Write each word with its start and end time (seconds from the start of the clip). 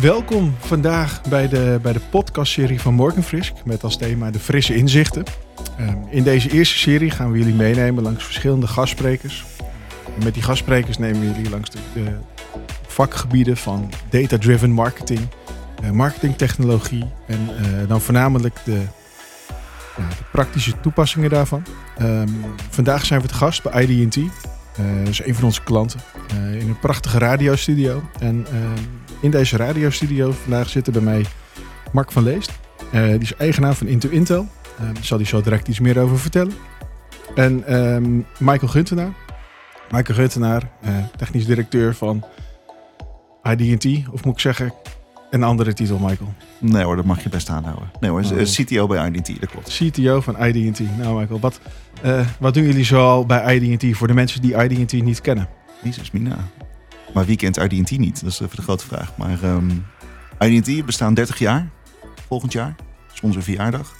Welkom 0.00 0.54
vandaag 0.58 1.22
bij 1.28 1.48
de, 1.48 1.78
bij 1.82 1.92
de 1.92 2.00
podcastserie 2.10 2.80
van 2.80 2.94
Morgan 2.94 3.22
Frisk 3.22 3.52
met 3.64 3.82
als 3.82 3.96
thema 3.96 4.30
de 4.30 4.38
frisse 4.38 4.74
inzichten. 4.74 5.24
Ehm, 5.78 5.96
in 6.10 6.22
deze 6.22 6.50
eerste 6.50 6.78
serie 6.78 7.10
gaan 7.10 7.32
we 7.32 7.38
jullie 7.38 7.54
meenemen 7.54 8.02
langs 8.02 8.24
verschillende 8.24 8.66
gastsprekers. 8.66 9.44
Met 10.24 10.34
die 10.34 10.42
gastsprekers 10.42 10.98
nemen 10.98 11.20
we 11.20 11.26
jullie 11.26 11.50
langs 11.50 11.70
de, 11.70 11.78
de 11.94 12.16
vakgebieden 12.86 13.56
van 13.56 13.90
data-driven 14.10 14.70
marketing, 14.70 15.20
uh, 15.84 15.90
marketingtechnologie 15.90 17.04
en 17.26 17.48
uh, 17.60 17.88
dan 17.88 18.00
voornamelijk 18.00 18.58
de, 18.64 18.80
de, 19.96 20.02
praktische 20.32 20.80
toepassingen 20.80 21.30
daarvan. 21.30 21.62
Um, 22.02 22.44
vandaag 22.70 23.04
zijn 23.04 23.20
we 23.20 23.28
te 23.28 23.34
gast 23.34 23.62
bij 23.62 23.84
IDT. 23.84 24.16
Uh, 24.16 24.24
dat 24.98 25.08
is 25.08 25.24
een 25.24 25.34
van 25.34 25.44
onze 25.44 25.62
klanten. 25.62 26.00
in 26.32 26.68
een 26.68 26.78
prachtige 26.78 27.18
radiostudio. 27.18 28.02
En 28.18 28.46
ehm, 28.46 28.99
in 29.20 29.30
deze 29.30 29.56
radiostudio 29.56 30.32
vandaag 30.32 30.68
zitten 30.68 30.92
bij 30.92 31.02
mij 31.02 31.24
Mark 31.92 32.12
van 32.12 32.22
Leest. 32.22 32.58
Uh, 32.92 33.08
die 33.08 33.18
is 33.18 33.36
eigenaar 33.36 33.74
van 33.74 33.86
Into 33.86 34.08
Intel. 34.08 34.48
Uh, 34.80 34.86
daar 34.94 35.04
zal 35.04 35.18
hij 35.18 35.26
zo 35.26 35.40
direct 35.40 35.68
iets 35.68 35.80
meer 35.80 35.98
over 35.98 36.18
vertellen. 36.18 36.52
En 37.34 37.76
um, 37.76 38.26
Michael 38.38 38.72
Guntenaar. 38.72 39.12
Michael 39.90 40.18
Guntenaar, 40.18 40.70
uh, 40.84 40.90
technisch 41.16 41.46
directeur 41.46 41.94
van 41.94 42.24
IDT. 43.42 44.08
Of 44.12 44.24
moet 44.24 44.34
ik 44.34 44.40
zeggen, 44.40 44.72
een 45.30 45.42
andere 45.42 45.72
titel, 45.72 45.98
Michael? 45.98 46.34
Nee 46.58 46.84
hoor, 46.84 46.96
dat 46.96 47.04
mag 47.04 47.22
je 47.22 47.28
best 47.28 47.48
aanhouden. 47.48 47.90
Nee 48.00 48.10
hoor, 48.10 48.20
oh. 48.20 48.42
CTO 48.42 48.86
bij 48.86 49.10
IDT, 49.10 49.40
dat 49.40 49.50
klopt. 49.50 49.78
CTO 49.78 50.20
van 50.20 50.44
IDT. 50.44 50.80
Nou 50.98 51.20
Michael, 51.20 51.40
wat, 51.40 51.60
wat 52.38 52.54
doen 52.54 52.64
jullie 52.64 52.84
zoal 52.84 53.26
bij 53.26 53.56
IDT 53.56 53.96
voor 53.96 54.06
de 54.06 54.14
mensen 54.14 54.42
die 54.42 54.54
IDT 54.54 54.92
niet 54.92 55.20
kennen? 55.20 55.48
Jezus, 55.82 56.10
Mina. 56.10 56.36
Maar 57.14 57.24
wie 57.24 57.36
kent 57.36 57.56
IDT 57.56 57.98
niet? 57.98 58.20
Dat 58.22 58.32
is 58.32 58.40
even 58.40 58.56
de 58.56 58.62
grote 58.62 58.86
vraag. 58.86 59.16
Maar 59.16 59.44
um, 59.44 59.86
IDT 60.38 60.86
bestaan 60.86 61.14
30 61.14 61.38
jaar. 61.38 61.68
Volgend 62.26 62.52
jaar. 62.52 62.74
Dat 62.76 63.14
is 63.14 63.20
onze 63.20 63.42
verjaardag. 63.42 63.94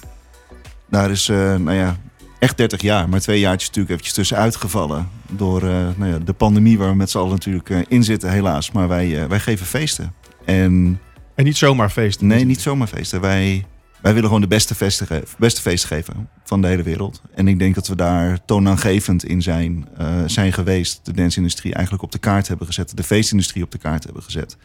Daar 0.89 1.11
is, 1.11 1.29
uh, 1.29 1.37
nou 1.37 1.73
ja, 1.73 1.97
echt 2.39 2.57
30 2.57 2.83
jaar. 2.83 3.09
Maar 3.09 3.21
twee 3.21 3.41
jaartjes 3.41 3.67
natuurlijk 3.67 3.91
eventjes 3.91 4.15
tussenuit 4.15 4.57
gevallen. 4.57 5.09
Door 5.31 5.63
uh, 5.63 5.71
nou 5.97 6.11
ja, 6.11 6.19
de 6.19 6.33
pandemie 6.33 6.79
waar 6.79 6.89
we 6.89 6.95
met 6.95 7.11
z'n 7.11 7.19
allen 7.19 7.31
natuurlijk 7.31 7.69
uh, 7.69 7.79
in 7.89 8.05
zitten, 8.05 8.31
helaas. 8.31 8.73
Maar 8.73 8.89
wij, 8.89 9.29
wij 9.29 9.41
geven 9.41 9.67
feesten. 9.67 10.15
En, 10.45 11.01
en 11.35 11.45
niet 11.45 11.57
zomaar 11.57 11.91
feesten? 11.91 12.27
Nee, 12.27 12.45
niet 12.45 12.61
zomaar 12.61 12.89
feesten. 12.89 13.21
Wij 13.21 13.65
wij 14.03 14.13
willen 14.13 14.29
gewoon 14.29 14.41
de 14.41 14.47
beste 14.47 14.75
feesten, 14.75 15.25
beste 15.39 15.61
feesten 15.61 15.89
geven 15.89 16.29
van 16.45 16.61
de 16.61 16.67
hele 16.67 16.83
wereld. 16.83 17.23
En 17.35 17.49
ik 17.49 17.59
denk 17.59 17.75
dat 17.75 17.89
we 17.89 17.97
daar 17.97 18.45
toonaangevend 18.45 19.25
in 19.25 19.43
zijn, 19.43 19.89
uh, 20.01 20.23
zijn 20.27 20.53
geweest. 20.53 21.05
De 21.05 21.13
dance-industrie 21.13 21.75
eigenlijk 21.75 22.05
op 22.05 22.13
de 22.13 22.19
kaart 22.19 22.49
hebben 22.49 22.67
gezet. 22.67 22.97
De 22.97 23.03
feestindustrie 23.03 23.63
op 23.63 23.71
de 23.71 23.79
kaart 23.79 24.05
hebben 24.05 24.23
gezet. 24.23 24.57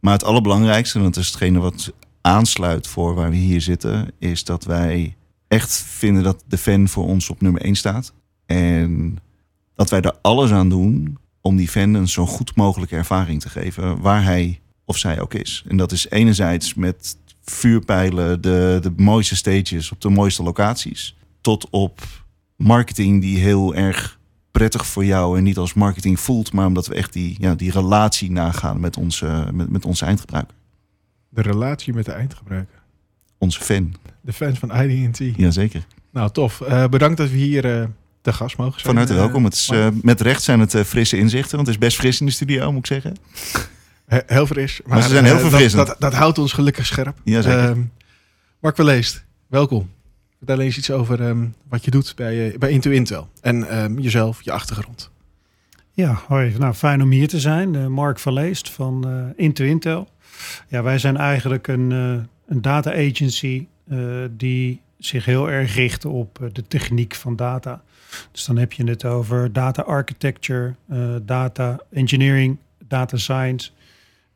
Maar 0.00 0.12
het 0.12 0.24
allerbelangrijkste, 0.24 0.98
en 0.98 1.04
dat 1.04 1.16
is 1.16 1.26
hetgene 1.26 1.58
wat 1.58 1.92
aansluit 2.20 2.86
voor 2.86 3.14
waar 3.14 3.30
we 3.30 3.36
hier 3.36 3.60
zitten, 3.60 4.12
is 4.18 4.44
dat 4.44 4.64
wij 4.64 5.16
echt 5.48 5.76
vinden 5.76 6.22
dat 6.22 6.44
de 6.46 6.58
fan 6.58 6.88
voor 6.88 7.04
ons 7.06 7.30
op 7.30 7.40
nummer 7.40 7.62
1 7.62 7.74
staat. 7.74 8.12
En 8.46 9.18
dat 9.74 9.90
wij 9.90 10.00
er 10.00 10.18
alles 10.22 10.50
aan 10.50 10.68
doen 10.68 11.18
om 11.40 11.56
die 11.56 11.68
fan 11.68 11.94
een 11.94 12.08
zo 12.08 12.26
goed 12.26 12.56
mogelijke 12.56 12.96
ervaring 12.96 13.40
te 13.40 13.48
geven, 13.48 14.00
waar 14.00 14.24
hij 14.24 14.60
of 14.84 14.96
zij 14.96 15.20
ook 15.20 15.34
is. 15.34 15.64
En 15.68 15.76
dat 15.76 15.92
is 15.92 16.10
enerzijds 16.10 16.74
met 16.74 17.16
vuurpijlen, 17.44 18.40
de, 18.40 18.78
de 18.82 18.92
mooiste 18.96 19.36
stages 19.36 19.92
op 19.92 20.00
de 20.00 20.08
mooiste 20.08 20.42
locaties. 20.42 21.16
Tot 21.40 21.70
op 21.70 22.00
marketing 22.56 23.20
die 23.20 23.38
heel 23.38 23.74
erg 23.74 24.18
prettig 24.52 24.86
voor 24.86 25.04
jou 25.04 25.38
en 25.38 25.42
niet 25.42 25.56
als 25.56 25.74
marketing 25.74 26.20
voelt, 26.20 26.52
maar 26.52 26.66
omdat 26.66 26.86
we 26.86 26.94
echt 26.94 27.12
die, 27.12 27.36
ja, 27.38 27.54
die 27.54 27.70
relatie 27.70 28.30
nagaan 28.30 28.80
met 28.80 28.96
onze, 28.96 29.48
met, 29.52 29.70
met 29.70 29.84
onze 29.84 30.04
eindgebruiker. 30.04 30.54
De 31.28 31.42
relatie 31.42 31.94
met 31.94 32.04
de 32.04 32.12
eindgebruiker? 32.12 32.82
Onze 33.38 33.60
fan. 33.60 33.94
De 34.20 34.32
fans 34.32 34.58
van 34.58 34.74
IDT? 34.74 35.36
Jazeker. 35.36 35.86
Nou, 36.10 36.30
tof. 36.30 36.60
Uh, 36.60 36.88
bedankt 36.88 37.16
dat 37.16 37.30
we 37.30 37.36
hier 37.36 37.80
uh, 37.80 37.84
te 38.20 38.32
gast 38.32 38.56
mogen 38.56 38.80
zijn. 38.80 38.86
Van 38.86 38.96
harte 38.96 39.14
welkom. 39.14 39.44
Het 39.44 39.54
is, 39.54 39.68
uh, 39.68 39.88
met 40.02 40.20
recht 40.20 40.42
zijn 40.42 40.60
het 40.60 40.76
frisse 40.76 41.16
inzichten, 41.16 41.56
want 41.56 41.66
het 41.66 41.76
is 41.76 41.82
best 41.82 41.96
fris 41.96 42.20
in 42.20 42.26
de 42.26 42.32
studio, 42.32 42.72
moet 42.72 42.78
ik 42.78 42.86
zeggen. 42.86 43.16
Heel 44.06 44.46
fris. 44.46 44.80
Maar, 44.84 44.94
maar 44.94 45.02
ze 45.02 45.08
zijn 45.08 45.24
heel 45.24 45.34
uh, 45.34 45.40
verfrissend. 45.40 45.86
Dat, 45.86 45.86
dat, 45.86 46.10
dat, 46.10 46.20
houdt 46.20 46.38
ons 46.38 46.52
gelukkig 46.52 46.86
scherp. 46.86 47.18
Ja, 47.24 47.42
zeker. 47.42 47.76
Uh, 47.76 47.82
Mark 48.58 48.74
Verleest, 48.74 49.24
welkom. 49.46 49.90
Vertel 50.38 50.60
eens 50.60 50.76
iets 50.76 50.90
over 50.90 51.20
um, 51.20 51.54
wat 51.68 51.84
je 51.84 51.90
doet 51.90 52.12
bij, 52.16 52.52
uh, 52.52 52.58
bij 52.58 52.70
Into 52.70 52.90
Intel. 52.90 53.28
En 53.40 53.82
um, 53.82 53.98
jezelf, 53.98 54.42
je 54.42 54.52
achtergrond. 54.52 55.10
Ja, 55.92 56.22
hoi. 56.26 56.54
Nou, 56.58 56.74
fijn 56.74 57.02
om 57.02 57.10
hier 57.10 57.28
te 57.28 57.40
zijn. 57.40 57.74
Uh, 57.74 57.86
Mark 57.86 58.18
Verleest 58.18 58.70
van 58.70 59.32
Into 59.36 59.64
Intel. 59.64 60.08
Ja, 60.68 60.82
wij 60.82 60.98
zijn 60.98 61.16
eigenlijk 61.16 61.68
een, 61.68 61.90
een 62.46 62.62
data 62.62 62.92
agency 62.92 63.66
die 64.30 64.80
zich 64.98 65.24
heel 65.24 65.50
erg 65.50 65.74
richt 65.74 66.04
op 66.04 66.50
de 66.52 66.66
techniek 66.68 67.14
van 67.14 67.36
data. 67.36 67.82
Dus 68.32 68.44
dan 68.44 68.56
heb 68.56 68.72
je 68.72 68.84
het 68.84 69.04
over 69.04 69.52
data 69.52 69.82
architecture, 69.82 70.74
data 71.22 71.80
engineering, 71.90 72.56
data 72.88 73.16
science. 73.16 73.70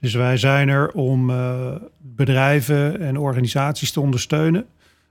Dus 0.07 0.15
wij 0.15 0.37
zijn 0.37 0.69
er 0.69 0.91
om 0.93 1.31
uh, 1.31 1.75
bedrijven 1.99 3.01
en 3.01 3.19
organisaties 3.19 3.93
te 3.93 4.01
ondersteunen. 4.01 4.67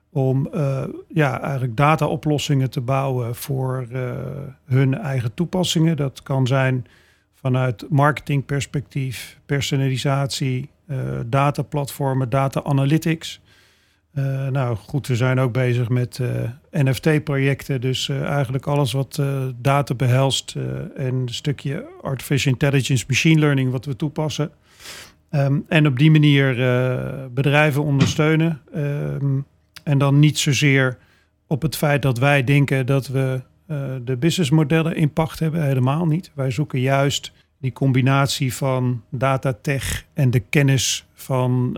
Om 0.09 0.49
uh, 0.53 0.83
ja, 1.07 1.41
eigenlijk 1.41 1.77
dataoplossingen 1.77 2.69
te 2.69 2.81
bouwen 2.81 3.35
voor 3.35 3.87
uh, 3.91 4.11
hun 4.65 4.97
eigen 4.97 5.33
toepassingen. 5.33 5.97
Dat 5.97 6.23
kan 6.23 6.47
zijn 6.47 6.85
vanuit 7.33 7.85
marketingperspectief, 7.89 9.39
personalisatie, 9.45 10.69
dataplatformen, 11.25 12.29
data 12.29 12.63
analytics. 12.63 13.41
Uh, 14.13 14.47
nou 14.47 14.75
goed, 14.75 15.07
we 15.07 15.15
zijn 15.15 15.39
ook 15.39 15.53
bezig 15.53 15.89
met 15.89 16.19
NFT-projecten. 16.71 17.81
Dus 17.81 18.09
eigenlijk 18.09 18.67
alles 18.67 18.91
wat 18.91 19.21
data 19.55 19.93
behelst 19.93 20.55
en 20.95 21.15
een 21.15 21.29
stukje 21.29 21.85
artificial 22.01 22.53
intelligence, 22.53 23.05
machine 23.07 23.39
learning 23.39 23.71
wat 23.71 23.85
we 23.85 23.95
toepassen. 23.95 24.51
Um, 25.35 25.65
en 25.67 25.87
op 25.87 25.97
die 25.99 26.11
manier 26.11 26.55
bedrijven 27.33 27.83
ondersteunen. 27.83 28.61
Um, 28.75 29.45
en 29.83 29.97
dan 29.97 30.19
niet 30.19 30.37
zozeer 30.37 30.97
op 31.47 31.61
het 31.61 31.75
feit 31.75 32.01
dat 32.01 32.17
wij 32.17 32.43
denken 32.43 32.85
dat 32.85 33.07
we 33.07 33.41
de 34.03 34.17
businessmodellen 34.17 34.95
impact 34.95 35.39
hebben. 35.39 35.63
Helemaal 35.63 36.05
niet. 36.05 36.31
Wij 36.33 36.51
zoeken 36.51 36.79
juist 36.79 37.31
die 37.57 37.73
combinatie 37.73 38.53
van 38.53 39.01
datatech 39.09 40.05
en 40.13 40.31
de 40.31 40.39
kennis 40.39 41.07
van 41.13 41.73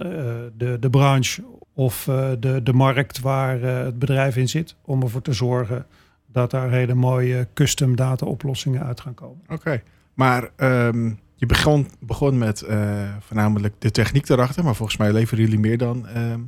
de, 0.57 0.77
de 0.79 0.89
branche 0.89 1.43
of 1.73 2.03
de, 2.39 2.59
de 2.63 2.73
markt 2.73 3.19
waar 3.19 3.61
het 3.61 3.99
bedrijf 3.99 4.37
in 4.37 4.49
zit. 4.49 4.75
Om 4.81 5.01
ervoor 5.01 5.21
te 5.21 5.33
zorgen 5.33 5.85
dat 6.31 6.51
daar 6.51 6.71
hele 6.71 6.93
mooie 6.93 7.47
custom 7.53 7.95
data 7.95 8.25
oplossingen 8.25 8.83
uit 8.83 9.01
gaan 9.01 9.13
komen. 9.13 9.41
Oké, 9.47 9.81
maar 10.13 10.49
um, 10.57 11.19
je 11.37 11.45
begon, 11.45 11.87
begon 11.99 12.37
met 12.37 12.63
uh, 12.69 13.15
voornamelijk 13.19 13.73
de 13.79 13.91
techniek 13.91 14.29
erachter. 14.29 14.63
Maar 14.63 14.75
volgens 14.75 14.97
mij 14.97 15.13
leveren 15.13 15.43
jullie 15.43 15.59
meer 15.59 15.77
dan, 15.77 16.05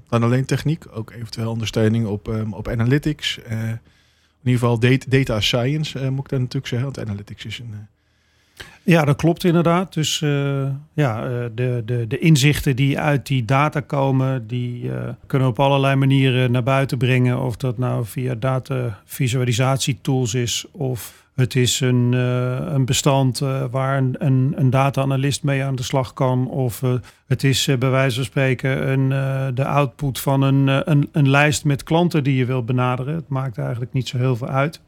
dan 0.09 0.23
alleen 0.23 0.45
techniek. 0.45 0.85
Ook 0.91 1.11
eventueel 1.11 1.51
ondersteuning 1.51 2.05
op, 2.05 2.27
um, 2.27 2.53
op 2.53 2.67
analytics. 2.67 3.37
in 3.37 3.79
ieder 4.43 4.59
geval 4.59 4.79
data, 5.09 5.39
science 5.39 6.11
moet 6.11 6.23
ik 6.23 6.29
dan 6.29 6.39
natuurlijk 6.39 6.67
zeggen. 6.67 6.93
Want 6.93 7.09
analytics 7.09 7.45
is 7.45 7.59
een 7.59 7.87
ja, 8.83 9.05
dat 9.05 9.15
klopt 9.15 9.43
inderdaad. 9.43 9.93
Dus 9.93 10.19
ja, 10.93 11.27
de, 11.55 11.81
de, 11.85 12.05
de 12.07 12.19
inzichten 12.19 12.75
die 12.75 12.99
uit 12.99 13.27
die 13.27 13.45
data 13.45 13.79
komen, 13.79 14.47
die 14.47 14.91
kunnen 15.27 15.47
op 15.47 15.59
allerlei 15.59 15.95
manieren 15.95 16.51
naar 16.51 16.63
buiten 16.63 16.97
brengen. 16.97 17.39
Of 17.39 17.55
dat 17.55 17.77
nou 17.77 18.05
via 18.05 18.35
data 18.35 19.01
visualisatietools 19.05 20.33
is 20.33 20.65
of 20.71 21.28
het 21.39 21.55
is 21.55 21.79
een, 21.79 22.13
een 22.73 22.85
bestand 22.85 23.39
waar 23.71 23.97
een, 23.97 24.15
een, 24.17 24.53
een 24.55 24.69
data-analyst 24.69 25.43
mee 25.43 25.63
aan 25.63 25.75
de 25.75 25.83
slag 25.83 26.13
kan. 26.13 26.49
Of 26.49 26.83
het 27.27 27.43
is 27.43 27.65
bij 27.79 27.89
wijze 27.89 28.15
van 28.15 28.23
spreken 28.23 28.89
een, 28.89 29.09
de 29.55 29.65
output 29.65 30.19
van 30.19 30.41
een, 30.41 30.91
een, 30.91 31.09
een 31.11 31.29
lijst 31.29 31.65
met 31.65 31.83
klanten 31.83 32.23
die 32.23 32.35
je 32.35 32.45
wilt 32.45 32.65
benaderen. 32.65 33.15
Het 33.15 33.27
maakt 33.27 33.57
eigenlijk 33.57 33.93
niet 33.93 34.07
zo 34.07 34.17
heel 34.17 34.35
veel 34.35 34.47
uit. 34.47 34.81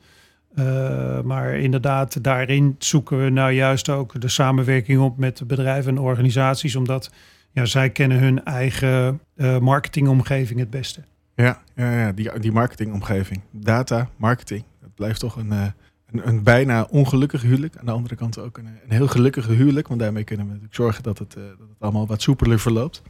Maar 1.23 1.53
inderdaad, 1.53 2.23
daarin 2.23 2.75
zoeken 2.79 3.23
we 3.23 3.29
nou 3.29 3.51
juist 3.51 3.89
ook 3.89 4.21
de 4.21 4.29
samenwerking 4.29 4.99
op 4.99 5.17
met 5.17 5.43
bedrijven 5.47 5.91
en 5.91 6.01
organisaties, 6.01 6.75
omdat 6.75 7.11
ja, 7.51 7.65
zij 7.65 7.89
kennen 7.89 8.19
hun 8.19 8.43
eigen 8.43 9.21
marketingomgeving 9.61 10.59
het 10.59 10.69
beste. 10.69 11.01
Ja, 11.35 11.61
ja, 11.75 11.99
ja 11.99 12.11
die, 12.11 12.39
die 12.39 12.51
marketingomgeving. 12.51 13.41
Data, 13.51 14.09
marketing. 14.15 14.63
Dat 14.81 14.95
blijft 14.95 15.19
toch 15.19 15.35
een, 15.35 15.73
een, 16.11 16.43
bijna 16.43 16.87
ongelukkig 16.89 17.41
huwelijk. 17.41 17.77
Aan 17.77 17.85
de 17.85 17.91
andere 17.91 18.15
kant 18.15 18.39
ook 18.39 18.57
een, 18.57 18.65
een 18.65 18.95
heel 18.95 19.07
gelukkig 19.07 19.47
huwelijk, 19.47 19.87
want 19.87 19.99
daarmee 19.99 20.23
kunnen 20.23 20.45
we 20.45 20.51
natuurlijk 20.51 20.77
zorgen 20.77 21.03
dat 21.03 21.19
het, 21.19 21.33
dat 21.33 21.43
het 21.43 21.79
allemaal 21.79 22.07
wat 22.07 22.21
soepeler 22.21 22.59
verloopt. 22.59 23.01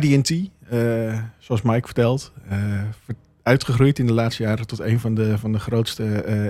IDT, 0.00 0.50
zoals 1.38 1.62
Mike 1.62 1.86
vertelt, 1.86 2.32
uitgegroeid 3.42 3.98
in 3.98 4.06
de 4.06 4.12
laatste 4.12 4.42
jaren 4.42 4.66
tot 4.66 4.78
een 4.78 5.00
van 5.00 5.14
de, 5.14 5.38
van 5.38 5.52
de 5.52 5.58
grootste 5.58 6.04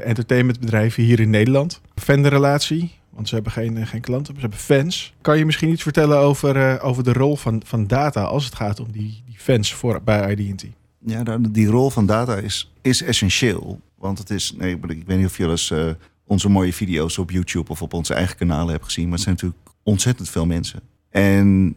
entertainmentbedrijven 0.05 1.03
hier 1.03 1.21
in 1.21 1.31
Nederland. 1.31 1.81
Fanrelatie, 1.95 2.93
Want 3.11 3.29
ze 3.29 3.35
hebben 3.35 3.53
geen, 3.53 3.77
eh, 3.77 3.87
geen 3.87 4.01
klanten, 4.01 4.33
maar 4.33 4.43
ze 4.43 4.49
hebben 4.49 4.67
fans. 4.77 5.15
Kan 5.21 5.39
je 5.39 5.45
misschien 5.45 5.71
iets 5.71 5.83
vertellen 5.83 6.19
over, 6.19 6.57
eh, 6.57 6.85
over 6.85 7.05
de 7.05 7.13
rol 7.13 7.37
van, 7.37 7.63
van 7.65 7.87
data 7.87 8.23
als 8.23 8.45
het 8.45 8.55
gaat 8.55 8.81
om 8.81 8.93
die, 8.93 9.23
die 9.27 9.39
fans 9.39 9.75
voor, 9.75 10.03
bij 10.03 10.35
IDT? 10.35 10.67
Ja, 11.07 11.39
die 11.39 11.67
rol 11.67 11.91
van 11.91 12.07
data 12.07 12.37
is, 12.37 12.73
is 12.83 13.03
essentieel. 13.03 13.81
Want 13.99 14.19
het 14.19 14.31
is, 14.31 14.55
nee, 14.59 14.75
ik 14.75 15.05
weet 15.07 15.19
niet 15.19 15.27
of 15.27 15.37
jullie 15.37 15.53
eens 15.53 15.71
uh, 15.71 15.91
onze 16.27 16.49
mooie 16.49 16.73
video's 16.73 17.19
op 17.19 17.31
YouTube 17.31 17.71
of 17.71 17.83
op 17.83 17.93
onze 17.93 18.15
eigen 18.15 18.37
kanalen 18.37 18.69
hebben 18.69 18.85
gezien. 18.85 19.05
Maar 19.05 19.15
het 19.15 19.23
zijn 19.23 19.35
natuurlijk 19.35 19.71
ontzettend 19.83 20.29
veel 20.31 20.47
mensen. 20.47 20.81
En 21.11 21.75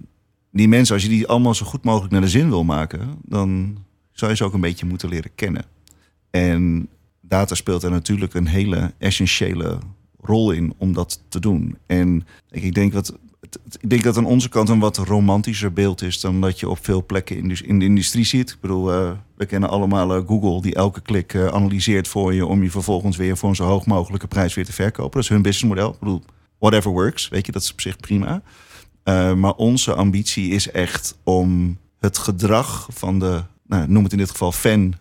die 0.51 0.67
mensen, 0.67 0.95
als 0.95 1.03
je 1.03 1.09
die 1.09 1.27
allemaal 1.27 1.53
zo 1.53 1.65
goed 1.65 1.83
mogelijk 1.83 2.11
naar 2.11 2.21
de 2.21 2.29
zin 2.29 2.49
wil 2.49 2.63
maken, 2.63 3.17
dan 3.23 3.77
zou 4.11 4.31
je 4.31 4.37
ze 4.37 4.43
ook 4.43 4.53
een 4.53 4.61
beetje 4.61 4.85
moeten 4.85 5.09
leren 5.09 5.31
kennen. 5.35 5.65
En 6.29 6.89
data 7.21 7.55
speelt 7.55 7.83
er 7.83 7.91
natuurlijk 7.91 8.33
een 8.33 8.47
hele 8.47 8.93
essentiële 8.97 9.77
rol 10.21 10.51
in 10.51 10.73
om 10.77 10.93
dat 10.93 11.21
te 11.29 11.39
doen. 11.39 11.77
En 11.85 12.25
ik 12.49 12.73
denk 12.73 12.93
dat 12.93 13.17
ik 13.79 13.89
denk 13.89 14.03
dat 14.03 14.17
aan 14.17 14.25
onze 14.25 14.49
kant 14.49 14.69
een 14.69 14.79
wat 14.79 14.97
romantischer 14.97 15.73
beeld 15.73 16.01
is 16.01 16.19
dan 16.19 16.41
dat 16.41 16.59
je 16.59 16.69
op 16.69 16.79
veel 16.81 17.05
plekken 17.05 17.37
in 17.37 17.47
de, 17.47 17.59
in 17.63 17.79
de 17.79 17.85
industrie 17.85 18.25
ziet. 18.25 18.49
Ik 18.49 18.59
bedoel, 18.59 18.93
uh, 18.93 19.11
we 19.35 19.45
kennen 19.45 19.69
allemaal 19.69 20.17
uh, 20.17 20.27
Google 20.27 20.61
die 20.61 20.75
elke 20.75 21.01
klik 21.01 21.33
uh, 21.33 21.47
analyseert 21.47 22.07
voor 22.07 22.33
je 22.33 22.45
om 22.45 22.63
je 22.63 22.71
vervolgens 22.71 23.17
weer 23.17 23.37
voor 23.37 23.49
een 23.49 23.55
zo 23.55 23.65
hoog 23.65 23.85
mogelijke 23.85 24.27
prijs 24.27 24.53
weer 24.53 24.65
te 24.65 24.73
verkopen. 24.73 25.11
Dat 25.11 25.23
is 25.23 25.29
hun 25.29 25.41
businessmodel. 25.41 25.93
Ik 25.93 25.99
bedoel, 25.99 26.23
whatever 26.59 26.91
works, 26.91 27.27
weet 27.27 27.45
je, 27.45 27.51
dat 27.51 27.61
is 27.61 27.71
op 27.71 27.81
zich 27.81 27.97
prima. 27.97 28.41
maar 29.35 29.53
onze 29.53 29.93
ambitie 29.93 30.49
is 30.49 30.71
echt 30.71 31.17
om 31.23 31.77
het 31.99 32.17
gedrag 32.17 32.87
van 32.91 33.19
de, 33.19 33.43
nou, 33.67 33.87
noem 33.87 34.03
het 34.03 34.11
in 34.11 34.17
dit 34.17 34.29
geval 34.29 34.51
fan, 34.51 34.93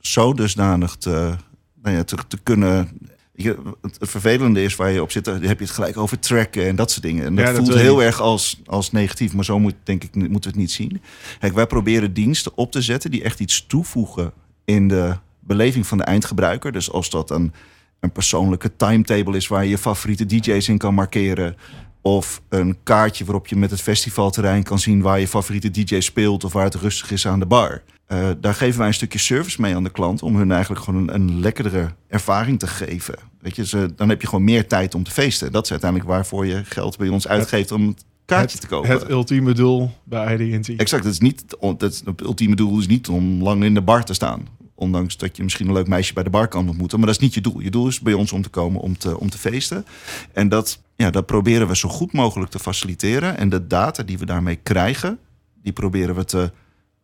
zo 0.00 0.34
dusdanig 0.34 0.96
te, 0.96 1.34
nou 1.82 1.96
ja, 1.96 2.04
te 2.04 2.38
kunnen 2.42 2.88
het, 3.36 3.98
vervelende 4.00 4.62
is 4.62 4.76
waar 4.76 4.90
je 4.90 5.02
op 5.02 5.10
zit, 5.10 5.24
dan 5.24 5.42
heb 5.42 5.58
je 5.58 5.64
het 5.64 5.74
gelijk 5.74 5.96
over 5.96 6.18
tracken 6.18 6.66
en 6.66 6.76
dat 6.76 6.90
soort 6.90 7.02
dingen. 7.02 7.24
En 7.24 7.34
dat, 7.34 7.46
ja, 7.46 7.54
voelt 7.54 7.74
heel 7.74 8.02
erg 8.02 8.20
als, 8.20 8.60
als 8.66 8.90
negatief, 8.90 9.34
maar 9.34 9.44
zo 9.44 9.58
moet, 9.58 9.74
denk 9.82 10.04
ik, 10.04 10.14
moeten 10.14 10.32
we 10.32 10.46
het 10.46 10.56
niet 10.56 10.72
zien. 10.72 11.02
Kijk, 11.38 11.54
wij 11.54 11.66
proberen 11.66 12.12
diensten 12.12 12.52
op 12.54 12.72
te 12.72 12.82
zetten 12.82 13.10
die 13.10 13.22
echt 13.22 13.40
iets 13.40 13.66
toevoegen 13.66 14.32
in 14.64 14.88
de 14.88 15.16
beleving 15.40 15.86
van 15.86 15.98
de 15.98 16.04
eindgebruiker. 16.04 16.72
Dus 16.72 16.90
als 16.90 17.10
dat 17.10 17.30
een, 17.30 17.52
een 18.00 18.12
persoonlijke 18.12 18.76
timetable 18.76 19.36
is 19.36 19.48
waar 19.48 19.64
je 19.64 19.70
je 19.70 19.78
favoriete 19.78 20.26
DJ's 20.26 20.68
in 20.68 20.78
kan 20.78 20.94
markeren. 20.94 21.56
Of 22.02 22.42
een 22.48 22.76
kaartje 22.82 23.24
waarop 23.24 23.46
je 23.46 23.56
met 23.56 23.70
het 23.70 23.80
festivalterrein 23.80 24.62
kan 24.62 24.78
zien 24.78 25.02
waar 25.02 25.20
je 25.20 25.28
favoriete 25.28 25.70
DJ 25.70 26.00
speelt 26.00 26.44
of 26.44 26.52
waar 26.52 26.64
het 26.64 26.74
rustig 26.74 27.10
is 27.10 27.26
aan 27.26 27.38
de 27.38 27.46
bar. 27.46 27.82
Uh, 28.08 28.30
daar 28.40 28.54
geven 28.54 28.78
wij 28.78 28.86
een 28.86 28.94
stukje 28.94 29.18
service 29.18 29.60
mee 29.60 29.74
aan 29.74 29.84
de 29.84 29.90
klant 29.90 30.22
om 30.22 30.36
hun 30.36 30.52
eigenlijk 30.52 30.84
gewoon 30.84 31.08
een, 31.08 31.14
een 31.14 31.40
lekkerdere 31.40 31.94
ervaring 32.08 32.58
te 32.58 32.66
geven. 32.66 33.14
Weet 33.40 33.56
je, 33.56 33.66
ze, 33.66 33.92
dan 33.96 34.08
heb 34.08 34.20
je 34.20 34.26
gewoon 34.26 34.44
meer 34.44 34.66
tijd 34.66 34.94
om 34.94 35.02
te 35.02 35.10
feesten. 35.10 35.52
Dat 35.52 35.64
is 35.64 35.70
uiteindelijk 35.70 36.10
waarvoor 36.10 36.46
je 36.46 36.64
geld 36.64 36.96
bij 36.96 37.08
ons 37.08 37.28
uitgeeft 37.28 37.72
om 37.72 37.86
het 37.86 38.04
kaartje 38.24 38.58
te 38.58 38.66
kopen. 38.66 38.90
Het 38.90 39.10
ultieme 39.10 39.52
doel 39.52 39.90
bij 40.04 40.36
IDT. 40.36 40.68
Exact, 40.68 41.04
het, 41.04 41.12
is 41.12 41.20
niet, 41.20 41.44
het, 41.60 41.80
het 42.04 42.20
ultieme 42.20 42.56
doel 42.56 42.78
is 42.78 42.86
niet 42.86 43.08
om 43.08 43.42
lang 43.42 43.64
in 43.64 43.74
de 43.74 43.82
bar 43.82 44.04
te 44.04 44.14
staan. 44.14 44.46
Ondanks 44.74 45.16
dat 45.16 45.36
je 45.36 45.42
misschien 45.42 45.66
een 45.66 45.72
leuk 45.72 45.88
meisje 45.88 46.12
bij 46.12 46.22
de 46.22 46.30
bar 46.30 46.48
kan 46.48 46.68
ontmoeten. 46.68 46.98
Maar 46.98 47.06
dat 47.06 47.16
is 47.16 47.22
niet 47.22 47.34
je 47.34 47.40
doel. 47.40 47.60
Je 47.60 47.70
doel 47.70 47.86
is 47.86 48.00
bij 48.00 48.12
ons 48.12 48.32
om 48.32 48.42
te 48.42 48.48
komen 48.48 48.80
om 48.80 48.98
te, 48.98 49.18
om 49.18 49.30
te 49.30 49.38
feesten. 49.38 49.86
En 50.32 50.48
dat, 50.48 50.82
ja, 50.96 51.10
dat 51.10 51.26
proberen 51.26 51.68
we 51.68 51.76
zo 51.76 51.88
goed 51.88 52.12
mogelijk 52.12 52.50
te 52.50 52.58
faciliteren. 52.58 53.36
En 53.36 53.48
de 53.48 53.66
data 53.66 54.02
die 54.02 54.18
we 54.18 54.26
daarmee 54.26 54.56
krijgen, 54.56 55.18
die 55.62 55.72
proberen 55.72 56.14
we 56.14 56.24
te 56.24 56.52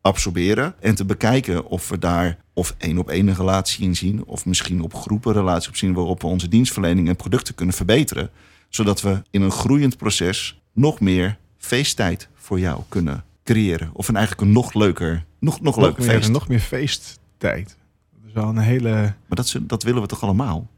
absorberen 0.00 0.74
en 0.80 0.94
te 0.94 1.04
bekijken 1.04 1.66
of 1.66 1.88
we 1.88 1.98
daar 1.98 2.38
of 2.52 2.74
één 2.78 2.98
op 2.98 3.08
één 3.08 3.28
een 3.28 3.34
relatie 3.34 3.84
in 3.84 3.96
zien, 3.96 4.24
of 4.24 4.46
misschien 4.46 4.82
op 4.82 4.94
groepen 4.94 5.32
relatie 5.32 5.68
op 5.68 5.76
zien 5.76 5.92
waarop 5.92 6.20
we 6.20 6.26
onze 6.26 6.48
dienstverlening 6.48 7.08
en 7.08 7.16
producten 7.16 7.54
kunnen 7.54 7.74
verbeteren, 7.74 8.30
zodat 8.68 9.00
we 9.00 9.22
in 9.30 9.42
een 9.42 9.50
groeiend 9.50 9.96
proces 9.96 10.60
nog 10.72 11.00
meer 11.00 11.38
feesttijd 11.58 12.28
voor 12.34 12.60
jou 12.60 12.82
kunnen 12.88 13.24
creëren. 13.44 13.90
Of 13.92 14.08
een 14.08 14.16
eigenlijk 14.16 14.46
een 14.46 14.52
nog 14.52 14.74
leuker, 14.74 15.24
nog, 15.38 15.60
nog, 15.60 15.76
leuker 15.76 16.04
meer, 16.04 16.14
feest. 16.14 16.30
Nog 16.30 16.48
meer 16.48 16.60
feesttijd. 16.60 17.76
Dat 18.12 18.26
is 18.26 18.32
wel 18.32 18.48
een 18.48 18.58
hele. 18.58 18.90
Maar 18.90 19.14
dat, 19.26 19.56
dat 19.60 19.82
willen 19.82 20.02
we 20.02 20.08
toch 20.08 20.22
allemaal? 20.22 20.68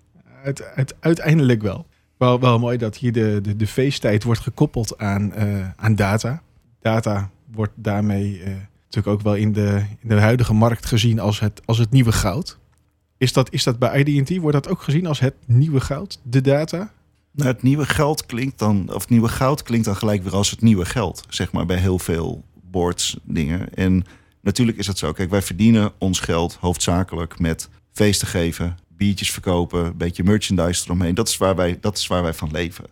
Uit, 0.45 0.95
uiteindelijk 1.01 1.63
wel. 1.63 1.87
wel. 2.17 2.41
Wel 2.41 2.59
mooi 2.59 2.77
dat 2.79 2.97
hier 2.97 3.13
de, 3.13 3.39
de, 3.43 3.57
de 3.57 3.67
feesttijd 3.67 4.23
wordt 4.23 4.41
gekoppeld 4.41 4.99
aan, 4.99 5.33
uh, 5.39 5.69
aan 5.77 5.95
data. 5.95 6.43
Data 6.81 7.31
wordt 7.53 7.73
daarmee 7.75 8.39
uh, 8.39 8.55
natuurlijk 8.95 9.21
ook 9.21 9.33
wel 9.33 9.43
in 9.43 9.53
de, 9.53 9.85
in 10.01 10.09
de 10.09 10.21
huidige 10.21 10.55
markt 10.55 10.87
gezien 10.87 11.19
als 11.21 11.41
het, 11.41 11.63
als 11.65 11.79
het 11.79 11.91
nieuwe 11.91 12.13
goud. 12.13 12.59
Is 13.19 13.33
dat, 13.33 13.53
is 13.53 13.65
dat 13.65 13.79
bij 13.79 14.03
IDT, 14.03 14.37
wordt 14.37 14.63
dat 14.63 14.69
ook 14.69 14.83
gezien 14.83 15.07
als 15.07 15.21
het 15.21 15.35
nieuwe 15.47 15.81
goud, 15.81 16.21
de 16.23 16.41
data? 16.41 16.93
Nou, 17.31 17.49
het 17.49 17.63
nieuwe 17.63 17.85
geld 17.85 18.27
klinkt 18.27 18.59
dan, 18.59 18.95
of 18.95 19.09
nieuwe 19.09 19.29
goud 19.29 19.63
klinkt 19.63 19.85
dan 19.87 19.97
gelijk 19.97 20.23
weer 20.23 20.35
als 20.35 20.51
het 20.51 20.61
nieuwe 20.61 20.85
geld, 20.85 21.25
zeg 21.29 21.53
maar, 21.53 21.67
bij 21.67 21.77
heel 21.77 21.99
veel 21.99 22.45
boards 22.63 23.17
dingen. 23.23 23.75
En 23.75 24.05
natuurlijk 24.41 24.79
is 24.79 24.87
dat 24.87 24.99
zo. 24.99 25.13
Kijk, 25.13 25.31
wij 25.31 25.43
verdienen 25.43 25.93
ons 25.99 26.21
geld 26.21 26.57
hoofdzakelijk 26.61 27.39
met 27.39 27.69
feesten 27.93 28.29
geven, 28.29 28.79
biertjes 28.89 29.31
verkopen, 29.31 29.85
een 29.85 29.97
beetje 29.97 30.25
merchandise 30.25 30.85
eromheen. 30.85 31.15
Dat 31.15 31.29
is 31.29 31.37
waar 31.37 31.57
wij, 31.57 31.79
dat 31.81 31.97
is 31.97 32.07
waar 32.07 32.23
wij 32.23 32.35
van 32.35 32.51
leven. 32.51 32.85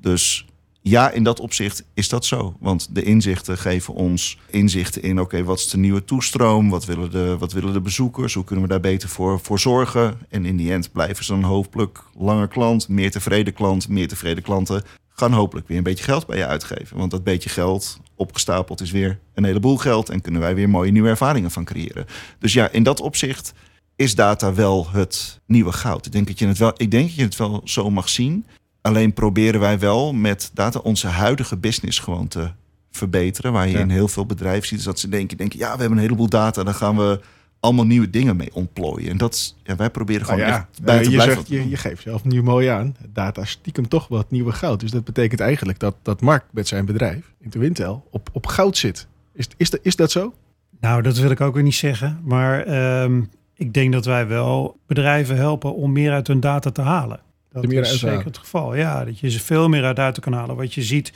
Dus 0.00 0.46
ja, 0.82 1.10
in 1.10 1.22
dat 1.24 1.40
opzicht 1.40 1.84
is 1.94 2.08
dat 2.08 2.24
zo. 2.24 2.56
Want 2.60 2.94
de 2.94 3.02
inzichten 3.02 3.58
geven 3.58 3.94
ons 3.94 4.38
inzichten 4.50 5.02
in... 5.02 5.20
oké, 5.20 5.44
wat 5.44 5.58
is 5.58 5.68
de 5.68 5.78
nieuwe 5.78 6.04
toestroom? 6.04 6.70
Wat 6.70 6.84
willen, 6.84 7.10
de, 7.10 7.36
wat 7.38 7.52
willen 7.52 7.72
de 7.72 7.80
bezoekers? 7.80 8.34
Hoe 8.34 8.44
kunnen 8.44 8.64
we 8.64 8.70
daar 8.70 8.80
beter 8.80 9.08
voor, 9.08 9.40
voor 9.40 9.60
zorgen? 9.60 10.18
En 10.28 10.44
in 10.44 10.56
die 10.56 10.72
end 10.72 10.92
blijven 10.92 11.24
ze 11.24 11.34
een 11.34 11.42
hopelijk 11.42 12.04
langer 12.18 12.48
klant... 12.48 12.88
meer 12.88 13.10
tevreden 13.10 13.52
klant, 13.52 13.88
meer 13.88 14.08
tevreden 14.08 14.42
klanten... 14.42 14.82
gaan 15.08 15.32
hopelijk 15.32 15.68
weer 15.68 15.76
een 15.76 15.82
beetje 15.82 16.04
geld 16.04 16.26
bij 16.26 16.38
je 16.38 16.46
uitgeven. 16.46 16.96
Want 16.96 17.10
dat 17.10 17.24
beetje 17.24 17.48
geld 17.48 18.00
opgestapeld 18.16 18.80
is 18.80 18.90
weer 18.90 19.18
een 19.34 19.44
heleboel 19.44 19.76
geld... 19.76 20.08
en 20.08 20.20
kunnen 20.20 20.40
wij 20.40 20.54
weer 20.54 20.68
mooie 20.68 20.92
nieuwe 20.92 21.08
ervaringen 21.08 21.50
van 21.50 21.64
creëren. 21.64 22.06
Dus 22.38 22.52
ja, 22.52 22.70
in 22.70 22.82
dat 22.82 23.00
opzicht 23.00 23.52
is 23.96 24.14
data 24.14 24.54
wel 24.54 24.90
het 24.90 25.40
nieuwe 25.46 25.72
goud. 25.72 26.06
Ik 26.06 26.12
denk 26.12 26.26
dat 26.26 26.38
je 26.38 26.46
het 26.46 26.58
wel, 26.58 26.72
ik 26.76 26.90
denk 26.90 27.06
dat 27.06 27.16
je 27.16 27.22
het 27.22 27.36
wel 27.36 27.60
zo 27.64 27.90
mag 27.90 28.08
zien... 28.08 28.44
Alleen 28.82 29.12
proberen 29.12 29.60
wij 29.60 29.78
wel 29.78 30.12
met 30.12 30.50
data 30.54 30.78
onze 30.78 31.06
huidige 31.06 31.56
business 31.56 31.98
gewoon 31.98 32.28
te 32.28 32.50
verbeteren. 32.90 33.52
Waar 33.52 33.68
je 33.68 33.78
in 33.78 33.90
heel 33.90 34.08
veel 34.08 34.26
bedrijven 34.26 34.68
ziet 34.68 34.84
dat 34.84 34.98
ze 34.98 35.08
denken, 35.08 35.36
denken, 35.36 35.58
ja, 35.58 35.72
we 35.72 35.80
hebben 35.80 35.98
een 35.98 36.04
heleboel 36.04 36.28
data, 36.28 36.62
dan 36.62 36.74
gaan 36.74 36.96
we 36.96 37.20
allemaal 37.60 37.86
nieuwe 37.86 38.10
dingen 38.10 38.36
mee 38.36 38.54
ontplooien. 38.54 39.10
En 39.10 39.16
dat 39.16 39.34
is, 39.34 39.56
ja, 39.62 39.76
wij 39.76 39.90
proberen 39.90 40.24
gewoon 40.24 40.40
nou 40.40 40.52
ja, 40.52 40.58
echt 40.58 40.82
bij 40.82 41.02
te 41.02 41.10
je 41.10 41.14
blijven. 41.14 41.34
Zegt, 41.36 41.48
je, 41.48 41.68
je, 41.68 41.76
geeft 41.76 42.02
zelf 42.02 42.24
nu 42.24 42.42
mooi 42.42 42.66
aan. 42.66 42.96
Data 43.12 43.44
stiekem 43.44 43.88
toch 43.88 44.08
wat 44.08 44.30
nieuwe 44.30 44.52
goud. 44.52 44.80
Dus 44.80 44.90
dat 44.90 45.04
betekent 45.04 45.40
eigenlijk 45.40 45.78
dat, 45.78 45.94
dat 46.02 46.20
Mark 46.20 46.44
met 46.50 46.68
zijn 46.68 46.84
bedrijf, 46.84 47.32
Interwintel, 47.40 48.06
op, 48.10 48.28
op 48.32 48.46
goud 48.46 48.76
zit. 48.76 49.06
Is, 49.34 49.48
is, 49.56 49.70
dat, 49.70 49.80
is 49.82 49.96
dat 49.96 50.10
zo? 50.10 50.34
Nou, 50.80 51.02
dat 51.02 51.18
wil 51.18 51.30
ik 51.30 51.40
ook 51.40 51.54
weer 51.54 51.62
niet 51.62 51.74
zeggen. 51.74 52.20
Maar 52.24 52.68
um, 53.02 53.30
ik 53.54 53.74
denk 53.74 53.92
dat 53.92 54.04
wij 54.04 54.26
wel 54.26 54.76
bedrijven 54.86 55.36
helpen 55.36 55.74
om 55.74 55.92
meer 55.92 56.12
uit 56.12 56.26
hun 56.26 56.40
data 56.40 56.70
te 56.70 56.82
halen. 56.82 57.20
Dat 57.52 57.72
is 57.72 57.98
zeker 57.98 58.24
het 58.24 58.38
geval. 58.38 58.74
Ja, 58.74 59.04
dat 59.04 59.18
je 59.18 59.30
ze 59.30 59.40
veel 59.40 59.68
meer 59.68 59.84
uit 59.84 59.96
data 59.96 60.20
kan 60.20 60.32
halen. 60.32 60.56
Wat 60.56 60.74
je 60.74 60.82
ziet 60.82 61.12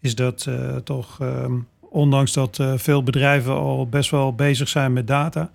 is 0.00 0.14
dat 0.14 0.46
uh, 0.48 0.76
toch, 0.76 1.18
um, 1.22 1.66
ondanks 1.80 2.32
dat 2.32 2.58
uh, 2.58 2.72
veel 2.76 3.02
bedrijven 3.02 3.52
al 3.52 3.88
best 3.88 4.10
wel 4.10 4.34
bezig 4.34 4.68
zijn 4.68 4.92
met 4.92 5.06
data, 5.06 5.50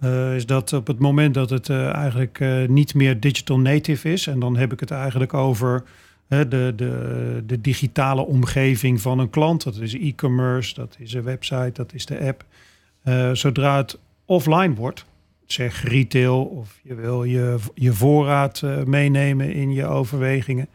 uh, 0.00 0.34
is 0.34 0.46
dat 0.46 0.72
op 0.72 0.86
het 0.86 0.98
moment 0.98 1.34
dat 1.34 1.50
het 1.50 1.70
eigenlijk 1.70 2.44
niet 2.66 2.94
meer 2.94 3.20
digital 3.20 3.58
native 3.58 4.12
is, 4.12 4.26
en 4.26 4.40
dan 4.40 4.56
heb 4.56 4.72
ik 4.72 4.80
het 4.80 4.90
eigenlijk 4.90 5.34
over 5.34 5.82
de, 6.26 6.72
de, 6.76 7.42
de 7.46 7.60
digitale 7.60 8.26
omgeving 8.26 9.00
van 9.00 9.18
een 9.18 9.30
klant. 9.30 9.64
Dat 9.64 9.76
is 9.76 9.94
e-commerce, 9.94 10.74
dat 10.74 10.96
is 10.98 11.12
een 11.12 11.22
website, 11.22 11.72
dat 11.72 11.92
is 11.92 12.06
de 12.06 12.18
app. 12.20 12.44
zodra 13.36 13.76
het 13.76 13.98
offline 14.24 14.74
wordt, 14.74 15.04
zeg 15.52 15.82
retail 15.82 16.44
of 16.44 16.78
je 16.82 16.94
wil 16.94 17.24
je, 17.24 17.56
je 17.74 17.92
voorraad 17.92 18.60
uh, 18.64 18.82
meenemen 18.82 19.52
in 19.52 19.72
je 19.72 19.86
overwegingen. 19.86 20.68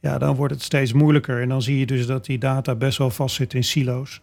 Ja, 0.00 0.18
dan 0.18 0.36
wordt 0.36 0.54
het 0.54 0.62
steeds 0.62 0.92
moeilijker. 0.92 1.40
En 1.40 1.48
dan 1.48 1.62
zie 1.62 1.78
je 1.78 1.86
dus 1.86 2.06
dat 2.06 2.24
die 2.24 2.38
data 2.38 2.74
best 2.74 2.98
wel 2.98 3.10
vast 3.10 3.34
zit 3.34 3.54
in 3.54 3.64
silo's. 3.64 4.20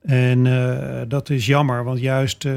En 0.00 0.44
uh, 0.44 1.02
dat 1.08 1.30
is 1.30 1.46
jammer, 1.46 1.84
want 1.84 2.00
juist 2.00 2.44
uh, 2.44 2.52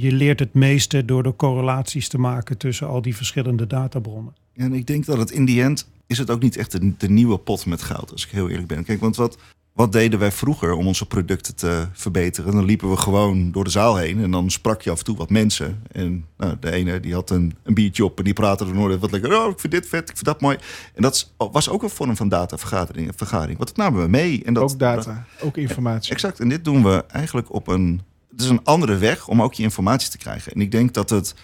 je 0.00 0.12
leert 0.12 0.38
het 0.38 0.54
meeste 0.54 1.04
door 1.04 1.22
de 1.22 1.36
correlaties 1.36 2.08
te 2.08 2.18
maken 2.18 2.58
tussen 2.58 2.86
al 2.86 3.02
die 3.02 3.16
verschillende 3.16 3.66
databronnen. 3.66 4.34
En 4.54 4.74
ik 4.74 4.86
denk 4.86 5.06
dat 5.06 5.18
het 5.18 5.30
in 5.30 5.44
die 5.44 5.62
end 5.62 5.90
is 6.06 6.18
het 6.18 6.30
ook 6.30 6.42
niet 6.42 6.56
echt 6.56 6.72
de, 6.72 6.92
de 6.98 7.10
nieuwe 7.10 7.38
pot 7.38 7.66
met 7.66 7.82
goud, 7.82 8.12
als 8.12 8.24
ik 8.24 8.30
heel 8.30 8.48
eerlijk 8.48 8.68
ben. 8.68 8.84
Kijk, 8.84 9.00
want 9.00 9.16
wat, 9.16 9.38
wat 9.72 9.92
deden 9.92 10.18
wij 10.18 10.32
vroeger 10.32 10.72
om 10.72 10.86
onze 10.86 11.06
producten 11.06 11.56
te 11.56 11.86
verbeteren? 11.92 12.52
Dan 12.52 12.64
liepen 12.64 12.90
we 12.90 12.96
gewoon 12.96 13.52
door 13.52 13.64
de 13.64 13.70
zaal 13.70 13.96
heen 13.96 14.22
en 14.22 14.30
dan 14.30 14.50
sprak 14.50 14.82
je 14.82 14.90
af 14.90 14.98
en 14.98 15.04
toe 15.04 15.16
wat 15.16 15.30
mensen. 15.30 15.82
En 15.92 16.26
nou, 16.36 16.56
de 16.60 16.70
ene 16.70 17.00
die 17.00 17.14
had 17.14 17.30
een, 17.30 17.56
een 17.62 17.74
biertje 17.74 18.04
op 18.04 18.18
en 18.18 18.24
die 18.24 18.32
praatte 18.32 18.64
er 18.64 18.74
nooit 18.74 19.00
wat 19.00 19.10
lekker. 19.10 19.38
Oh, 19.38 19.50
ik 19.50 19.60
vind 19.60 19.72
dit 19.72 19.88
vet, 19.88 20.08
ik 20.08 20.14
vind 20.14 20.24
dat 20.24 20.40
mooi. 20.40 20.58
En 20.94 21.02
dat 21.02 21.32
was 21.36 21.68
ook 21.68 21.82
een 21.82 21.90
vorm 21.90 22.16
van 22.16 22.28
datavergadering. 22.28 23.12
Vergadering. 23.16 23.58
Wat 23.58 23.76
namen 23.76 24.02
we 24.02 24.08
mee? 24.08 24.44
En 24.44 24.54
dat, 24.54 24.62
ook 24.62 24.78
data, 24.78 25.26
ook 25.40 25.56
informatie. 25.56 26.12
Exact. 26.12 26.40
En 26.40 26.48
dit 26.48 26.64
doen 26.64 26.82
we 26.82 27.04
eigenlijk 27.06 27.54
op 27.54 27.68
een. 27.68 28.00
Het 28.30 28.40
is 28.40 28.48
een 28.48 28.64
andere 28.64 28.96
weg 28.96 29.28
om 29.28 29.42
ook 29.42 29.54
je 29.54 29.62
informatie 29.62 30.10
te 30.10 30.18
krijgen. 30.18 30.52
En 30.52 30.60
ik 30.60 30.70
denk 30.70 30.94
dat 30.94 31.10
het 31.10 31.34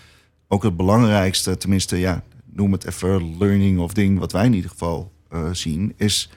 ook 0.49 0.63
het 0.63 0.77
belangrijkste, 0.77 1.57
tenminste, 1.57 1.99
ja, 1.99 2.23
noem 2.45 2.73
het 2.73 2.87
even 2.87 3.39
learning 3.39 3.79
of 3.79 3.93
ding, 3.93 4.19
wat 4.19 4.33
wij 4.33 4.45
in 4.45 4.53
ieder 4.53 4.71
geval 4.71 5.13
eh, 5.29 5.49
zien, 5.53 5.93
is 5.97 6.31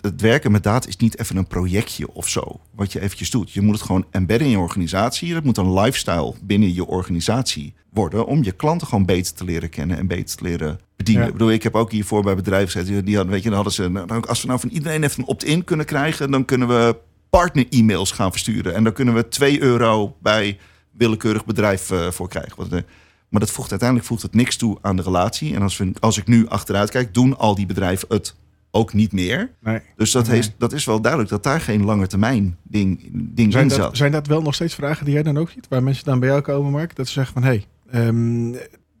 het 0.00 0.20
werken 0.20 0.52
met 0.52 0.62
data 0.62 0.88
is 0.88 0.96
niet 0.96 1.18
even 1.18 1.36
een 1.36 1.46
projectje 1.46 2.12
of 2.12 2.28
zo, 2.28 2.60
wat 2.74 2.92
je 2.92 3.00
eventjes 3.00 3.30
doet. 3.30 3.50
Je 3.50 3.60
moet 3.60 3.74
het 3.74 3.84
gewoon 3.84 4.06
embedden 4.10 4.46
in 4.46 4.52
je 4.52 4.58
organisatie. 4.58 5.34
Het 5.34 5.44
moet 5.44 5.56
een 5.56 5.72
lifestyle 5.72 6.34
binnen 6.42 6.74
je 6.74 6.86
organisatie 6.86 7.74
worden 7.90 8.26
om 8.26 8.44
je 8.44 8.52
klanten 8.52 8.86
gewoon 8.86 9.04
beter 9.04 9.34
te 9.34 9.44
leren 9.44 9.68
kennen 9.68 9.96
en 9.96 10.06
beter 10.06 10.36
te 10.36 10.44
leren 10.44 10.80
bedienen. 10.96 11.22
Ja. 11.22 11.28
Ik 11.28 11.36
bedoel, 11.36 11.52
ik 11.52 11.62
heb 11.62 11.74
ook 11.74 11.90
hiervoor 11.90 12.22
bij 12.22 12.34
bedrijven 12.34 12.70
gezet, 12.70 13.06
die 13.06 13.16
hadden, 13.16 13.32
weet 13.32 13.42
je, 13.42 13.48
dan 13.48 13.54
hadden 13.54 13.74
ze, 13.74 13.88
nou, 13.88 14.26
als 14.26 14.40
we 14.40 14.46
nou 14.46 14.60
van 14.60 14.68
iedereen 14.68 15.02
even 15.02 15.22
een 15.22 15.28
opt-in 15.28 15.64
kunnen 15.64 15.86
krijgen, 15.86 16.30
dan 16.30 16.44
kunnen 16.44 16.68
we 16.68 16.96
partner-e-mails 17.30 18.10
gaan 18.10 18.30
versturen. 18.30 18.74
En 18.74 18.84
dan 18.84 18.92
kunnen 18.92 19.14
we 19.14 19.28
2 19.28 19.62
euro 19.62 20.16
bij 20.22 20.58
willekeurig 20.90 21.44
bedrijf 21.44 21.90
eh, 21.90 22.10
voor 22.10 22.28
krijgen. 22.28 22.56
Want, 22.56 22.72
eh, 22.72 22.80
maar 23.28 23.40
dat 23.40 23.50
voegt 23.50 23.70
uiteindelijk 23.70 24.08
voegt 24.08 24.22
het 24.22 24.34
niks 24.34 24.56
toe 24.56 24.78
aan 24.80 24.96
de 24.96 25.02
relatie. 25.02 25.54
En 25.54 25.62
als, 25.62 25.76
we, 25.76 25.92
als 26.00 26.18
ik 26.18 26.26
nu 26.26 26.48
achteruit 26.48 26.90
kijk, 26.90 27.14
doen 27.14 27.38
al 27.38 27.54
die 27.54 27.66
bedrijven 27.66 28.08
het 28.08 28.34
ook 28.74 28.92
niet 28.92 29.12
meer. 29.12 29.50
Nee. 29.60 29.80
Dus 29.96 30.10
dat, 30.10 30.26
Nee. 30.26 30.34
heeft, 30.34 30.52
dat 30.58 30.72
is 30.72 30.84
wel 30.84 31.00
duidelijk 31.00 31.30
dat 31.30 31.42
daar 31.42 31.60
geen 31.60 31.84
lange 31.84 32.06
termijn 32.06 32.56
ding, 32.62 33.00
ding 33.12 33.52
Zijn 33.52 33.62
in 33.64 33.68
dat, 33.68 33.78
zat. 33.78 33.96
zijn 33.96 34.12
dat 34.12 34.26
wel 34.26 34.42
nog 34.42 34.54
steeds 34.54 34.74
vragen 34.74 35.04
die 35.04 35.14
jij 35.14 35.22
dan 35.22 35.38
ook 35.38 35.50
ziet? 35.50 35.66
Waar 35.68 35.82
mensen 35.82 36.04
dan 36.04 36.20
bij 36.20 36.28
jou 36.28 36.40
komen, 36.40 36.70
Mark? 36.72 36.96
Dat 36.96 37.06
ze 37.06 37.12
zeggen 37.12 37.32
van, 37.32 37.42
hé, 37.42 37.48
hey, 37.90 38.06
ehm, 38.06 38.52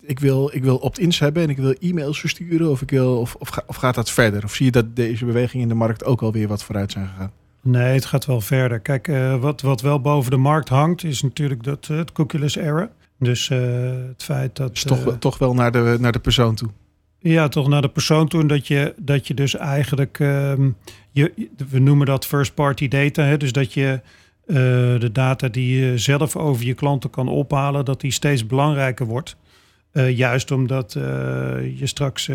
ik 0.04 0.20
wil, 0.20 0.50
ik 0.54 0.62
wil 0.64 0.76
opt-ins 0.76 1.18
hebben 1.18 1.42
en 1.42 1.48
ik 1.50 1.56
wil 1.56 1.74
e-mails 1.80 2.20
versturen. 2.20 2.70
Of, 2.70 2.82
ik 2.82 2.90
wil, 2.90 3.18
of, 3.18 3.34
of, 3.38 3.48
ga- 3.48 3.62
of 3.66 3.76
gaat 3.76 3.94
dat 3.94 4.10
verder? 4.10 4.44
Of 4.44 4.54
zie 4.54 4.64
je 4.66 4.72
dat 4.72 4.96
deze 4.96 5.24
beweging 5.24 5.62
in 5.62 5.68
de 5.68 5.74
markt 5.74 6.04
ook 6.04 6.22
alweer 6.22 6.48
wat 6.48 6.62
vooruit 6.64 6.92
zijn 6.92 7.08
gegaan? 7.08 7.32
Nee, 7.62 7.94
het 7.94 8.04
gaat 8.04 8.26
wel 8.26 8.40
verder. 8.40 8.80
Kijk, 8.80 9.08
eh, 9.08 9.40
wat, 9.40 9.60
wat 9.60 9.80
wel 9.80 10.00
boven 10.00 10.30
de 10.30 10.36
markt 10.36 10.68
hangt, 10.68 11.04
is 11.04 11.22
natuurlijk 11.22 11.62
dat, 11.62 11.88
eh, 11.90 11.96
het 11.96 12.12
cookieless 12.12 12.56
era. 12.56 12.90
Dus 13.18 13.50
eh, 13.50 13.58
het 14.08 14.22
feit 14.22 14.56
dat... 14.56 14.70
Dus 14.72 14.82
toch, 14.82 15.04
wel- 15.04 15.18
toch 15.18 15.38
wel 15.38 15.54
naar 15.54 15.72
de, 15.72 15.96
naar 16.00 16.12
de 16.12 16.18
persoon 16.18 16.54
toe. 16.54 16.68
Ja, 17.22 17.48
toch 17.48 17.68
naar 17.68 17.82
de 17.82 17.88
persoon 17.88 18.28
toe. 18.28 18.40
en 18.40 18.46
Dat 18.46 18.66
je, 18.66 18.94
dat 18.96 19.26
je 19.26 19.34
dus 19.34 19.56
eigenlijk, 19.56 20.18
ehm, 20.20 20.70
je, 21.10 21.48
we 21.68 21.78
noemen 21.78 22.06
dat 22.06 22.26
first 22.26 22.54
party 22.54 22.88
data. 22.88 23.22
Hè? 23.22 23.36
Dus 23.36 23.52
dat 23.52 23.72
je 23.72 24.00
eh, 24.46 24.56
de 25.00 25.10
data 25.12 25.48
die 25.48 25.80
je 25.80 25.98
zelf 25.98 26.36
over 26.36 26.64
je 26.64 26.74
klanten 26.74 27.10
kan 27.10 27.28
ophalen, 27.28 27.84
dat 27.84 28.00
die 28.00 28.10
steeds 28.10 28.46
belangrijker 28.46 29.06
wordt. 29.06 29.36
Eh, 29.92 30.16
juist 30.16 30.50
omdat 30.50 30.94
eh, 30.94 31.02
je 31.78 31.86
straks 31.86 32.30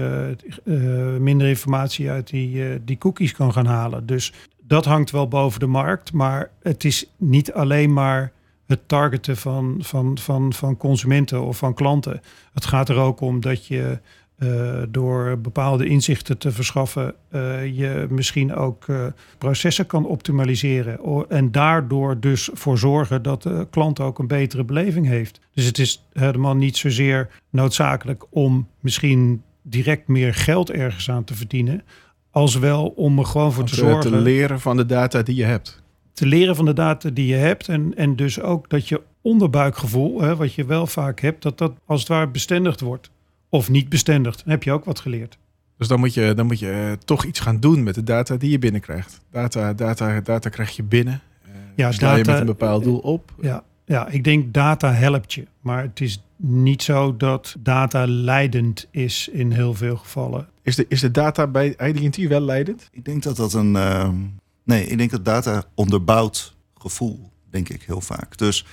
minder 1.20 1.48
informatie 1.48 2.10
uit 2.10 2.30
die, 2.30 2.84
die 2.84 2.98
cookies 2.98 3.32
kan 3.32 3.54
gaan 3.54 3.66
halen. 3.66 4.06
Dus 4.06 4.34
dat 4.64 4.86
hangt 4.86 5.12
wel 5.12 5.28
boven 5.28 5.60
de 5.60 5.68
markt. 5.68 6.14
Maar 6.14 6.50
het 6.62 6.84
is 6.84 7.12
niet 7.18 7.54
alleen 7.54 7.94
maar 7.94 8.32
het 8.68 8.88
targeten 8.88 9.38
van, 9.38 9.78
van, 9.80 10.18
van, 10.18 10.54
van 10.54 10.78
consumenten 10.78 11.44
of 11.44 11.58
van 11.58 11.74
klanten. 11.74 12.22
Het 12.54 12.66
gaat 12.66 12.90
er 12.90 12.98
ook 12.98 13.22
om 13.22 13.40
dat 13.40 13.66
je 13.66 14.00
eh, 14.38 14.82
door 14.90 15.40
bepaalde 15.40 15.86
inzichten 15.86 16.38
te 16.38 16.52
verschaffen, 16.52 17.16
eh, 17.30 17.78
je 17.78 18.08
misschien 18.10 18.56
ook 18.56 18.88
eh, 18.88 19.06
processen 19.38 19.86
kan 19.86 20.06
optimaliseren. 20.06 21.00
En 21.30 21.52
daardoor 21.52 22.20
dus 22.20 22.50
voor 22.54 22.78
zorgen 22.78 23.22
dat 23.22 23.44
de 23.44 23.68
klant 23.70 24.00
ook 24.00 24.20
een 24.20 24.28
betere 24.28 24.64
beleving 24.64 25.08
heeft. 25.08 25.40
Dus 25.54 25.66
het 25.66 25.78
is 25.78 26.08
helemaal 26.14 26.56
niet 26.56 26.78
zozeer 26.78 27.30
noodzakelijk 27.50 28.26
om 28.30 28.68
misschien 28.80 29.42
direct 29.62 30.08
meer 30.08 30.34
geld 30.34 30.72
ergens 30.72 31.10
aan 31.10 31.24
te 31.24 31.36
verdienen. 31.36 31.84
Als 32.32 32.56
wel 32.56 32.88
om 32.88 33.20
er 33.20 33.26
gewoon 33.26 33.54
voor 33.54 33.66
te 33.66 33.76
zorgen 33.76 34.12
te 34.12 34.18
leren 34.18 34.60
van 34.60 34.78
de 34.78 34.86
data 34.86 35.22
die 35.22 35.36
je 35.36 35.46
hebt. 35.46 35.84
te 36.14 36.26
leren 36.26 36.56
van 36.56 36.66
de 36.66 36.74
data 36.74 37.10
die 37.10 37.28
je 37.28 37.36
hebt. 37.36 37.68
En, 37.68 37.94
en 37.96 38.16
dus 38.16 38.42
ook 38.42 38.70
dat 38.70 38.88
je 38.88 39.02
onderbuikgevoel, 39.22 40.22
hè, 40.22 40.36
wat 40.36 40.54
je 40.54 40.66
wel 40.66 40.88
vaak 40.88 41.20
hebt, 41.20 41.44
dat 41.44 41.58
dat 41.58 41.74
als 41.86 42.00
het 42.00 42.10
ware 42.10 42.28
bestendigd 42.28 42.80
wordt. 42.80 43.10
Of 43.50 43.70
niet 43.70 43.90
bestendigd. 43.90 44.38
Dan 44.44 44.50
heb 44.54 44.64
je 44.64 44.72
ook 44.72 44.86
wat 44.86 45.00
geleerd. 45.00 45.38
Dus 45.78 45.88
dan 45.88 46.00
moet 46.00 46.14
je, 46.14 46.34
dan 46.34 46.46
moet 46.46 46.60
je 46.60 46.72
eh, 46.72 46.92
toch 47.06 47.26
iets 47.26 47.40
gaan 47.40 47.60
doen 47.60 47.84
met 47.84 47.96
de 47.96 48.04
data 48.04 48.36
die 48.36 48.52
je 48.52 48.60
binnenkrijgt. 48.60 49.20
Data, 49.32 49.74
data, 49.74 50.22
data 50.22 50.50
krijg 50.50 50.76
je 50.76 50.84
binnen. 50.84 51.22
Eh, 51.46 51.52
Ja, 51.76 51.92
stel 51.92 52.10
je 52.12 52.18
data- 52.18 52.32
met 52.32 52.40
een 52.40 52.46
bepaald 52.46 52.84
doel 52.84 52.98
op. 53.00 53.34
Ja, 53.42 53.64
ja, 53.86 54.08
ik 54.08 54.24
denk 54.24 54.54
data 54.54 54.94
helpt 54.94 55.34
je. 55.34 55.48
Maar 55.62 55.82
het 55.82 56.02
is 56.02 56.24
niet 56.36 56.84
zo 56.84 57.18
dat 57.18 57.56
data 57.60 58.06
leidend 58.08 58.88
is 58.92 59.28
in 59.28 59.52
heel 59.52 59.74
veel 59.74 59.96
gevallen. 59.98 60.48
Is 60.62 60.76
de, 60.76 60.86
is 60.90 61.00
de 61.02 61.12
data 61.12 61.48
bij 61.48 61.76
IDT 61.78 62.28
wel 62.28 62.42
leidend? 62.42 62.90
Ik 62.92 63.06
denk 63.06 63.24
dat 63.24 63.36
dat 63.36 63.54
een. 63.54 63.76
ehm, 63.76 64.16
nee, 64.64 64.86
ik 64.88 64.98
denk 64.98 65.12
dat 65.12 65.26
data 65.26 65.64
onderbouwt 65.76 66.56
gevoel, 66.76 67.32
denk 67.50 67.70
ik 67.70 67.82
heel 67.84 68.02
vaak. 68.02 68.38
Dus 68.38 68.66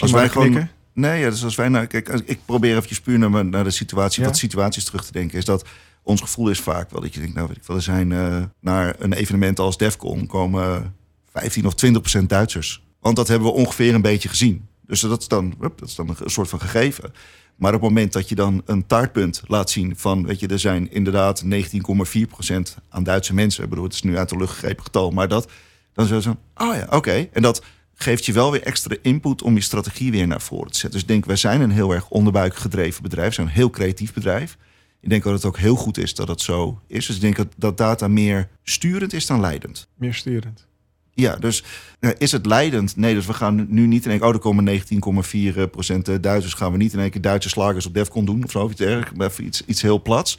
Als 0.00 0.10
wij 0.12 0.28
gewoon- 0.28 0.50
knikken. 0.50 0.70
Nee, 0.98 1.20
ja, 1.20 1.30
dus 1.30 1.44
als 1.44 1.54
wij 1.54 1.68
naar, 1.68 1.86
kijk, 1.86 2.08
ik 2.24 2.38
probeer 2.44 2.76
eventjes 2.76 3.00
puur 3.00 3.18
naar, 3.18 3.44
naar 3.44 3.64
de 3.64 3.70
situatie, 3.70 4.22
Ja. 4.22 4.28
wat 4.28 4.36
situaties 4.36 4.84
terug 4.84 5.04
te 5.04 5.12
denken, 5.12 5.38
is 5.38 5.44
dat 5.44 5.64
ons 6.02 6.20
gevoel 6.20 6.48
is 6.50 6.60
vaak 6.60 6.90
wel 6.90 7.00
dat 7.00 7.14
je 7.14 7.20
denkt, 7.20 7.34
nou 7.34 7.48
weet 7.48 7.56
ik 7.56 7.62
wel, 7.66 7.76
er 7.76 7.82
zijn 7.82 8.12
eh, 8.12 8.42
naar 8.60 8.94
een 8.98 9.12
evenement 9.12 9.58
als 9.58 9.76
Defcon 9.76 10.26
komen 10.26 10.94
15 11.32 11.66
of 11.66 11.74
20 11.74 12.00
procent 12.00 12.28
Duitsers. 12.28 12.82
Want 13.00 13.16
dat 13.16 13.28
hebben 13.28 13.48
we 13.48 13.54
ongeveer 13.54 13.94
een 13.94 14.02
beetje 14.02 14.28
gezien. 14.28 14.68
Dus 14.86 15.00
dat 15.00 15.20
is 15.20 15.28
dan, 15.28 15.54
dat 15.60 15.72
is 15.84 15.94
dan 15.94 16.16
een 16.20 16.30
soort 16.30 16.48
van 16.48 16.60
gegeven. 16.60 17.12
Maar 17.56 17.74
op 17.74 17.80
het 17.80 17.88
moment 17.90 18.12
dat 18.12 18.28
je 18.28 18.34
dan 18.34 18.62
een 18.64 18.86
taartpunt 18.86 19.42
laat 19.46 19.70
zien 19.70 19.96
van, 19.96 20.26
weet 20.26 20.40
je, 20.40 20.46
er 20.46 20.58
zijn 20.58 20.92
inderdaad 20.92 21.44
19,4 21.44 21.50
procent 22.28 22.76
aan 22.88 23.02
Duitse 23.02 23.34
mensen. 23.34 23.62
Ik 23.64 23.68
bedoel, 23.68 23.84
het 23.84 23.94
is 23.94 24.02
nu 24.02 24.18
uit 24.18 24.28
de 24.28 24.36
lucht 24.36 24.52
gegrepen 24.52 24.84
getal, 24.84 25.10
maar 25.10 25.28
dat, 25.28 25.50
dan 25.92 26.06
zo, 26.06 26.36
oh 26.56 26.74
ja, 26.74 26.86
oké. 26.90 27.28
En 27.32 27.42
dat 27.42 27.62
geeft 28.00 28.24
je 28.26 28.32
wel 28.32 28.50
weer 28.50 28.62
extra 28.62 28.96
input 29.02 29.42
om 29.42 29.54
je 29.54 29.60
strategie 29.60 30.10
weer 30.10 30.26
naar 30.26 30.40
voren 30.40 30.70
te 30.70 30.78
zetten. 30.78 30.90
Dus 30.92 31.00
ik 31.00 31.08
denk, 31.08 31.24
wij 31.24 31.36
zijn 31.36 31.60
een 31.60 31.70
heel 31.70 31.92
erg 31.92 32.08
onderbuik 32.08 32.56
gedreven 32.56 33.02
bedrijf. 33.02 33.34
Zijn 33.34 33.46
een 33.46 33.52
heel 33.52 33.70
creatief 33.70 34.12
bedrijf. 34.12 34.56
Ik 35.00 35.08
denk 35.08 35.22
dat 35.22 35.32
het 35.32 35.44
ook 35.44 35.58
heel 35.58 35.76
goed 35.76 35.98
is 35.98 36.14
dat 36.14 36.28
het 36.28 36.40
zo 36.40 36.80
is. 36.86 37.06
Dus 37.06 37.14
ik 37.16 37.22
denk 37.22 37.36
dat, 37.36 37.46
dat 37.56 37.76
data 37.78 38.08
meer 38.08 38.48
sturend 38.62 39.12
is 39.12 39.26
dan 39.26 39.40
leidend. 39.40 39.88
Meer 39.94 40.14
sturend. 40.14 40.66
Ja, 41.14 41.36
dus 41.36 41.64
eh, 42.00 42.10
is 42.18 42.32
het 42.32 42.46
leidend? 42.46 42.96
Nee, 42.96 43.14
dus 43.14 43.26
we 43.26 43.34
gaan 43.34 43.66
nu- 43.68 43.86
niet 43.86 44.04
in 44.04 44.10
één 44.10 44.18
keer... 44.18 44.28
Oh, 44.28 44.34
er 44.34 44.40
komen 44.40 44.80
19,4 45.64 45.70
procent 45.70 46.22
Duitsers. 46.22 46.54
Gaan 46.54 46.72
we 46.72 46.78
niet 46.78 46.92
in 46.92 46.98
één 47.00 47.10
keer 47.10 47.20
Duitse 47.20 47.48
slagers 47.48 47.86
op 47.86 47.94
Defcon 47.94 48.24
doen 48.24 48.44
of 48.44 48.50
zo. 48.50 48.62
Of 48.62 48.70
iets 48.70 48.80
erg, 48.80 49.38
iets, 49.38 49.64
iets 49.64 49.82
heel 49.82 50.02
plats. 50.02 50.38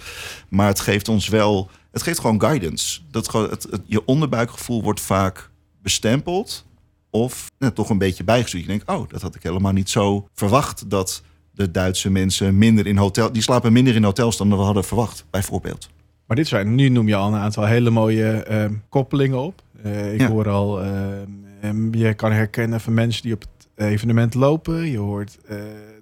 Maar 0.50 0.68
het 0.68 0.80
geeft 0.80 1.08
ons 1.08 1.28
wel... 1.28 1.70
Het 1.92 2.02
geeft 2.02 2.20
gewoon 2.20 2.42
guidance. 2.42 3.00
Dat 3.12 3.32
het- 3.34 3.68
je 3.86 4.06
onderbuikgevoel 4.06 4.84
wordt 4.84 5.02
vaak 5.02 5.50
bestempeld. 5.82 6.66
Of 7.10 7.52
nou, 7.60 7.74
toch 7.74 7.90
een 7.90 7.98
beetje 7.98 8.24
bijgestuurd. 8.24 8.64
Je 8.64 8.70
denkt, 8.70 8.90
oh, 8.90 9.10
dat 9.10 9.22
had 9.22 9.36
ik 9.36 9.44
helemaal 9.44 9.72
niet 9.72 9.90
zo 9.90 10.28
verwacht... 10.34 10.90
dat 10.90 11.24
de 11.52 11.72
Duitse 11.72 12.10
mensen 12.10 12.58
minder 12.58 12.88
in 12.88 12.98
hotel... 12.98 13.32
Die 13.32 13.42
slapen 13.42 13.74
minder 13.74 13.96
in 13.96 14.04
hotels 14.04 14.38
dan 14.38 14.50
we 14.50 14.56
hadden 14.56 14.84
verwacht, 14.84 15.26
bijvoorbeeld. 15.30 15.90
Maar 16.26 16.38
dit 16.38 16.48
zijn, 16.48 16.76
nu 16.76 16.90
noem 16.90 17.08
je 17.08 17.16
al 17.16 17.28
een 17.34 17.40
aantal 17.40 17.66
hele 17.66 17.90
mooie 17.90 18.32
ehm, 18.32 18.74
koppelingen 18.90 19.40
op. 19.40 19.62
Eh, 19.84 20.14
ik 20.14 20.20
Ja. 20.20 20.28
hoor 20.30 20.50
al, 20.50 20.82
ehm, 20.84 21.28
ehm, 21.62 21.94
je 21.96 22.14
kan 22.14 22.32
herkennen 22.32 22.82
van 22.82 22.94
mensen 22.94 23.22
die 23.24 23.34
op 23.34 23.42
het 23.42 23.68
evenement 23.88 24.34
lopen. 24.34 24.86
Je 24.92 24.98
hoort 24.98 25.38
eh, 25.48 25.58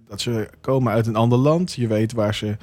dat 0.07 0.21
ze 0.21 0.49
komen 0.61 0.93
uit 0.93 1.07
een 1.07 1.15
ander 1.15 1.37
land. 1.37 1.73
Je 1.73 1.87
weet 1.87 2.13
waar 2.13 2.35
ze, 2.35 2.57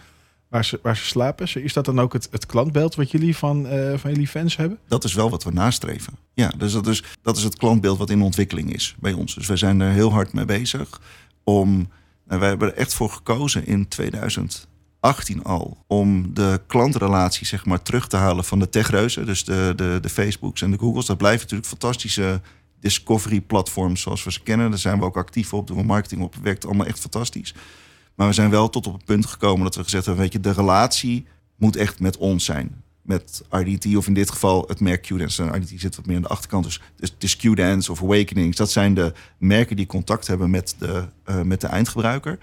waar 0.83 0.97
ze, 0.97 1.05
slapen. 1.05 1.63
Is 1.63 1.73
dat 1.73 1.85
dan 1.85 2.01
ook 2.01 2.13
het, 2.13 2.29
het 2.31 2.47
klantbeeld 2.47 2.95
wat 2.95 3.11
jullie 3.11 3.37
van, 3.37 3.67
eh, 3.67 3.99
van 3.99 4.11
jullie 4.11 4.29
fans 4.29 4.57
hebben? 4.57 4.79
Dat 4.89 5.05
is 5.05 5.15
wel 5.15 5.31
wat 5.31 5.45
we 5.45 5.51
nastreven. 5.51 6.13
Ja, 6.35 6.49
dus 6.57 6.73
dat 6.73 6.87
is, 6.87 7.03
dat 7.23 7.37
is 7.37 7.43
het 7.43 7.57
klantbeeld 7.57 7.99
wat 7.99 8.11
in 8.11 8.23
ontwikkeling 8.23 8.75
is 8.75 8.95
bij 8.99 9.13
ons. 9.13 9.35
Dus 9.35 9.47
wij 9.47 9.57
zijn 9.57 9.81
er 9.81 9.91
heel 9.91 10.13
hard 10.13 10.33
mee 10.33 10.45
bezig 10.45 11.01
om. 11.45 11.89
En 12.27 12.39
wij 12.39 12.49
hebben 12.49 12.69
er 12.69 12.75
echt 12.75 12.95
voor 12.95 13.11
gekozen 13.11 13.67
in 13.67 13.89
2018 13.89 15.43
al. 15.43 15.85
Om 15.87 16.35
de 16.35 16.61
klantrelatie 16.67 17.47
zeg 17.47 17.65
maar, 17.65 17.83
terug 17.83 18.07
te 18.09 18.17
halen 18.17 18.45
van 18.45 18.59
de 18.59 18.69
techreuzen. 18.69 19.27
Dus 19.27 19.45
de, 19.45 19.73
de, 19.77 19.99
de 20.01 20.09
Facebooks 20.09 20.63
en 20.63 20.71
de 20.71 20.79
Googles. 20.79 21.07
Dat 21.07 21.19
blijven 21.19 21.41
natuurlijk 21.41 21.69
fantastische 21.69 22.41
discovery 22.81 23.41
platforms 23.41 24.01
zoals 24.01 24.25
we 24.25 24.33
ze 24.33 24.43
kennen. 24.43 24.71
Daar 24.71 24.79
zijn 24.79 24.99
we 24.99 25.05
ook 25.05 25.17
actief 25.17 25.55
op, 25.55 25.67
doen 25.67 25.77
we 25.77 25.83
marketing 25.83 26.23
op. 26.23 26.35
Werkt 26.43 26.67
allemaal 26.67 26.87
echt 26.87 27.01
fantastisch. 27.01 27.55
Maar 28.14 28.26
we 28.26 28.33
zijn 28.33 28.50
wel 28.50 28.71
tot 28.71 28.87
op 28.87 28.92
het 28.92 29.04
punt 29.04 29.26
gekomen 29.26 29.64
dat 29.64 29.75
we 29.75 29.83
gezegd 29.83 30.04
hebben: 30.04 30.23
weet 30.23 30.33
je, 30.33 30.40
de 30.40 30.52
relatie 30.52 31.26
moet 31.56 31.76
echt 31.76 32.00
met 32.00 32.16
ons 32.16 32.44
zijn. 32.44 32.83
Met 33.02 33.42
RDT 33.50 33.97
of 33.97 34.06
in 34.06 34.14
dit 34.14 34.30
geval 34.30 34.64
het 34.68 34.80
merk 34.80 35.02
Q-Dance. 35.02 35.42
En 35.42 35.56
RDT 35.56 35.73
zit 35.76 35.97
wat 35.97 36.06
meer 36.06 36.16
aan 36.16 36.23
de 36.23 36.28
achterkant. 36.28 36.64
Dus 36.97 37.14
dus 37.18 37.37
Q-Dance 37.37 37.90
of 37.90 38.02
Awakenings. 38.02 38.56
Dat 38.56 38.71
zijn 38.71 38.94
de 38.94 39.12
merken 39.38 39.76
die 39.76 39.87
contact 39.87 40.26
hebben 40.26 40.50
met 40.50 40.75
de, 40.78 41.04
eh, 41.25 41.40
met 41.42 41.61
de 41.61 41.66
eindgebruiker. 41.66 42.38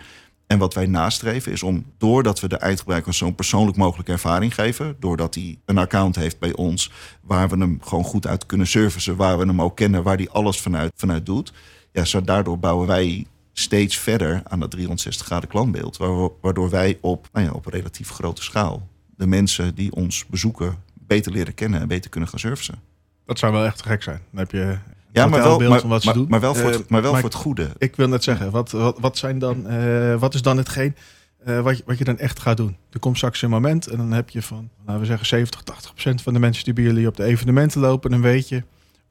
En 0.52 0.58
wat 0.58 0.74
wij 0.74 0.86
nastreven 0.86 1.52
is 1.52 1.64
om, 1.64 1.86
doordat 1.98 2.40
we 2.40 2.48
de 2.48 2.58
eindgebruiker 2.58 3.14
zo'n 3.14 3.36
persoonlijk 3.36 3.78
mogelijke 3.78 4.12
ervaring 4.12 4.56
geven, 4.56 4.96
doordat 5.00 5.36
hij 5.36 5.60
een 5.66 5.78
account 5.78 6.16
heeft 6.16 6.40
bij 6.40 6.56
ons, 6.56 6.92
waar 7.22 7.50
we 7.50 7.58
hem 7.58 7.78
gewoon 7.82 8.04
goed 8.04 8.28
uit 8.28 8.46
kunnen 8.46 8.68
servicen, 8.68 9.16
waar 9.16 9.38
we 9.38 9.46
hem 9.46 9.62
ook 9.62 9.76
kennen, 9.76 10.04
waar 10.04 10.18
hij 10.18 10.30
alles 10.30 10.62
vanuit, 10.62 10.92
vanuit 10.96 11.26
doet. 11.26 11.54
Ja, 11.92 12.06
zo 12.06 12.22
daardoor 12.22 12.60
bouwen 12.60 12.88
wij 12.88 13.26
steeds 13.62 13.98
verder 13.98 14.42
aan 14.44 14.60
dat 14.60 14.72
360 14.72 15.26
graden 15.26 15.50
klantbeeld. 15.50 15.98
Waardoor, 16.42 16.70
wij 16.70 16.98
op, 17.02 17.28
nou 17.34 17.46
ja, 17.46 17.52
op 17.52 17.66
relatief 17.66 18.10
grote 18.10 18.44
schaal 18.44 18.88
de 19.16 19.28
mensen 19.28 19.76
die 19.76 19.92
ons 19.92 20.26
bezoeken 20.26 20.76
beter 20.94 21.32
leren 21.32 21.54
kennen 21.54 21.82
en 21.82 21.88
beter 21.88 22.10
kunnen 22.10 22.30
gaan 22.30 22.40
servicen. 22.40 22.80
Dat 23.26 23.40
zou 23.40 23.54
wel 23.54 23.66
echt 23.66 23.78
te 23.78 23.84
gek 23.84 24.04
zijn. 24.04 24.20
Dan 24.32 24.40
heb 24.40 24.52
je 24.52 24.78
Ja, 25.12 25.28
maar 25.28 25.42
wel, 25.42 25.60
maar, 25.60 25.80
van 25.80 25.90
wat 25.90 26.02
ze 26.02 26.08
maar, 26.08 26.16
doen. 26.16 26.28
maar 26.30 26.40
wel, 26.40 26.56
voor, 26.56 26.70
Eh, 26.70 26.78
het, 26.78 26.90
maar 26.90 27.02
wel 27.02 27.12
maar 27.12 27.22
voor 27.22 27.30
het 27.30 27.40
goede. 27.40 27.70
Ik 27.78 27.96
wil 27.96 28.08
net 28.08 28.24
zeggen, 28.24 28.52
wat, 28.52 28.72
wat, 28.72 29.00
wat 29.00 29.18
zijn 29.18 29.40
dan, 29.40 29.68
eh, 29.68 30.20
wat 30.20 30.34
is 30.34 30.42
dan 30.42 30.58
hetgeen 30.58 30.96
eh, 31.44 31.60
wat, 31.62 31.78
je, 31.78 31.84
wat 31.86 31.98
je 31.98 32.04
dan 32.04 32.18
echt 32.18 32.40
gaat 32.40 32.58
doen. 32.58 32.78
Er 32.90 33.00
komt 33.00 33.18
straks 33.18 33.42
een 33.42 33.50
moment 33.50 33.88
en 33.88 33.98
dan 33.98 34.12
heb 34.12 34.30
je 34.30 34.42
van, 34.42 34.70
laten 34.86 35.02
we 35.02 35.08
zeggen, 35.08 35.28
70, 35.28 35.62
80 35.62 35.92
procent 35.92 36.22
van 36.22 36.34
de 36.34 36.40
mensen 36.40 36.64
die 36.64 36.74
bij 36.74 36.84
jullie 36.84 37.08
op 37.08 37.16
de 37.16 37.24
evenementen 37.24 37.82
lopen. 37.82 38.12
Dan 38.12 38.22
weet 38.22 38.50
je 38.50 38.64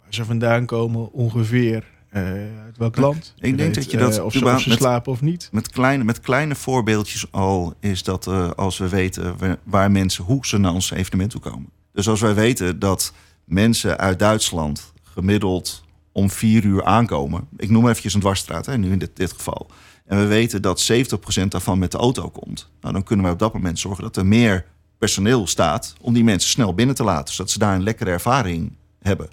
waar 0.03 0.15
ze 0.15 0.25
vandaan 0.25 0.67
komen, 0.67 1.13
ongeveer. 1.13 1.85
Eh, 2.11 2.23
uit 2.65 2.77
welk 2.79 2.97
land. 2.97 3.35
Ik 3.39 3.59
denk 3.59 3.75
dat 3.75 3.91
je 3.91 3.97
dat 3.97 4.07
eh, 4.07 4.09
of, 4.09 4.15
ze, 4.15 4.23
of 4.25 4.35
überhaupt 4.37 4.63
ze 4.63 4.69
met- 4.69 4.79
slapen 4.79 5.13
of 5.13 5.21
niet. 5.21 5.49
Met 5.53 5.69
kleine, 5.71 6.05
met 6.05 6.21
kleine 6.21 6.55
voorbeeldjes 6.55 7.27
al 7.33 7.75
is 7.81 8.03
dat 8.03 8.27
eh, 8.27 8.51
als 8.51 8.79
we 8.79 8.89
weten 8.89 9.37
waar- 9.39 9.59
waar 9.65 9.91
mensen, 9.91 10.25
hoe 10.25 10.47
ze 10.47 10.59
naar 10.59 10.73
ons 10.73 10.91
evenement 10.91 11.31
toe 11.31 11.41
komen. 11.41 11.69
Dus 11.93 12.09
als 12.09 12.21
wij 12.21 12.35
weten 12.35 12.79
dat 12.79 13.13
mensen 13.45 13.99
uit 13.99 14.19
Duitsland 14.19 14.93
gemiddeld 15.03 15.83
om 16.13 16.31
vier 16.31 16.65
uur 16.65 16.85
aankomen. 16.85 17.49
Ik 17.57 17.71
noem 17.71 17.89
eventjes 17.89 18.15
een 18.15 18.21
dwarsstraat, 18.21 18.67
hè, 18.67 18.79
nu 18.79 18.93
in 18.93 18.99
dit, 18.99 19.11
dit 19.17 19.33
geval. 19.33 19.71
En 20.07 20.19
we 20.19 20.27
weten 20.27 20.63
dat 20.63 20.81
70% 20.81 21.49
daarvan 21.49 21.79
met 21.79 21.91
de 21.93 21.99
auto 21.99 22.29
komt. 22.31 22.71
Nou, 22.81 22.93
dan 22.95 23.03
kunnen 23.03 23.25
wij 23.25 23.35
op 23.35 23.39
dat 23.41 23.53
moment 23.53 23.79
zorgen 23.79 24.03
dat 24.03 24.17
er 24.17 24.27
meer 24.27 24.65
personeel 24.99 25.47
staat 25.47 25.95
om 26.01 26.13
die 26.15 26.25
mensen 26.25 26.51
snel 26.51 26.75
binnen 26.75 26.95
te 26.95 27.05
laten. 27.05 27.35
Zodat 27.35 27.51
ze 27.53 27.59
daar 27.59 27.75
een 27.75 27.83
lekkere 27.83 28.11
ervaring 28.11 28.73
hebben. 29.03 29.29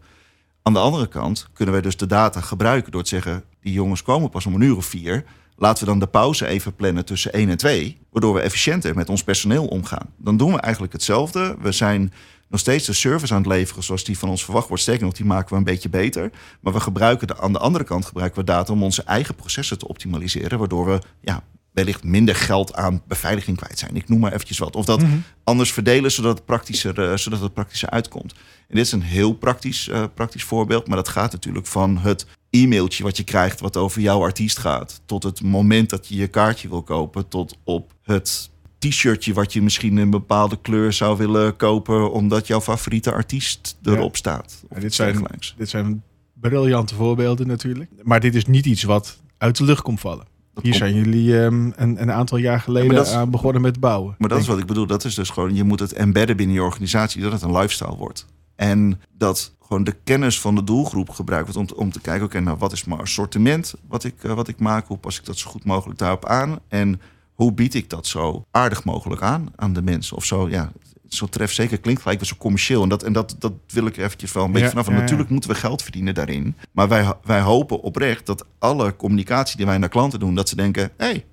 Aan 0.68 0.74
de 0.74 0.80
andere 0.80 1.08
kant 1.08 1.48
kunnen 1.54 1.74
wij 1.74 1.84
dus 1.84 1.98
de 1.98 2.06
data 2.06 2.42
gebruiken 2.42 2.92
door 2.92 3.04
te 3.04 3.10
zeggen... 3.10 3.44
die 3.62 3.74
jongens 3.74 4.04
komen 4.04 4.30
pas 4.30 4.46
om 4.46 4.54
een 4.54 4.62
uur 4.62 4.78
of 4.78 4.86
vier. 4.86 5.24
Laten 5.56 5.84
we 5.84 5.90
dan 5.90 6.00
de 6.00 6.08
pauze 6.08 6.48
even 6.48 6.76
plannen 6.76 7.06
tussen 7.06 7.34
1 7.34 7.50
en 7.50 7.58
2... 7.58 7.98
waardoor 8.12 8.34
we 8.34 8.40
efficiënter 8.40 8.96
met 8.96 9.10
ons 9.10 9.24
personeel 9.24 9.66
omgaan. 9.66 10.14
Dan 10.18 10.38
doen 10.38 10.54
we 10.54 10.60
eigenlijk 10.60 10.94
hetzelfde. 10.94 11.56
We 11.62 11.72
zijn 11.72 12.14
nog 12.48 12.60
steeds 12.60 12.86
de 12.86 12.94
service 12.94 13.34
aan 13.34 13.40
het 13.40 13.52
leveren 13.52 13.84
zoals 13.84 14.04
die 14.04 14.18
van 14.18 14.30
ons 14.30 14.44
verwacht 14.44 14.68
wordt. 14.68 14.84
Sterker 14.84 15.06
nog, 15.06 15.14
die 15.14 15.26
maken 15.26 15.50
we 15.50 15.56
een 15.56 15.64
beetje 15.64 15.90
beter. 15.90 16.32
Maar 16.60 16.74
we 16.74 16.80
gebruiken 16.80 17.28
de, 17.28 17.38
aan 17.42 17.54
de 17.54 17.60
andere 17.60 17.84
kant 17.84 18.06
gebruiken 18.06 18.40
we 18.40 18.46
data... 18.46 18.74
om 18.74 18.84
onze 18.84 19.04
eigen 19.04 19.36
processen 19.36 19.78
te 19.78 19.88
optimaliseren... 19.88 20.60
waardoor 20.60 20.86
we 20.86 21.00
ja, 21.22 21.44
wellicht 21.78 22.04
minder 22.04 22.36
geld 22.36 22.76
aan 22.76 23.02
beveiliging 23.08 23.58
kwijt 23.58 23.80
zijn. 23.80 23.96
Ik 23.96 24.10
noem 24.10 24.20
maar 24.20 24.34
eventjes 24.34 24.58
wat. 24.58 24.76
Of 24.76 24.86
dat 24.86 25.04
anders 25.44 25.72
verdelen, 25.72 26.12
zodat 26.12 26.38
het 26.38 26.46
praktischer, 26.46 27.12
eh, 27.12 27.18
zodat 27.18 27.42
het 27.42 27.54
praktischer 27.54 27.90
uitkomt. 27.90 28.34
En 28.68 28.76
dit 28.76 28.86
is 28.86 28.92
een 28.92 29.02
heel 29.02 29.34
praktisch, 29.34 29.88
eh, 29.88 30.04
praktisch 30.14 30.44
voorbeeld. 30.44 30.88
Maar 30.88 30.98
dat 30.98 31.08
gaat 31.08 31.32
natuurlijk 31.32 31.66
van 31.66 31.98
het 31.98 32.26
e-mailtje 32.50 33.04
wat 33.04 33.18
je 33.18 33.24
krijgt... 33.24 33.60
wat 33.60 33.78
over 33.78 34.02
jouw 34.02 34.22
artiest 34.22 34.60
gaat... 34.60 35.02
tot 35.06 35.24
het 35.24 35.42
moment 35.42 35.90
dat 35.90 36.08
je 36.08 36.16
je 36.16 36.28
kaartje 36.28 36.70
wil 36.70 36.82
kopen... 36.84 37.28
tot 37.28 37.58
op 37.64 37.94
het 38.04 38.50
t-shirtje 38.78 39.34
wat 39.34 39.54
je 39.54 39.62
misschien 39.62 39.92
in 39.92 39.98
een 39.98 40.10
bepaalde 40.10 40.58
kleur 40.62 40.94
zou 40.94 41.18
willen 41.18 41.56
kopen... 41.56 42.12
omdat 42.12 42.48
jouw 42.48 42.62
favoriete 42.62 43.12
artiest 43.12 43.78
erop 43.84 44.16
staat. 44.16 44.64
Of 44.70 44.78
dit, 44.78 44.94
zijn, 44.94 45.28
dit 45.58 45.70
zijn 45.70 46.04
briljante 46.34 46.96
voorbeelden 46.96 47.48
natuurlijk. 47.48 47.90
Maar 48.04 48.20
dit 48.20 48.36
is 48.36 48.46
niet 48.46 48.66
iets 48.66 48.84
wat 48.84 49.18
uit 49.38 49.58
de 49.58 49.64
lucht 49.64 49.82
komt 49.82 50.00
vallen. 50.00 50.26
Dat 50.54 50.64
Hier 50.64 50.72
komt- 50.72 50.92
zijn 50.92 51.04
jullie 51.04 51.40
ehm, 51.42 51.72
een, 51.76 52.02
een 52.02 52.12
aantal 52.12 52.38
jaar 52.38 52.60
geleden 52.60 53.02
is- 53.02 53.12
aan 53.12 53.30
begonnen 53.30 53.62
met 53.62 53.80
bouwen. 53.80 54.16
Maar 54.18 54.30
dat 54.30 54.40
is 54.40 54.48
wat 54.48 54.60
ik 54.60 54.66
bedoel. 54.66 54.88
Dat 54.88 55.04
is 55.04 55.16
dus 55.16 55.30
gewoon, 55.30 55.56
je 55.56 55.64
moet 55.64 55.80
het 55.80 55.94
embedden 55.94 56.38
binnen 56.38 56.56
je 56.56 56.64
organisatie, 56.64 57.22
dat 57.22 57.32
het 57.32 57.42
een 57.42 57.52
lifestyle 57.52 57.96
wordt. 57.96 58.26
En 58.58 59.02
dat 59.14 59.56
gewoon 59.62 59.84
de 59.84 59.96
kennis 60.04 60.40
van 60.40 60.56
de 60.56 60.64
doelgroep 60.64 61.10
gebruikt 61.10 61.54
wordt 61.54 61.60
om, 61.60 61.66
te- 61.68 61.82
om 61.84 61.92
te 61.92 62.02
kijken, 62.02 62.26
oké, 62.26 62.40
nou 62.40 62.58
wat 62.58 62.72
is 62.72 62.84
mijn 62.84 63.00
assortiment 63.02 63.74
wat 63.88 64.04
ik, 64.04 64.24
eh, 64.24 64.34
wat 64.34 64.48
ik 64.48 64.60
maak? 64.60 64.88
Hoe 64.88 64.98
pas 64.98 65.20
ik 65.20 65.26
dat 65.26 65.38
zo 65.38 65.50
goed 65.50 65.64
mogelijk 65.66 66.00
daarop 66.00 66.26
aan? 66.26 66.60
En 66.68 67.02
hoe 67.34 67.54
bied 67.54 67.74
ik 67.74 67.90
dat 67.90 68.08
zo 68.08 68.46
aardig 68.52 68.84
mogelijk 68.84 69.22
aan 69.22 69.48
aan 69.56 69.74
de 69.74 69.82
mensen? 69.82 70.18
Of 70.18 70.26
zo, 70.26 70.50
ja, 70.50 70.72
zo 71.08 71.26
trefzeker 71.26 71.80
klinkt 71.80 72.02
gelijk 72.02 72.20
weer 72.20 72.30
zo 72.30 72.36
commercieel. 72.38 72.84
En 72.84 72.90
dat, 72.90 73.04
en 73.04 73.14
dat, 73.14 73.36
dat 73.40 73.54
wil 73.68 73.86
ik 73.86 73.98
eventjes 73.98 74.32
wel 74.32 74.44
een 74.44 74.52
beetje 74.52 74.66
Ja, 74.66 74.72
vanaf. 74.72 74.86
ja, 74.86 74.92
Want 74.92 75.02
ja. 75.04 75.06
natuurlijk 75.14 75.30
moeten 75.32 75.50
we 75.62 75.68
geld 75.68 75.82
verdienen 75.84 76.14
daarin. 76.14 76.56
Maar 76.72 76.88
wij, 76.88 77.14
wij 77.24 77.42
hopen 77.42 77.82
oprecht 77.82 78.26
dat 78.26 78.46
alle 78.60 78.96
communicatie 78.96 79.58
die 79.58 79.66
wij 79.66 79.78
naar 79.78 79.90
klanten 79.90 80.20
doen, 80.20 80.36
dat 80.36 80.50
ze 80.50 80.56
denken, 80.56 80.84
hé, 80.98 81.06
hey, 81.06 81.26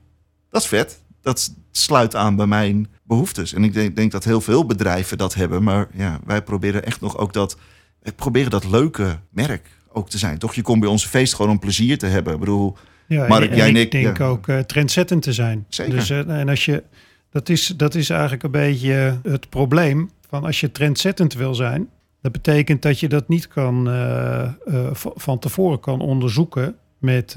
dat 0.50 0.62
is 0.62 0.68
vet. 0.68 1.02
Dat 1.24 1.54
sluit 1.70 2.16
aan 2.16 2.36
bij 2.36 2.46
mijn 2.46 2.88
behoeftes. 3.02 3.54
En 3.54 3.64
ik 3.64 3.72
denk, 3.72 3.96
denk 3.96 4.12
dat 4.12 4.24
heel 4.24 4.40
veel 4.40 4.66
bedrijven 4.66 5.18
dat 5.18 5.34
hebben. 5.34 5.62
Maar 5.62 5.88
ja, 5.92 6.20
wij 6.24 6.42
proberen 6.42 6.84
echt 6.84 7.00
nog 7.00 7.18
ook 7.18 7.32
dat... 7.32 7.56
Wij 8.02 8.12
proberen 8.12 8.50
dat 8.50 8.70
leuke 8.70 9.18
merk 9.30 9.70
ook 9.94 10.10
te 10.10 10.18
zijn. 10.18 10.38
Toch, 10.38 10.54
je 10.54 10.62
komt 10.62 10.80
bij 10.80 10.88
onze 10.88 11.08
feest 11.08 11.34
gewoon 11.34 11.50
om 11.50 11.58
plezier 11.58 11.98
te 11.98 12.06
hebben. 12.06 12.32
Ik 12.32 12.38
bedoel, 12.38 12.76
Ja, 13.06 13.26
Mark, 13.26 13.50
en, 13.50 13.56
jij 13.56 13.68
en 13.68 13.76
ik 13.76 13.82
ik, 13.82 13.90
denk 13.90 14.18
ja. 14.18 14.26
ook 14.26 14.48
eh, 14.48 14.58
trendzettend 14.58 15.22
te 15.22 15.32
zijn. 15.32 15.64
Zeker. 15.68 15.94
Dus, 15.94 16.10
eh, 16.10 16.38
en 16.40 16.48
als 16.48 16.64
je, 16.64 16.82
dat, 17.30 17.48
is, 17.48 17.66
dat 17.66 17.94
is 17.94 18.10
eigenlijk 18.10 18.42
een 18.42 18.50
beetje 18.50 19.18
het 19.22 19.48
probleem 19.48 20.10
van 20.28 20.44
als 20.44 20.60
je 20.60 20.72
trendzettend 20.72 21.34
wil 21.34 21.54
zijn. 21.54 21.88
Dat 22.22 22.32
betekent 22.32 22.82
dat 22.82 23.00
je 23.00 23.08
dat 23.08 23.28
niet 23.28 23.48
kan, 23.48 23.90
eh, 23.90 24.50
van 24.94 25.38
tevoren 25.38 25.80
kan 25.80 26.00
onderzoeken 26.00 26.76
met 26.98 27.36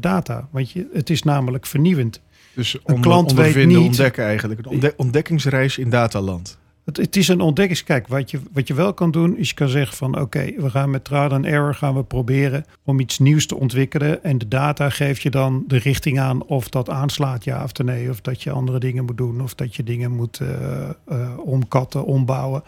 data. 0.00 0.48
Want 0.50 0.70
je, 0.70 0.88
het 0.92 1.10
is 1.10 1.22
namelijk 1.22 1.66
vernieuwend. 1.66 2.20
Dus 2.56 2.74
Een 2.74 2.80
onder- 2.84 3.00
klant 3.00 3.32
weet 3.32 3.66
niet- 3.66 3.76
ontdekken 3.76 4.24
eigenlijk. 4.24 4.60
Een 4.60 4.66
ontde- 4.66 4.94
ontdekkingsreis 4.96 5.78
in 5.78 5.90
dataland. 5.90 6.58
Het, 6.84 6.96
het 6.96 7.16
is 7.16 7.28
een 7.28 7.40
ontdekkings. 7.40 7.84
Kijk, 7.84 8.08
wat 8.08 8.30
je, 8.30 8.38
wat 8.52 8.68
je 8.68 8.74
wel 8.74 8.94
kan 8.94 9.10
doen, 9.10 9.36
is 9.36 9.48
je 9.48 9.54
kan 9.54 9.68
zeggen 9.68 9.96
van 9.96 10.20
oké, 10.20 10.52
we 10.56 10.70
gaan 10.70 10.90
met 10.90 11.04
trial 11.04 11.30
and 11.30 11.44
error 11.44 11.74
gaan 11.74 11.94
we 11.94 12.02
proberen 12.04 12.64
om 12.84 13.00
iets 13.00 13.18
nieuws 13.18 13.46
te 13.46 13.56
ontwikkelen. 13.56 14.24
En 14.24 14.38
de 14.38 14.48
data 14.48 14.90
geeft 14.90 15.22
je 15.22 15.30
dan 15.30 15.64
de 15.66 15.76
richting 15.78 16.20
aan 16.20 16.44
of 16.44 16.68
dat 16.68 16.90
aanslaat, 16.90 17.44
ja 17.44 17.62
of 17.64 17.72
nee. 17.84 18.10
Of 18.10 18.20
dat 18.20 18.42
je 18.42 18.50
andere 18.50 18.78
dingen 18.78 19.04
moet 19.04 19.16
doen, 19.16 19.40
of 19.40 19.54
dat 19.54 19.76
je 19.76 19.82
dingen 19.82 20.10
moet 20.10 20.40
eh, 20.40 20.88
eh, 21.08 21.38
omkatten, 21.38 22.04
ombouwen. 22.04 22.62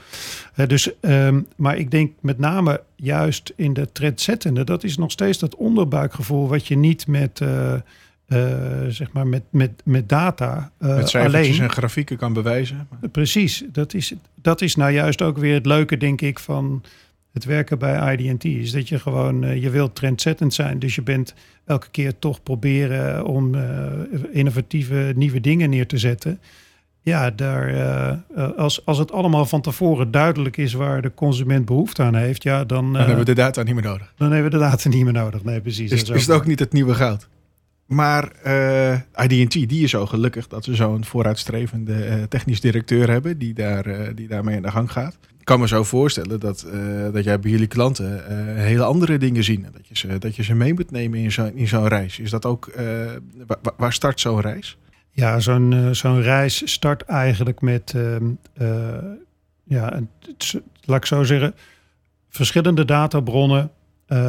Eh, 0.54 0.66
dus, 0.66 1.00
ehm, 1.00 1.40
maar 1.56 1.76
ik 1.76 1.90
denk 1.90 2.12
met 2.20 2.38
name 2.38 2.82
juist 2.96 3.52
in 3.56 3.72
de 3.72 3.92
trendzettende, 3.92 4.64
dat 4.64 4.84
is 4.84 4.96
nog 4.96 5.10
steeds 5.10 5.38
dat 5.38 5.54
onderbuikgevoel 5.56 6.48
wat 6.48 6.66
je 6.66 6.76
niet 6.76 7.06
met. 7.06 7.40
Eh, 8.28 8.86
zeg 8.88 9.12
maar 9.12 9.26
met, 9.26 9.42
met, 9.50 9.70
met 9.84 10.08
data 10.08 10.70
eh, 10.78 10.96
Met 10.96 11.14
alleen 11.14 11.60
en 11.60 11.70
grafieken 11.70 12.16
kan 12.16 12.32
bewijzen. 12.32 12.88
Precies, 13.12 13.64
dat 13.72 13.94
is, 13.94 14.14
dat 14.34 14.60
is 14.60 14.76
nou 14.76 14.92
juist 14.92 15.22
ook 15.22 15.38
weer 15.38 15.54
het 15.54 15.66
leuke, 15.66 15.96
denk 15.96 16.20
ik, 16.20 16.38
van 16.38 16.82
het 17.32 17.44
werken 17.44 17.78
bij 17.78 18.16
IDT. 18.16 18.44
Is 18.44 18.72
dat 18.72 18.88
je 18.88 18.98
gewoon, 18.98 19.44
eh, 19.44 19.62
je 19.62 19.70
wilt 19.70 19.94
trendzettend 19.94 20.54
zijn. 20.54 20.78
Dus 20.78 20.94
je 20.94 21.02
bent 21.02 21.34
elke 21.64 21.88
keer 21.90 22.18
toch 22.18 22.42
proberen 22.42 23.24
om 23.24 23.56
innovatieve 24.32 25.12
nieuwe 25.16 25.40
dingen 25.40 25.70
neer 25.70 25.86
te 25.86 25.98
zetten. 25.98 26.40
Ja, 27.02 27.30
daar, 27.30 28.22
als, 28.56 28.86
als 28.86 28.98
het 28.98 29.12
allemaal 29.12 29.46
van 29.46 29.60
tevoren 29.60 30.10
duidelijk 30.10 30.56
is 30.56 30.72
waar 30.72 31.02
de 31.02 31.14
consument 31.14 31.64
behoefte 31.64 32.02
aan 32.02 32.14
heeft, 32.14 32.42
ja, 32.42 32.64
dan, 32.64 32.92
Dan 32.92 32.96
hebben 32.96 33.18
we 33.18 33.24
de 33.24 33.34
data 33.34 33.62
niet 33.62 33.74
meer 33.74 33.82
nodig. 33.82 34.12
dan 34.16 34.32
hebben 34.32 34.50
we 34.50 34.56
de 34.58 34.64
data 34.64 34.88
niet 34.88 35.04
meer 35.04 35.12
nodig. 35.12 35.44
Nee, 35.44 35.60
precies. 35.60 35.90
Is, 35.90 36.02
is 36.02 36.26
het 36.26 36.36
ook 36.36 36.46
niet 36.46 36.58
het 36.58 36.72
nieuwe 36.72 36.94
goud? 36.94 37.28
Maar 37.88 38.30
eh 38.42 38.98
IDT, 39.26 39.52
die 39.68 39.82
is 39.84 39.90
zo 39.90 40.06
gelukkig 40.06 40.46
dat 40.48 40.64
ze 40.64 40.74
zo'n 40.74 41.04
vooruitstrevende 41.04 42.04
eh, 42.04 42.22
technisch 42.22 42.60
directeur 42.60 43.10
hebben 43.10 43.38
die, 43.38 43.54
daar, 43.54 43.86
eh, 43.86 44.08
die 44.14 44.28
daarmee 44.28 44.56
aan 44.56 44.62
de 44.62 44.70
gang 44.70 44.92
gaat. 44.92 45.18
Ik 45.38 45.44
kan 45.54 45.60
me 45.60 45.68
zo 45.68 45.82
voorstellen 45.84 46.40
dat, 46.40 46.66
dat 47.12 47.24
jij 47.24 47.40
bij 47.40 47.50
jullie 47.50 47.66
klanten 47.66 48.24
hele 48.56 48.82
andere 48.84 49.18
dingen 49.18 49.44
zien. 49.44 49.64
En 49.64 49.72
dat 49.72 49.86
je 49.88 49.96
ze, 49.96 50.18
dat 50.18 50.36
je 50.36 50.42
ze 50.42 50.54
mee 50.54 50.74
moet 50.74 50.90
nemen 50.90 51.18
in 51.18 51.32
zo'n 51.32 51.56
in 51.56 51.68
zo'n 51.68 51.88
reis. 51.88 52.18
Is 52.18 52.30
dat 52.30 52.44
ook, 52.46 52.70
wa- 53.46 53.58
wa- 53.62 53.72
waar 53.76 53.92
start 53.92 54.20
zo'n 54.20 54.40
reis? 54.40 54.76
Ja, 55.10 55.40
zo'n 55.40 55.88
zo'n 55.92 56.22
reis 56.22 56.70
start 56.72 57.02
eigenlijk 57.02 57.60
met, 57.60 57.92
ehm, 57.96 58.24
eh, 58.54 58.68
ja, 59.64 60.02
het 60.26 60.60
laat 60.84 60.96
ik 60.98 61.06
zo 61.06 61.22
zeggen, 61.24 61.54
verschillende 62.28 62.84
databronnen 62.84 63.70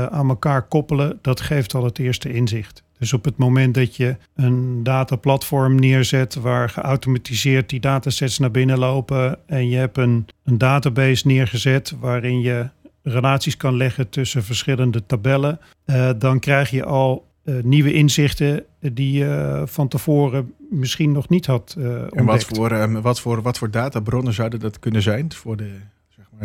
aan 0.09 0.29
elkaar 0.29 0.61
koppelen. 0.67 1.19
Dat 1.21 1.41
geeft 1.41 1.73
al 1.73 1.83
het 1.83 1.99
eerste 1.99 2.33
inzicht. 2.33 2.83
Dus 2.99 3.13
op 3.13 3.25
het 3.25 3.37
moment 3.37 3.73
dat 3.73 3.95
je 3.95 4.15
een 4.35 4.83
dataplatform 4.83 5.75
neerzet 5.75 6.35
waar 6.35 6.69
geautomatiseerd 6.69 7.69
die 7.69 7.79
datasets 7.79 8.39
naar 8.39 8.51
binnen 8.51 8.79
lopen 8.79 9.39
en 9.45 9.69
je 9.69 9.77
hebt 9.77 9.97
een, 9.97 10.27
een 10.43 10.57
database 10.57 11.27
neergezet 11.27 11.95
waarin 11.99 12.41
je 12.41 12.69
relaties 13.03 13.57
kan 13.57 13.77
leggen 13.77 14.09
tussen 14.09 14.43
verschillende 14.43 15.05
tabellen, 15.05 15.59
eh, 15.85 16.09
dan 16.17 16.39
krijg 16.39 16.69
je 16.69 16.85
al 16.85 17.27
eh, 17.43 17.55
nieuwe 17.63 17.93
inzichten 17.93 18.63
die 18.79 19.17
je 19.17 19.63
van 19.65 19.87
tevoren 19.87 20.53
misschien 20.69 21.11
nog 21.11 21.29
niet 21.29 21.45
had 21.45 21.75
eh 21.77 21.85
ontdekt. 21.85 22.15
En 22.15 22.25
wat 22.25 22.43
voor, 22.43 22.71
eh, 22.71 23.01
wat, 23.01 23.19
voor, 23.19 23.41
wat 23.41 23.57
voor 23.57 23.71
databronnen 23.71 24.33
zouden 24.33 24.59
dat 24.59 24.79
kunnen 24.79 25.01
zijn 25.01 25.33
voor 25.33 25.57
de, 25.57 25.71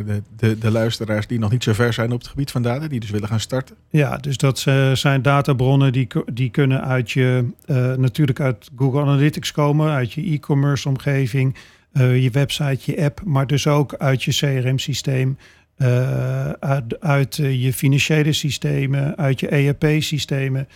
de, 0.03 0.23
de, 0.37 0.59
de 0.59 0.71
luisteraars 0.71 1.27
die 1.27 1.39
nog 1.39 1.51
niet 1.51 1.63
zo 1.63 1.73
ver 1.73 1.93
zijn 1.93 2.13
op 2.13 2.19
het 2.19 2.29
gebied 2.29 2.51
van 2.51 2.63
data, 2.63 2.89
die 2.89 3.01
dus 3.01 3.11
willen 3.11 3.29
gaan 3.29 3.41
starten? 3.41 3.77
Ja, 3.91 4.17
dus 4.17 4.37
dat 4.37 4.65
eh, 4.67 4.93
zijn 4.93 5.23
databronnen 5.23 5.93
die, 5.93 6.09
die 6.33 6.51
kunnen 6.51 6.85
uit 6.85 7.11
je, 7.11 7.45
eh, 7.67 7.95
natuurlijk 7.95 8.41
uit 8.41 8.71
Google 8.77 9.01
Analytics 9.01 9.53
komen, 9.53 9.91
uit 9.91 10.13
je 10.13 10.23
e-commerce 10.23 10.89
omgeving, 10.89 11.55
eh, 11.93 12.23
je 12.23 12.31
website, 12.31 12.93
je 12.93 13.05
app, 13.05 13.21
maar 13.25 13.47
dus 13.47 13.67
ook 13.67 13.95
uit 13.95 14.23
je 14.23 14.33
CRM-systeem, 14.33 15.39
uit, 16.61 17.01
uit 17.01 17.37
je 17.37 17.73
financiële 17.73 18.33
systemen, 18.33 19.17
uit 19.17 19.41
je 19.41 19.49
ERP-systemen, 19.49 20.69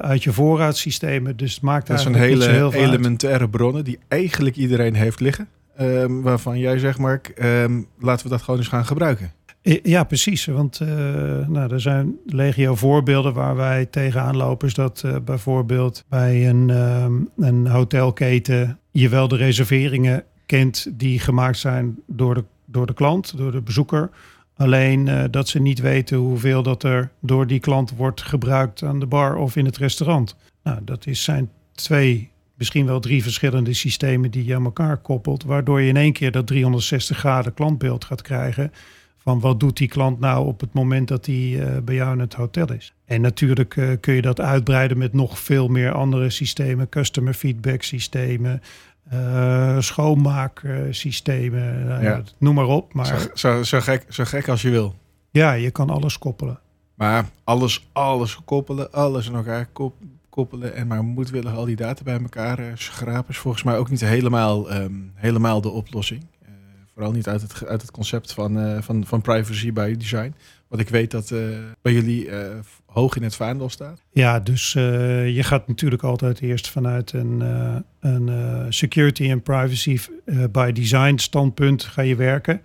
uit 0.00 0.22
je 0.22 0.32
voorraadsystemen. 0.32 1.36
Dus 1.36 1.54
het 1.54 1.62
maakt 1.62 1.86
Dat 1.86 2.00
zijn 2.00 2.14
hele 2.14 2.48
heel 2.48 2.72
uit. 2.72 2.74
elementaire 2.74 3.48
bronnen 3.48 3.84
die 3.84 3.98
eigenlijk 4.08 4.56
iedereen 4.56 4.94
heeft 4.94 5.20
liggen. 5.20 5.48
Ehm, 5.76 6.20
waarvan 6.20 6.58
jij 6.58 6.78
zegt, 6.78 6.98
Mark, 6.98 7.28
ehm, 7.28 7.82
laten 7.98 8.24
we 8.24 8.32
dat 8.32 8.42
gewoon 8.42 8.60
eens 8.60 8.68
gaan 8.68 8.86
gebruiken. 8.86 9.32
Ja, 9.82 10.04
precies. 10.04 10.46
Want 10.46 10.80
uh, 10.80 10.88
nou, 11.48 11.72
er 11.72 11.80
zijn 11.80 12.16
legio 12.26 12.74
voorbeelden 12.74 13.34
waar 13.34 13.56
wij 13.56 13.86
tegenaan 13.86 14.36
lopen. 14.36 14.68
Is 14.68 14.74
dat 14.74 15.02
uh, 15.06 15.16
bijvoorbeeld 15.24 16.04
bij 16.08 16.48
een, 16.48 16.70
um, 16.70 17.28
een 17.36 17.66
hotelketen 17.66 18.78
je 18.90 19.08
wel 19.08 19.28
de 19.28 19.36
reserveringen 19.36 20.24
kent 20.46 20.86
die 20.92 21.18
gemaakt 21.18 21.58
zijn 21.58 21.98
door 22.06 22.34
de, 22.34 22.44
door 22.64 22.86
de 22.86 22.94
klant, 22.94 23.36
door 23.36 23.52
de 23.52 23.60
bezoeker. 23.60 24.10
Alleen 24.56 25.06
uh, 25.06 25.24
dat 25.30 25.48
ze 25.48 25.60
niet 25.60 25.80
weten 25.80 26.16
hoeveel 26.16 26.62
dat 26.62 26.82
er 26.82 27.10
door 27.20 27.46
die 27.46 27.60
klant 27.60 27.96
wordt 27.96 28.22
gebruikt 28.22 28.82
aan 28.82 29.00
de 29.00 29.06
bar 29.06 29.36
of 29.36 29.56
in 29.56 29.64
het 29.64 29.76
restaurant. 29.76 30.36
Nou, 30.62 30.78
dat 30.84 31.06
is, 31.06 31.24
zijn 31.24 31.50
twee, 31.72 32.30
misschien 32.54 32.86
wel 32.86 33.00
drie 33.00 33.22
verschillende 33.22 33.72
systemen 33.72 34.30
die 34.30 34.44
je 34.44 34.54
aan 34.54 34.64
elkaar 34.64 34.96
koppelt. 34.96 35.44
Waardoor 35.44 35.80
je 35.80 35.88
in 35.88 35.96
één 35.96 36.12
keer 36.12 36.30
dat 36.30 36.46
360 36.46 37.18
graden 37.18 37.54
klantbeeld 37.54 38.04
gaat 38.04 38.22
krijgen. 38.22 38.72
Van 39.18 39.40
wat 39.40 39.60
doet 39.60 39.76
die 39.76 39.88
klant 39.88 40.20
nou 40.20 40.46
op 40.46 40.60
het 40.60 40.72
moment 40.72 41.08
dat 41.08 41.26
hij 41.26 41.34
uh, 41.34 41.78
bij 41.84 41.94
jou 41.94 42.12
in 42.12 42.18
het 42.18 42.34
hotel 42.34 42.72
is. 42.72 42.94
En 43.04 43.20
natuurlijk 43.20 43.76
uh, 43.76 43.90
kun 44.00 44.14
je 44.14 44.22
dat 44.22 44.40
uitbreiden 44.40 44.98
met 44.98 45.12
nog 45.12 45.38
veel 45.38 45.68
meer 45.68 45.92
andere 45.92 46.30
systemen. 46.30 46.88
Customer 46.88 47.34
feedback 47.34 47.82
systemen. 47.82 48.62
Uh, 49.12 49.80
schoonmaaksystemen, 49.80 52.02
ja. 52.02 52.22
noem 52.38 52.54
maar 52.54 52.66
op. 52.66 52.94
Maar, 52.94 53.06
zo, 53.06 53.16
zo, 53.34 53.62
zo, 53.62 53.80
gek, 53.80 54.06
zo 54.08 54.24
gek 54.24 54.48
als 54.48 54.62
je 54.62 54.70
wil. 54.70 54.94
Ja, 55.30 55.52
je 55.52 55.70
kan 55.70 55.90
alles 55.90 56.18
koppelen. 56.18 56.58
Maar 56.94 57.28
alles, 57.44 57.88
alles 57.92 58.38
koppelen, 58.44 58.92
alles 58.92 59.28
aan 59.28 59.36
elkaar 59.36 59.66
koppelen 59.66 60.18
en 60.74 60.86
maar 60.86 61.04
moedwillig 61.04 61.54
al 61.54 61.64
die 61.64 61.76
data 61.76 62.02
bij 62.02 62.20
elkaar 62.20 62.60
uh, 62.60 62.66
schrapen 62.74 63.30
is 63.30 63.38
volgens 63.38 63.62
mij 63.62 63.76
ook 63.76 63.90
niet 63.90 64.00
helemaal, 64.00 64.74
um, 64.74 65.12
helemaal 65.14 65.60
de 65.60 65.68
oplossing. 65.68 66.26
Uh, 66.42 66.48
vooral 66.92 67.12
niet 67.12 67.28
uit 67.28 67.42
het, 67.42 67.66
uit 67.66 67.80
het 67.80 67.90
concept 67.90 68.32
van, 68.32 68.58
uh, 68.58 68.82
van, 68.82 69.06
van 69.06 69.20
privacy 69.20 69.72
by 69.72 69.96
design. 69.96 70.34
Wat 70.68 70.80
ik 70.80 70.88
weet 70.88 71.10
dat 71.10 71.28
bij 71.82 71.92
jullie 71.92 72.28
hoog 72.86 73.16
in 73.16 73.22
het 73.22 73.34
vaandel 73.36 73.68
staat. 73.68 74.02
Ja, 74.12 74.40
dus 74.40 74.72
je 74.72 75.40
gaat 75.42 75.68
natuurlijk 75.68 76.02
altijd 76.02 76.40
eerst 76.40 76.70
vanuit 76.70 77.12
een, 77.12 77.42
een 78.00 78.66
security 78.72 79.30
en 79.30 79.42
privacy 79.42 79.98
by 80.50 80.72
design 80.72 81.16
standpunt 81.16 81.84
ga 81.84 82.02
je 82.02 82.16
werken. 82.16 82.60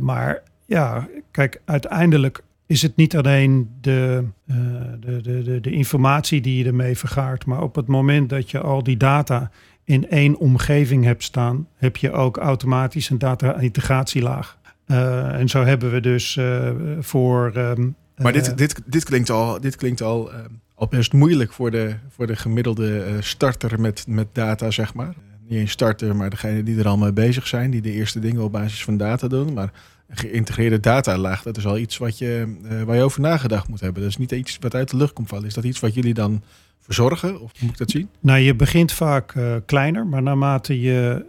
maar 0.00 0.42
ja, 0.66 1.08
kijk, 1.30 1.60
uiteindelijk 1.64 2.42
is 2.68 2.82
het 2.82 2.96
niet 2.96 3.16
alleen 3.16 3.70
de, 3.80 4.24
uh, 4.46 4.56
de, 5.00 5.20
de, 5.20 5.42
de, 5.42 5.60
de, 5.60 5.70
informatie 5.70 6.40
die 6.40 6.58
je 6.58 6.64
ermee 6.64 6.98
vergaart, 6.98 7.46
maar 7.46 7.62
op 7.62 7.74
het 7.74 7.86
moment 7.86 8.28
dat 8.28 8.50
je 8.50 8.60
al 8.60 8.82
die 8.82 8.96
data 8.96 9.50
in 9.84 10.10
één 10.10 10.36
omgeving 10.36 11.04
hebt 11.04 11.22
staan, 11.22 11.68
heb 11.76 11.96
je 11.96 12.12
ook 12.12 12.36
automatisch 12.36 13.10
een 13.10 13.18
data-integratielaag. 13.18 14.58
Uh, 14.86 15.40
en 15.40 15.48
zo 15.48 15.64
hebben 15.64 15.90
we 15.90 16.00
dus 16.00 16.36
uh, 16.36 16.70
voor. 17.00 17.52
Um, 17.56 17.94
maar 18.16 18.32
dit, 18.32 18.58
dit, 18.58 18.82
dit 18.86 19.04
klinkt 19.04 19.30
al, 19.30 19.60
dit 19.60 19.76
klinkt 19.76 20.02
al, 20.02 20.30
al 20.74 20.86
best 20.88 21.12
moeilijk 21.12 21.52
voor 21.52 21.70
de, 21.70 21.94
voor 22.08 22.26
de 22.26 22.36
gemiddelde 22.36 23.16
starter 23.20 23.80
met, 23.80 24.04
met 24.08 24.26
data, 24.32 24.70
zeg 24.70 24.94
maar. 24.94 25.14
Niet 25.48 25.60
een 25.60 25.68
starter, 25.68 26.16
maar 26.16 26.30
degene 26.30 26.62
die 26.62 26.78
er 26.78 26.88
al 26.88 26.96
mee 26.96 27.12
bezig 27.12 27.46
zijn, 27.46 27.70
die 27.70 27.80
de 27.80 27.92
eerste 27.92 28.18
dingen 28.18 28.42
op 28.42 28.52
basis 28.52 28.84
van 28.84 28.96
data 28.96 29.28
doen. 29.28 29.52
Maar 29.52 29.72
geïntegreerde 30.10 30.80
datalaag, 30.80 31.42
dat 31.42 31.56
is 31.56 31.66
al 31.66 31.78
iets 31.78 31.96
wat 31.96 32.18
je, 32.18 32.56
uh, 32.62 32.82
waar 32.82 32.96
je 32.96 33.02
over 33.02 33.20
nagedacht 33.20 33.68
moet 33.68 33.80
hebben. 33.80 34.02
Dat 34.02 34.10
is 34.10 34.16
niet 34.16 34.32
iets 34.32 34.58
wat 34.60 34.74
uit 34.74 34.90
de 34.90 34.96
lucht 34.96 35.12
komt 35.12 35.28
vallen. 35.28 35.46
Is 35.46 35.54
dat 35.54 35.64
iets 35.64 35.80
wat 35.80 35.94
jullie 35.94 36.14
dan 36.14 36.42
verzorgen? 36.80 37.40
Of 37.40 37.52
moet 37.60 37.70
ik 37.70 37.78
dat 37.78 37.90
zien? 37.90 38.08
Nou, 38.20 38.38
je 38.38 38.54
begint 38.54 38.92
vaak 38.92 39.34
uh, 39.34 39.54
kleiner, 39.66 40.06
maar 40.06 40.22
naarmate 40.22 40.80
je 40.80 41.24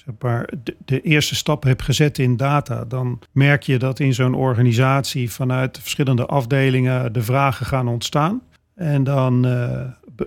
de, 0.86 1.02
eerste 1.02 1.36
stap 1.36 1.64
hebt 1.64 1.82
gezet 1.82 2.18
in 2.18 2.38
data, 2.38 2.86
dan 2.86 3.20
merk 3.32 3.64
je 3.64 3.80
dat 3.80 4.00
in 4.00 4.14
zo'n 4.14 4.34
organisatie 4.34 5.32
vanuit 5.32 5.80
verschillende 5.82 6.26
afdelingen 6.26 7.14
de 7.14 7.22
vragen 7.22 7.66
gaan 7.66 7.88
ontstaan. 7.88 8.42
En 8.76 9.04
dan 9.04 9.48
uh, 9.48 9.82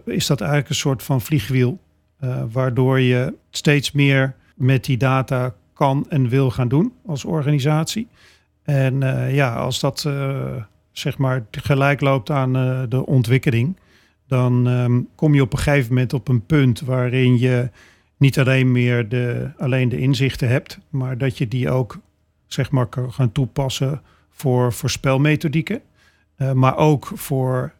is 0.04 0.26
dat 0.26 0.40
eigenlijk 0.40 0.70
een 0.70 0.76
soort 0.76 1.02
van 1.02 1.20
vliegwiel, 1.20 1.80
waardoor 2.52 3.00
je 3.00 3.34
steeds 3.50 3.92
meer 3.92 4.34
met 4.54 4.84
die 4.84 4.96
data 4.96 5.54
kan 5.72 6.06
en 6.08 6.28
wil 6.28 6.50
gaan 6.50 6.68
doen 6.68 6.92
als 7.06 7.24
organisatie. 7.24 8.08
En 8.62 9.02
uh, 9.02 9.34
ja, 9.34 9.54
als 9.54 9.80
dat 9.80 10.04
uh, 10.06 10.54
zeg 10.92 11.18
maar 11.18 11.44
gelijk 11.50 12.00
loopt 12.00 12.30
aan 12.30 12.52
de 12.88 13.06
ontwikkeling, 13.06 13.76
dan 14.26 14.66
um, 14.66 15.08
kom 15.14 15.34
je 15.34 15.42
op 15.42 15.52
een 15.52 15.58
gegeven 15.58 15.88
moment 15.88 16.12
op 16.12 16.28
een 16.28 16.46
punt 16.46 16.80
waarin 16.80 17.38
je 17.38 17.70
niet 18.16 18.38
alleen 18.38 18.72
meer 18.72 19.08
de, 19.08 19.50
alleen 19.58 19.88
de 19.88 19.98
inzichten 19.98 20.48
hebt, 20.48 20.78
maar 20.88 21.18
dat 21.18 21.38
je 21.38 21.48
die 21.48 21.70
ook 21.70 21.98
zeg 22.46 22.70
maar 22.70 22.86
kan 22.86 23.12
gaan 23.12 23.32
toepassen 23.32 24.02
voor 24.30 24.72
voorspelmethodieken, 24.72 25.80
maar 26.54 26.76
ook 26.76 27.10
voor 27.14 27.72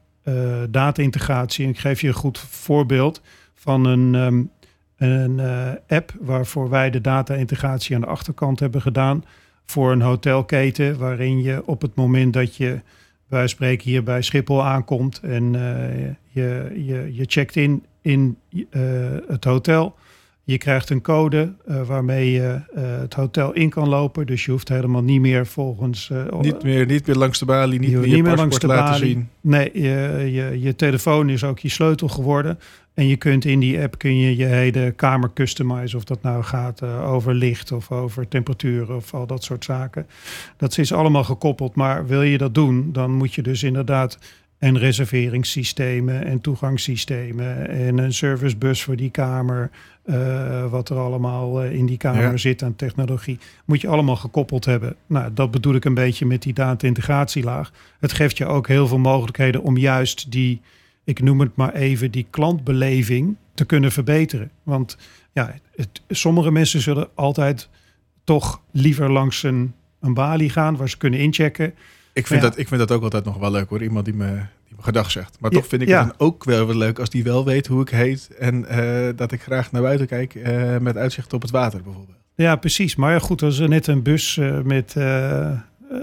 data-integratie. 0.70 1.64
En 1.64 1.70
ik 1.70 1.78
geef 1.78 2.00
je 2.00 2.09
een 2.09 2.14
goed 2.14 2.38
voorbeeld 2.38 3.22
van 3.62 3.85
een, 3.85 4.14
um, 4.14 4.51
een 4.96 5.40
app 5.88 6.14
waarvoor 6.20 6.68
wij 6.68 6.90
de 6.90 7.01
data-integratie 7.01 7.94
aan 7.94 8.01
de 8.01 8.07
achterkant 8.07 8.61
hebben 8.61 8.83
gedaan 8.83 9.25
voor 9.64 9.92
een 9.92 10.01
hotelketen 10.01 10.98
waarin 10.98 11.42
je 11.42 11.66
op 11.66 11.83
het 11.83 11.94
moment 11.94 12.33
dat 12.33 12.57
je 12.57 12.81
wij 13.27 13.46
spreken 13.46 13.90
hier 13.90 14.03
bij 14.03 14.22
Schiphol 14.22 14.64
aankomt 14.64 15.20
en 15.20 15.55
uh, 15.55 16.07
je, 16.29 16.72
je, 16.85 17.11
je 17.14 17.25
checkt 17.27 17.57
in 17.57 17.85
in 18.03 18.38
uh, 18.51 18.62
het 19.27 19.44
hotel. 19.44 19.94
Je 20.44 20.59
krijgt 20.59 20.90
een 20.90 21.00
code 21.00 21.52
uh, 21.68 21.83
waarmee 21.83 22.33
je 22.33 22.61
het 22.81 23.14
hotel 23.14 23.52
in 23.52 23.70
kan 23.70 23.88
lopen. 23.88 24.26
Dus 24.26 24.44
je 24.44 24.50
hoeft 24.50 24.68
helemaal 24.68 25.02
niet 25.02 25.20
meer 25.20 25.46
volgens... 25.46 26.11
niet, 26.40 26.62
meer, 26.62 26.87
niet 26.87 27.07
meer 27.07 27.16
langs 27.16 27.38
de 27.38 27.44
balie, 27.44 27.78
niet, 27.78 27.90
meer, 27.90 28.09
niet 28.09 28.22
meer 28.22 28.37
langs 28.37 28.59
de 28.59 28.66
laten 28.66 28.92
balie. 28.92 29.12
zien. 29.14 29.28
Nee, 29.40 29.70
je, 29.74 30.28
je, 30.33 30.61
je 30.61 30.76
telefoon 30.76 31.28
is 31.28 31.44
ook 31.44 31.59
je 31.59 31.68
sleutel 31.68 32.09
geworden. 32.09 32.59
En 32.94 33.07
je 33.07 33.16
kunt 33.16 33.44
in 33.44 33.61
die 33.61 33.81
app 33.81 33.98
kun 33.98 34.16
je 34.16 34.37
je 34.37 34.44
hele 34.44 34.92
kamer 34.96 35.31
customizen. 35.35 35.98
Of 35.98 36.05
dat 36.05 36.22
nou 36.22 36.42
gaat 36.42 36.83
over 36.83 37.35
licht 37.35 37.72
of 37.72 37.90
over 37.90 38.28
temperatuur 38.28 38.92
of 38.92 39.14
al 39.14 39.26
dat 39.26 39.44
soort 39.44 39.64
zaken. 39.64 40.07
Dat 40.57 40.78
is 40.78 40.92
allemaal 40.92 41.24
gekoppeld. 41.24 41.74
Maar 41.74 42.07
wil 42.07 42.22
je 42.22 42.38
dat 42.38 42.55
doen, 42.55 42.92
dan 42.92 43.11
moet 43.12 43.35
je 43.35 43.42
dus 43.42 43.62
inderdaad 43.62 44.18
en 44.62 44.79
reserveringssystemen 44.79 46.25
en 46.25 46.40
toegangssystemen 46.40 47.68
en 47.68 47.98
een 47.98 48.12
servicebus 48.12 48.83
voor 48.83 48.96
die 48.96 49.11
kamer. 49.11 49.70
Uh, 50.05 50.70
wat 50.70 50.88
er 50.88 50.96
allemaal 50.96 51.64
uh, 51.64 51.72
in 51.72 51.87
die 51.87 51.96
kamer 51.96 52.22
ja. 52.22 52.37
zit 52.37 52.62
aan 52.62 52.77
technologie. 52.77 53.38
Moet 53.64 53.81
je 53.81 53.88
allemaal 53.88 54.16
gekoppeld 54.16 54.64
hebben. 54.64 54.96
Nou, 55.07 55.33
dat 55.35 55.51
bedoel 55.51 55.75
ik 55.75 55.85
een 55.85 55.94
beetje 55.94 56.27
met 56.27 56.42
die 56.42 56.53
data-integratielaag. 56.53 57.72
Het 58.01 58.12
geeft 58.12 58.38
je 58.38 58.46
ook 58.46 58.68
heel 58.68 58.87
veel 58.87 58.98
mogelijkheden 58.98 59.62
om 59.62 59.77
juist 59.77 60.31
die 60.31 60.61
ik 61.05 61.22
noem 61.22 61.40
het 61.40 61.57
maar 61.57 61.75
even, 61.75 62.11
die 62.11 62.27
klantbeleving 62.31 63.37
te 63.55 63.64
kunnen 63.64 63.92
verbeteren. 63.92 64.51
Want 64.62 64.96
ja, 65.33 65.55
het, 65.77 66.03
sommige 66.09 66.51
mensen 66.51 66.81
zullen 66.81 67.09
altijd 67.14 67.68
toch 68.25 68.61
liever 68.70 69.12
langs 69.12 69.42
een, 69.42 69.72
een 70.01 70.14
balie 70.14 70.51
gaan 70.51 70.77
waar 70.77 70.88
ze 70.88 70.98
kunnen 70.98 71.20
inchecken. 71.20 71.75
Ik 72.12 72.27
vind, 72.27 72.42
ja. 72.42 72.48
dat, 72.48 72.59
ik 72.59 72.68
vind 72.68 72.81
dat 72.81 72.90
ook 72.90 73.03
altijd 73.03 73.25
nog 73.25 73.37
wel 73.37 73.51
leuk 73.51 73.68
hoor. 73.68 73.83
Iemand 73.83 74.05
die 74.05 74.14
me, 74.14 74.27
die 74.66 74.77
me 74.77 74.83
gedag 74.83 75.11
zegt. 75.11 75.37
Maar 75.40 75.51
toch 75.51 75.66
vind 75.66 75.83
ik 75.83 75.88
ja. 75.88 75.98
het 75.98 76.18
dan 76.18 76.29
ook 76.29 76.44
wel 76.44 76.66
weer 76.66 76.77
leuk 76.77 76.98
als 76.98 77.11
die 77.11 77.25
wel 77.25 77.44
weet 77.44 77.66
hoe 77.66 77.81
ik 77.81 77.88
heet. 77.88 78.31
En 78.38 78.66
uh, 78.70 79.09
dat 79.16 79.33
ik 79.33 79.42
graag 79.42 79.72
naar 79.72 79.83
buiten 79.83 80.07
kijk 80.07 80.35
uh, 80.35 80.79
met 80.79 80.96
uitzicht 80.96 81.33
op 81.33 81.42
het 81.42 81.51
water 81.51 81.83
bijvoorbeeld. 81.83 82.16
Ja, 82.35 82.57
precies. 82.57 82.96
Maar 82.96 83.12
ja, 83.12 83.18
goed, 83.18 83.42
als 83.42 83.59
er 83.59 83.68
net 83.68 83.87
een 83.87 84.03
bus 84.03 84.37
uh, 84.37 84.61
met 84.61 84.96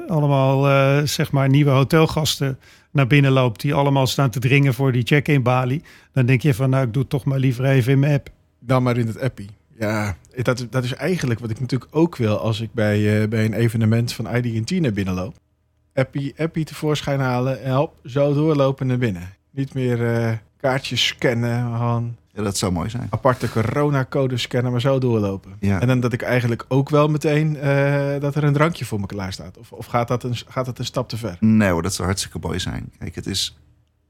allemaal 0.08 1.08
zeg 1.08 1.32
maar 1.32 1.50
nieuwe 1.50 1.72
hotelgasten 1.72 2.60
naar 2.91 3.08
binnen 3.08 3.32
loopt, 3.32 3.62
die 3.62 3.74
allemaal 3.74 4.08
staan 4.08 4.30
te 4.30 4.39
dringen 4.39 4.74
voor 4.74 4.91
die 4.91 5.04
check-in 5.04 5.43
balie, 5.43 5.84
dan 6.13 6.26
denk 6.26 6.41
je 6.41 6.54
van 6.54 6.69
nou, 6.69 6.86
ik 6.86 6.93
doe 6.93 7.02
het 7.02 7.12
toch 7.12 7.26
maar 7.26 7.39
liever 7.39 7.65
even 7.65 7.91
in 7.91 8.00
mijn 8.00 8.13
app. 8.13 8.30
Dan 8.60 8.84
maar 8.84 8.98
in 8.98 9.08
het 9.08 9.22
appie. 9.22 9.50
Ja, 9.78 10.15
dat, 10.41 10.67
dat 10.69 10.84
is 10.84 10.93
eigenlijk 10.93 11.39
wat 11.39 11.50
ik 11.50 11.60
natuurlijk 11.60 11.95
ook 11.95 12.15
wil 12.15 12.38
als 12.38 12.62
ik 12.62 12.74
bij, 12.74 13.28
bij 13.28 13.45
een 13.45 13.54
evenement 13.54 14.13
van 14.13 14.36
ID 14.36 14.82
naar 14.82 14.93
binnenloop. 14.93 15.36
Appie, 15.93 16.34
appie 16.38 16.65
tevoorschijn 16.65 17.19
halen 17.19 17.63
en 17.63 17.73
hop, 17.73 17.93
zo 18.06 18.34
doorlopen 18.34 18.88
naar 18.88 18.97
binnen. 18.97 19.34
Niet 19.52 19.73
meer 19.73 19.99
uh, 19.99 20.32
kaartjes 20.58 21.08
scannen, 21.08 21.75
gewoon 21.75 22.15
ja, 22.39 22.45
dat 22.45 22.58
zou 22.58 22.71
mooi 22.71 22.89
zijn. 22.89 23.08
Aparte 23.10 23.49
coronacode 23.49 24.38
scannen, 24.38 24.71
maar 24.71 24.82
zo 24.82 24.99
doorlopen. 24.99 25.56
Ja. 25.60 25.82
En 25.82 25.88
dan 25.88 25.99
dat 25.99 26.13
ik 26.13 26.21
eigenlijk 26.21 26.65
ook 26.67 26.89
wel 26.89 27.08
meteen 27.08 27.56
uh, 27.56 28.19
dat 28.19 28.36
er 28.36 28.43
een 28.43 28.54
drankje 28.54 28.86
voor 28.86 28.99
me 28.99 29.06
klaar 29.06 29.34
staat. 29.34 29.58
Of, 29.58 29.71
of 29.71 29.86
gaat, 29.86 30.08
dat 30.08 30.23
een, 30.23 30.36
gaat 30.47 30.65
dat 30.65 30.80
een 30.80 30.86
stap 30.86 31.10
te 31.10 31.17
ver? 31.17 31.38
Nee 31.39 31.69
hoor, 31.69 31.82
dat 31.82 31.93
zou 31.93 32.08
hartstikke 32.08 32.39
mooi 32.41 32.60
zijn. 32.60 32.91
Kijk, 32.99 33.15
het 33.15 33.28
is... 33.28 33.58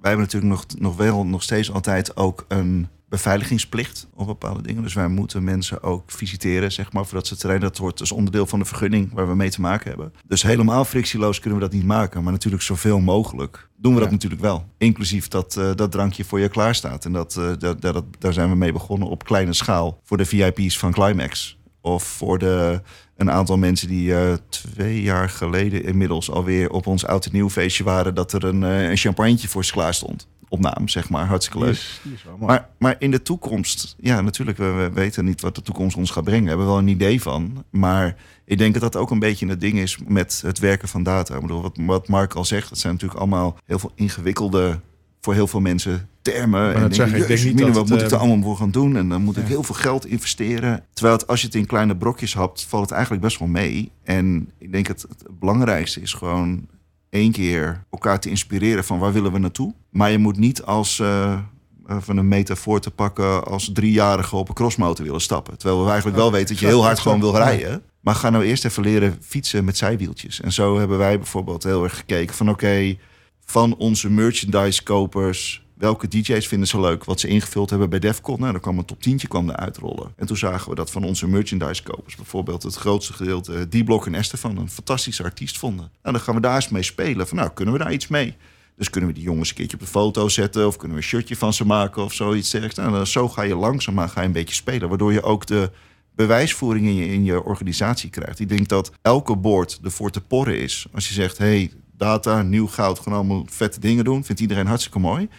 Wij 0.02 0.12
hebben 0.12 0.26
natuurlijk 0.26 0.52
nog, 0.52 0.66
nog 0.80 0.96
wel 0.96 1.26
nog 1.26 1.44
steeds 1.44 1.72
altijd 1.72 2.18
ook 2.18 2.46
een 2.48 2.88
beveiligingsplicht 3.10 4.08
op 4.14 4.26
bepaalde 4.26 4.62
dingen. 4.62 4.84
Dus 4.84 4.94
wij 4.94 5.08
moeten 5.08 5.44
mensen 5.44 5.84
ook 5.84 6.12
visiteren, 6.12 6.72
zeg 6.72 6.92
maar, 6.92 7.06
voordat 7.06 7.28
ze 7.28 7.34
het 7.34 7.42
terrein. 7.42 7.62
Dat 7.62 7.78
wordt 7.78 7.98
dus 7.98 8.12
onderdeel 8.12 8.46
van 8.46 8.60
de 8.60 8.66
vergunning 8.66 9.14
waar 9.14 9.28
we 9.28 9.36
mee 9.36 9.50
te 9.50 9.62
maken 9.62 9.90
hebben. 9.90 10.14
Dus 10.28 10.42
helemaal 10.42 10.86
frictieloos 10.86 11.40
kunnen 11.40 11.60
we 11.60 11.66
dat 11.66 11.74
niet 11.74 11.86
maken. 11.86 12.24
Maar 12.24 12.32
natuurlijk 12.32 12.64
zoveel 12.64 13.00
mogelijk 13.00 13.70
doen 13.78 13.92
we 13.92 13.98
ja. 13.98 14.04
dat 14.04 14.14
natuurlijk 14.14 14.42
wel. 14.42 14.66
Inclusief 14.78 15.28
dat 15.28 15.56
uh, 15.56 15.72
dat 15.76 15.92
drankje 15.92 16.24
voor 16.24 16.40
je 16.40 16.50
klaar 16.50 16.76
staat. 16.76 17.06
En 17.06 17.12
dat, 17.12 17.36
uh, 17.40 17.52
dat, 17.58 17.82
dat, 17.82 18.04
daar 18.20 18.34
zijn 18.34 18.50
we 18.50 18.56
mee 18.56 18.72
begonnen 18.72 19.08
op 19.08 19.24
kleine 19.24 19.54
schaal. 19.54 20.00
Voor 20.04 20.18
de 20.18 20.26
VIP's 20.26 20.80
van 20.80 20.92
Climax. 20.92 21.58
Of 21.82 22.04
voor 22.04 22.38
de 22.38 22.82
een 23.19 23.32
aantal 23.32 23.58
mensen 23.58 23.88
die 23.88 24.10
uh, 24.10 24.34
twee 24.49 25.01
jaar 25.01 25.29
geleden 25.29 25.84
inmiddels 25.84 26.32
alweer 26.32 26.69
op 26.69 26.88
ons 26.88 27.05
oud 27.05 27.25
en 27.25 27.32
nieuw 27.34 27.49
feestje 27.49 27.84
waren, 27.84 28.15
dat 28.15 28.34
er 28.34 28.43
een, 28.43 28.62
uh, 28.62 28.89
een 28.89 28.97
champagnetje 28.97 29.47
voor 29.47 29.65
ze 29.65 29.71
klaar 29.71 29.93
stond. 29.93 30.27
Op 30.49 30.60
naam, 30.60 30.88
zeg 30.88 31.10
maar. 31.10 31.25
Hartstikke 31.25 31.60
leuk. 31.60 31.99
Die 32.03 32.13
is, 32.13 32.23
die. 32.23 32.47
Maar, 32.47 32.69
maar 32.77 32.95
in 32.99 33.12
de 33.12 33.21
toekomst, 33.21 33.95
ja, 33.99 34.21
natuurlijk, 34.21 34.58
we, 34.58 34.65
we 34.65 34.91
weten 34.93 35.25
niet 35.25 35.41
wat 35.41 35.55
de 35.55 35.62
toekomst 35.62 35.97
ons 35.97 36.12
gaat 36.12 36.23
brengen. 36.23 36.43
We 36.43 36.49
hebben 36.49 36.67
wel 36.67 36.77
een 36.77 36.88
idee 36.88 37.21
van. 37.21 37.65
Maar 37.69 38.15
ik 38.45 38.58
denk 38.58 38.73
dat 38.73 38.82
dat 38.82 38.95
ook 38.95 39.12
een 39.12 39.19
beetje 39.19 39.47
het 39.47 39.62
ding 39.62 39.77
is 39.77 39.97
met 40.08 40.41
het 40.45 40.60
werken 40.60 40.88
van 40.88 41.03
data. 41.03 41.36
Ik 41.36 41.41
bedoel, 41.41 41.62
wat, 41.62 41.77
wat 41.82 42.08
Mark 42.08 42.34
al 42.34 42.45
zegt, 42.45 42.69
dat 42.69 42.77
zijn 42.77 42.93
natuurlijk 42.93 43.19
allemaal 43.19 43.58
heel 43.65 43.79
veel 43.79 43.91
ingewikkelde, 43.95 44.79
voor 45.21 45.34
heel 45.34 45.47
veel 45.47 45.60
mensen, 45.60 46.10
termen. 46.32 46.62
Maar 46.62 46.76
En 46.76 46.82
dat 46.82 46.96
zeggen, 46.96 47.18
ik 47.18 47.28
denk 47.28 47.44
niet 47.44 47.58
dat 47.58 47.70
wat 47.70 47.89
moet 47.89 48.02
ik 48.02 48.08
er 48.08 48.13
eh, 48.13 48.20
allemaal 48.20 48.44
voor 48.44 48.58
gaan 48.58 48.72
doen? 48.72 48.96
En 48.96 49.10
dan 49.10 49.22
moet 49.22 49.38
ik 49.38 49.48
heel 49.48 49.63
veel 49.63 49.76
geld 49.76 50.06
investeren. 50.06 50.84
Terwijl 50.94 51.18
het, 51.18 51.28
als 51.28 51.42
je 51.42 51.46
het 51.46 51.56
in 51.56 51.65
kleine 51.65 51.98
brokjes 51.98 52.34
hapt, 52.34 52.65
valt 52.70 52.84
het 52.84 52.92
eigenlijk 52.92 53.24
best 53.24 53.39
wel 53.39 53.48
mee. 53.48 53.92
En 54.04 54.52
ik 54.58 54.72
denk 54.72 54.88
het, 54.88 55.02
het 55.02 55.39
belangrijkste 55.39 56.02
is 56.02 56.13
gewoon 56.13 56.68
één 57.10 57.32
keer 57.32 57.84
elkaar 57.92 58.20
te 58.20 58.30
inspireren 58.30 58.84
van 58.84 59.00
waar 59.00 59.13
willen 59.13 59.32
we 59.32 59.39
naartoe. 59.39 59.74
Maar 59.89 60.12
je 60.12 60.18
moet 60.18 60.38
niet 60.38 60.63
als, 60.63 61.00
eh, 61.00 61.34
eh, 61.34 61.98
van 62.00 62.18
een 62.18 62.28
metafoor 62.28 62.80
te 62.80 62.92
pakken, 62.92 63.46
als 63.46 63.70
driejarige 63.74 64.36
op 64.36 64.50
een 64.50 64.56
crossmotor 64.56 65.06
willen 65.06 65.22
stappen. 65.22 65.58
Terwijl 65.58 65.84
we 65.84 65.89
eigenlijk 65.89 66.18
wel 66.18 66.32
weten 66.32 66.48
dat 66.48 66.60
je 66.60 66.65
heel 66.65 66.84
hard 66.84 67.00
gewoon 67.00 67.20
wil 67.20 67.36
rijden. 67.36 67.82
Maar 68.00 68.15
ga 68.15 68.30
nou 68.30 68.44
eerst 68.44 68.65
even 68.65 68.84
leren 68.84 69.18
fietsen 69.22 69.65
met 69.65 69.78
zijwieltjes. 69.78 70.42
En 70.42 70.52
zo 70.52 70.80
hebben 70.80 70.98
wij 70.98 71.18
bijvoorbeeld 71.18 71.63
heel 71.63 71.84
erg 71.84 71.98
gekeken 71.98 72.36
van 72.36 72.50
oké, 72.50 72.98
van 73.46 73.76
onze 73.76 74.10
merchandise 74.10 74.84
kopers, 74.84 75.68
welke 75.80 76.08
DJ's 76.08 76.48
vinden 76.48 76.68
ze 76.68 76.80
leuk? 76.80 77.04
Wat 77.04 77.20
ze 77.20 77.28
ingevuld 77.28 77.70
hebben 77.70 77.89
bij 77.89 78.00
Defcon. 78.00 78.39
Nou, 78.39 78.52
dan 78.52 78.62
kwam 78.62 78.78
een 78.78 78.86
top 78.86 79.02
10 79.02 79.18
kwam 79.28 79.50
eruit 79.50 79.78
rollen. 79.78 80.13
En 80.15 80.28
toen 80.28 80.38
zagen 80.38 80.70
we 80.70 80.76
dat 80.76 80.92
van 80.92 81.04
onze 81.04 81.28
merchandise 81.28 81.84
kopers 81.84 82.15
bijvoorbeeld 82.15 82.63
het 82.63 82.76
grootste 82.76 83.13
gedeelte 83.13 83.54
eh, 83.54 83.62
D-Block 83.62 84.06
en 84.06 84.15
Estefan 84.15 84.58
een 84.58 84.70
fantastische 84.70 85.24
artiest 85.24 85.58
vonden. 85.58 85.92
Nou, 86.02 86.15
dan 86.15 86.20
gaan 86.20 86.36
we 86.36 86.42
daar 86.42 86.56
eens 86.56 86.70
mee 86.70 86.84
spelen. 86.84 87.28
Van 87.28 87.38
nou, 87.38 87.50
kunnen 87.54 87.74
we 87.74 87.80
daar 87.80 87.94
iets 87.94 88.08
mee? 88.08 88.36
Dus 88.76 88.89
kunnen 88.89 89.10
we 89.10 89.15
die 89.15 89.24
jongens 89.24 89.50
een 89.50 89.56
keertje 89.56 89.78
op 89.78 89.84
de 89.84 89.89
foto 89.89 90.30
zetten 90.30 90.68
of 90.68 90.78
kunnen 90.78 90.98
we 90.98 91.04
een 91.04 91.10
shirtje 91.10 91.36
van 91.36 91.54
ze 91.54 91.65
maken 91.65 92.04
of 92.04 92.13
zoiets 92.13 92.50
dergelijks. 92.50 92.78
Nou, 92.78 93.06
zo 93.06 93.30
ga 93.30 93.42
je 93.42 93.56
langzaamaan 93.56 94.10
ga 94.10 94.22
je 94.22 94.28
een 94.28 94.34
beetje 94.34 94.56
spelen, 94.56 94.89
waardoor 94.89 95.13
je 95.13 95.24
ook 95.24 95.46
de 95.46 95.72
bewijsvoering 96.15 96.86
in 96.86 96.96
je, 96.96 97.06
in 97.06 97.24
je 97.24 97.44
organisatie 97.44 98.10
krijgt. 98.10 98.39
Ik 98.39 98.50
denk 98.50 98.68
dat 98.68 98.92
elke 99.02 99.36
board 99.36 99.80
ervoor 99.84 100.12
te 100.12 100.22
porren 100.22 100.60
is. 100.60 100.86
Als 100.94 101.08
je 101.08 101.13
zegt, 101.13 101.38
hey, 101.38 101.72
data, 101.98 102.42
nieuw 102.42 102.68
goud, 102.68 103.00
gewoon 103.00 103.18
allemaal 103.18 103.46
vette 103.50 103.80
dingen 103.80 104.04
doen, 104.04 104.24
vindt 104.24 104.42
iedereen 104.42 104.68
hartstikke 104.68 105.00
mooi. 105.00 105.30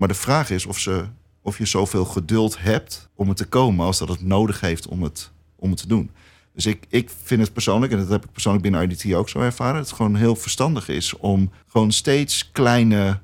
Maar 0.00 0.08
de 0.08 0.14
vraag 0.14 0.50
is 0.50 0.66
of, 0.66 0.78
ze, 0.78 1.04
of 1.42 1.58
je 1.58 1.64
zoveel 1.64 2.04
geduld 2.04 2.60
hebt 2.60 3.08
om 3.14 3.28
het 3.28 3.36
te 3.36 3.46
komen 3.46 3.86
als 3.86 3.98
dat 3.98 4.08
het 4.08 4.22
nodig 4.22 4.60
heeft 4.60 4.88
om 4.88 5.02
het, 5.02 5.30
om 5.56 5.70
het 5.70 5.80
te 5.80 5.86
doen. 5.86 6.10
Dus 6.54 6.66
ik, 6.66 6.86
ik 6.88 7.10
vind 7.22 7.40
het 7.40 7.52
persoonlijk, 7.52 7.92
en 7.92 7.98
dat 7.98 8.08
heb 8.08 8.24
ik 8.24 8.32
persoonlijk 8.32 8.64
binnen 8.64 8.90
IDT 8.90 9.14
ook 9.14 9.28
zo 9.28 9.40
ervaren, 9.40 9.74
dat 9.74 9.86
het 9.86 9.96
gewoon 9.96 10.14
heel 10.14 10.36
verstandig 10.36 10.88
is 10.88 11.16
om 11.16 11.50
gewoon 11.66 11.92
steeds 11.92 12.50
kleine, 12.52 13.20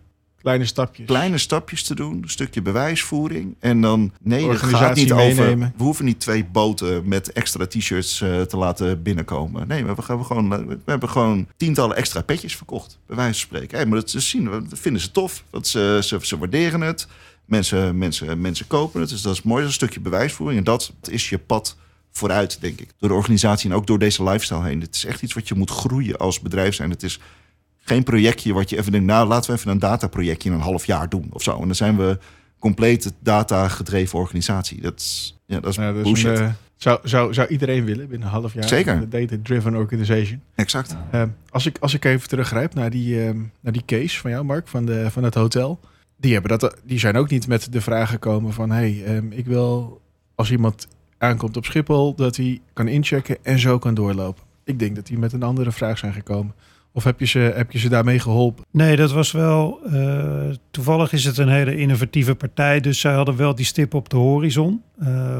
Kleine 0.46 0.64
stapjes. 0.64 1.06
kleine 1.06 1.38
stapjes 1.38 1.82
te 1.82 1.94
doen. 1.94 2.22
Een 2.22 2.28
stukje 2.28 2.62
bewijsvoering. 2.62 3.54
En 3.58 3.80
dan, 3.80 4.12
nee, 4.22 4.48
het 4.48 4.62
gaat 4.62 4.94
niet 4.96 5.12
over. 5.12 5.26
meenemen. 5.26 5.72
We 5.76 5.82
hoeven 5.82 6.04
niet 6.04 6.20
twee 6.20 6.44
boten 6.44 7.08
met 7.08 7.32
extra 7.32 7.66
t-shirts 7.66 8.20
eh, 8.20 8.40
te 8.40 8.56
laten 8.56 9.02
binnenkomen. 9.02 9.68
Nee, 9.68 9.80
we 9.80 9.86
hebben, 9.86 10.24
gewoon, 10.24 10.66
we 10.66 10.78
hebben 10.84 11.08
gewoon 11.08 11.46
tientallen 11.56 11.96
extra 11.96 12.22
petjes 12.22 12.56
verkocht. 12.56 12.98
Bij 13.06 13.16
wijze 13.16 13.32
van 13.32 13.40
spreken. 13.40 13.76
Hey, 13.76 13.86
maar 13.86 13.98
dat, 13.98 14.10
zien, 14.10 14.44
dat 14.44 14.78
vinden 14.78 15.02
ze 15.02 15.10
tof. 15.10 15.44
Dat 15.50 15.66
ze, 15.66 15.98
ze, 16.02 16.18
ze 16.22 16.38
waarderen 16.38 16.80
het. 16.80 17.06
Mensen, 17.44 17.98
mensen, 17.98 18.40
mensen 18.40 18.66
kopen 18.66 19.00
het. 19.00 19.10
Dus 19.10 19.22
dat 19.22 19.32
is 19.32 19.42
mooi. 19.42 19.62
Dat 19.62 19.70
is 19.70 19.80
een 19.80 19.86
stukje 19.86 20.10
bewijsvoering. 20.10 20.58
En 20.58 20.64
dat 20.64 20.92
is 21.10 21.28
je 21.28 21.38
pad 21.38 21.76
vooruit, 22.12 22.60
denk 22.60 22.80
ik. 22.80 22.88
Door 22.98 23.08
de 23.08 23.14
organisatie 23.14 23.70
en 23.70 23.76
ook 23.76 23.86
door 23.86 23.98
deze 23.98 24.22
lifestyle 24.22 24.64
heen. 24.64 24.80
Het 24.80 24.94
is 24.94 25.04
echt 25.04 25.22
iets 25.22 25.34
wat 25.34 25.48
je 25.48 25.54
moet 25.54 25.70
groeien 25.70 26.16
als 26.16 26.40
bedrijf 26.40 26.74
zijn. 26.74 26.90
Het 26.90 27.02
is 27.02 27.20
geen 27.86 28.02
projectje 28.02 28.52
wat 28.52 28.70
je 28.70 28.78
even 28.78 28.92
denkt... 28.92 29.06
nou, 29.06 29.28
laten 29.28 29.50
we 29.50 29.56
even 29.56 29.70
een 29.70 29.78
dataprojectje 29.78 30.48
in 30.48 30.54
een 30.54 30.60
half 30.60 30.84
jaar 30.86 31.08
doen 31.08 31.26
of 31.32 31.42
zo. 31.42 31.52
En 31.60 31.66
dan 31.66 31.74
zijn 31.74 31.96
we 31.96 32.18
compleet 32.58 33.12
data-gedreven 33.18 34.18
organisatie. 34.18 34.80
Dat 34.80 35.00
is, 35.00 35.38
ja, 35.46 35.60
dat 35.60 35.70
is 35.70 35.76
Ja, 35.76 35.92
dat 35.92 35.96
is 35.96 36.02
bullshit. 36.02 36.38
een, 36.38 36.44
eh, 36.44 36.50
zou, 36.76 36.98
zou, 37.02 37.34
zou 37.34 37.48
iedereen 37.48 37.84
willen 37.84 38.08
binnen 38.08 38.28
een 38.28 38.34
half 38.34 38.54
jaar. 38.54 38.68
Zeker. 38.68 39.08
Data-driven 39.08 39.76
organization. 39.76 40.40
Exact. 40.54 40.96
Eh, 41.10 41.22
als, 41.50 41.66
ik, 41.66 41.78
als 41.80 41.94
ik 41.94 42.04
even 42.04 42.28
teruggrijp 42.28 42.74
naar 42.74 42.90
die, 42.90 43.26
eh, 43.26 43.34
naar 43.60 43.72
die 43.72 43.84
case 43.86 44.20
van 44.20 44.30
jou, 44.30 44.44
Mark, 44.44 44.68
van, 44.68 44.86
de, 44.86 45.10
van 45.10 45.24
het 45.24 45.34
hotel. 45.34 45.80
Die, 46.16 46.32
hebben 46.32 46.58
dat, 46.58 46.76
die 46.84 46.98
zijn 46.98 47.16
ook 47.16 47.30
niet 47.30 47.46
met 47.46 47.72
de 47.72 47.80
vraag 47.80 48.10
gekomen 48.10 48.52
van... 48.52 48.70
hey, 48.70 49.04
ehm, 49.04 49.26
ik 49.30 49.46
wil 49.46 50.00
als 50.34 50.50
iemand 50.50 50.88
aankomt 51.18 51.56
op 51.56 51.64
Schiphol... 51.64 52.14
dat 52.14 52.36
hij 52.36 52.60
kan 52.72 52.88
inchecken 52.88 53.36
en 53.42 53.58
zo 53.58 53.78
kan 53.78 53.94
doorlopen. 53.94 54.42
Ik 54.64 54.78
denk 54.78 54.94
dat 54.94 55.06
die 55.06 55.18
met 55.18 55.32
een 55.32 55.42
andere 55.42 55.72
vraag 55.72 55.98
zijn 55.98 56.12
gekomen. 56.12 56.54
Of 56.96 57.04
heb 57.04 57.20
je 57.20 57.26
ze, 57.26 57.38
heb 57.38 57.72
je 57.72 57.78
ze 57.78 57.88
daarmee 57.88 58.18
geholpen? 58.18 58.64
Nee, 58.70 58.96
dat 58.96 59.12
was 59.12 59.32
wel. 59.32 59.80
eh, 59.92 60.48
toevallig 60.70 61.12
is 61.12 61.24
het 61.24 61.38
een 61.38 61.48
hele 61.48 61.76
innovatieve 61.76 62.34
partij. 62.34 62.80
Dus 62.80 63.00
zij 63.00 63.12
hadden 63.12 63.36
wel 63.36 63.54
die 63.54 63.64
stip 63.64 63.94
op 63.94 64.08
de 64.08 64.16
horizon. 64.16 64.82
Eh, 64.98 65.38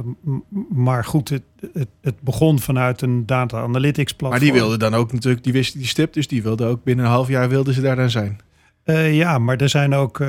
maar 0.74 1.04
goed, 1.04 1.28
het, 1.28 1.42
het, 1.72 1.88
het 2.00 2.20
begon 2.20 2.58
vanuit 2.58 3.02
een 3.02 3.26
data 3.26 3.60
analytics 3.60 4.12
platform. 4.12 4.30
Maar 4.30 4.52
die 4.52 4.60
wilden 4.60 4.78
dan 4.78 4.94
ook 4.94 5.12
natuurlijk, 5.12 5.44
die 5.44 5.52
wisten 5.52 5.78
die 5.78 5.88
stip... 5.88 6.12
dus 6.12 6.28
die 6.28 6.42
wilden 6.42 6.68
ook 6.68 6.84
binnen 6.84 7.04
een 7.04 7.10
half 7.10 7.28
jaar 7.28 7.48
wilden 7.48 7.74
ze 7.74 7.80
daar 7.80 7.96
dan 7.96 8.10
zijn. 8.10 8.38
Eh, 8.84 9.16
ja, 9.16 9.38
maar 9.38 9.56
er 9.56 9.68
zijn 9.68 9.94
ook 9.94 10.24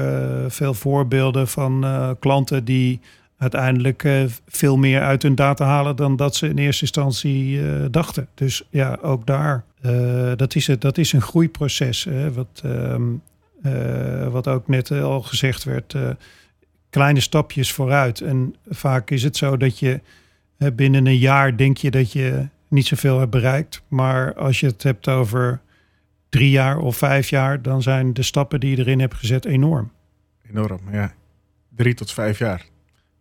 veel 0.48 0.74
voorbeelden 0.74 1.48
van 1.48 1.86
klanten 2.20 2.66
die 2.66 3.00
uiteindelijk 3.38 4.04
eh, 4.04 4.24
veel 4.48 4.78
meer 4.78 5.02
uit 5.02 5.24
hun 5.24 5.36
data 5.36 5.66
halen 5.66 5.96
dan 5.96 6.16
dat 6.16 6.36
ze 6.36 6.48
in 6.48 6.58
eerste 6.58 6.82
instantie 6.82 7.62
eh, 7.62 7.86
dachten. 7.92 8.28
Dus 8.34 8.68
ja, 8.70 8.98
ook 9.02 9.26
daar, 9.26 9.64
eh, 9.82 10.32
dat, 10.36 10.56
is 10.56 10.68
het, 10.68 10.82
dat 10.82 10.98
is 10.98 11.14
een 11.14 11.22
groeiproces. 11.22 12.04
Hè, 12.04 12.34
wat, 12.34 12.62
ehm, 12.64 13.04
eh, 13.62 14.28
wat 14.28 14.48
ook 14.48 14.68
net 14.68 14.92
al 14.92 15.22
gezegd 15.22 15.64
werd, 15.64 15.96
kleine 16.90 17.20
stapjes 17.20 17.72
vooruit. 17.72 18.22
En 18.22 18.56
vaak 18.70 19.10
is 19.10 19.24
het 19.24 19.38
zo 19.38 19.58
dat 19.58 19.80
je 19.80 20.02
binnen 20.74 21.06
een 21.06 21.18
jaar 21.18 21.58
denk 21.58 21.78
je 21.78 21.92
dat 21.92 22.12
je 22.12 22.48
niet 22.68 22.86
zoveel 22.86 23.20
hebt 23.20 23.32
bereikt. 23.32 23.84
Maar 23.88 24.34
als 24.34 24.60
je 24.60 24.66
het 24.66 24.84
hebt 24.84 25.08
over 25.08 25.62
drie 26.30 26.50
jaar 26.50 26.78
of 26.78 26.98
vijf 26.98 27.30
jaar, 27.30 27.62
dan 27.62 27.82
zijn 27.82 28.14
de 28.14 28.24
stappen 28.24 28.60
die 28.60 28.76
je 28.76 28.78
erin 28.78 29.00
hebt 29.00 29.14
gezet 29.14 29.46
enorm. 29.46 29.92
Enorm, 30.50 30.82
ja. 30.92 31.14
Drie 31.76 31.94
tot 31.94 32.14
vijf 32.14 32.40
jaar. 32.40 32.66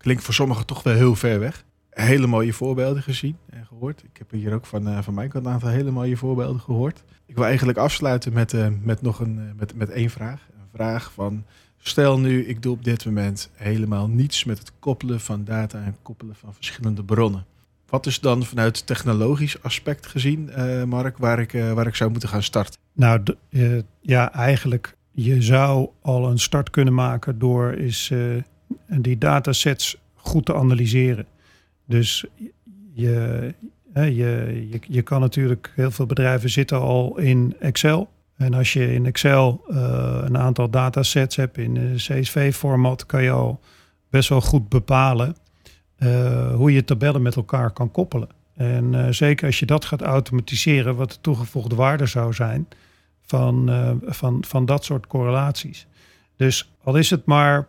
Klinkt 0.07 0.25
voor 0.25 0.35
sommigen 0.35 0.67
toch 0.67 0.83
wel 0.83 0.95
heel 0.95 1.15
ver 1.15 1.41
weg. 1.41 1.65
Hele 1.91 2.27
mooie 2.27 2.53
voorbeelden 2.53 3.03
gezien 3.03 3.37
en 3.51 3.67
gehoord. 3.67 4.03
Ik 4.03 4.17
heb 4.17 4.31
hier 4.31 4.55
ook 4.55 4.67
van, 4.67 4.89
eh, 4.89 5.03
van 5.03 5.15
mijn 5.15 5.29
kant 5.29 5.47
een 5.47 5.53
aantal 5.53 5.69
hele 5.69 5.91
mooie 5.91 6.17
voorbeelden 6.17 6.61
gehoord. 6.61 7.03
Ik 7.27 7.35
wil 7.35 7.45
eigenlijk 7.45 7.79
afsluiten 7.79 8.33
met, 8.33 8.53
eh, 8.53 8.67
met 8.81 9.03
nog 9.03 9.21
een, 9.21 9.39
eh, 9.39 9.45
met, 9.57 9.75
met 9.75 9.91
één 9.91 10.11
vraag. 10.11 10.47
Een 10.51 10.69
vraag 10.73 11.13
van, 11.13 11.45
stel 11.77 12.21
nu 12.21 12.45
ik 12.45 12.63
doe 12.63 12.73
op 12.73 12.85
dit 12.85 13.05
moment 13.05 13.51
helemaal 13.53 14.09
niets 14.09 14.45
met 14.45 14.59
het 14.59 14.73
koppelen 14.79 15.21
van 15.21 15.45
data 15.45 15.79
en 15.79 15.97
koppelen 16.03 16.35
van 16.35 16.55
verschillende 16.55 17.05
bronnen. 17.05 17.45
Wat 17.89 18.07
is 18.07 18.21
dan 18.21 18.45
vanuit 18.45 18.87
technologisch 18.87 19.63
aspect 19.63 20.07
gezien, 20.07 20.51
eh, 20.51 20.85
Mark, 20.85 21.19
waar 21.19 21.39
ik, 21.39 21.53
waar 21.53 21.87
ik 21.87 21.95
zou 21.95 22.11
moeten 22.11 22.29
gaan 22.29 22.43
starten? 22.43 22.81
Nou, 22.93 23.23
ja, 24.01 24.33
eigenlijk, 24.33 24.97
je 25.11 25.43
zou 25.43 25.89
al 26.03 26.31
een 26.31 26.39
start 26.39 26.71
kunnen 26.71 26.95
maken 26.95 27.39
door 27.39 27.73
is, 27.73 28.13
die 28.87 29.19
datasets 29.19 29.97
goed 30.15 30.45
te 30.45 30.55
analyseren. 30.55 31.27
Dus 31.85 32.25
je, 32.93 33.55
je, 33.95 34.15
je, 34.15 34.81
je 34.89 35.03
kan 35.03 35.21
natuurlijk, 35.21 35.73
heel 35.75 35.91
veel 35.91 36.07
bedrijven 36.07 36.51
zitten 36.51 36.81
al 36.81 37.19
in 37.19 37.57
Excel. 37.61 38.09
En 38.37 38.55
als 38.55 38.73
je 38.73 38.95
in 38.95 39.07
Excel 39.07 39.65
eh, 39.69 40.19
een 40.25 40.39
aantal 40.39 40.71
datasets 40.71 41.37
hebt 41.37 41.59
in 41.59 41.95
CSV-format, 41.97 43.07
kan 43.07 43.23
je 43.23 43.31
al 43.31 43.61
best 44.11 44.29
wel 44.29 44.41
goed 44.41 44.69
bepalen 44.69 45.37
eh, 45.97 46.55
hoe 46.55 46.73
je 46.73 46.85
tabellen 46.85 47.23
met 47.23 47.37
elkaar 47.37 47.71
kan 47.71 47.91
koppelen. 47.91 48.29
En 48.55 48.95
eh, 48.95 49.13
zeker 49.13 49.47
als 49.47 49.59
je 49.59 49.67
dat 49.67 49.85
gaat 49.85 50.03
automatiseren, 50.03 50.97
wat 50.97 51.11
de 51.11 51.21
toegevoegde 51.21 51.75
waarde 51.75 52.07
zou 52.07 52.33
zijn 52.33 52.69
van, 53.23 53.71
van, 54.05 54.45
van 54.47 54.67
dat 54.67 54.85
soort 54.85 55.07
correlaties. 55.07 55.87
Dus 56.37 56.73
al 56.83 56.97
is 56.97 57.11
het 57.11 57.25
maar 57.25 57.69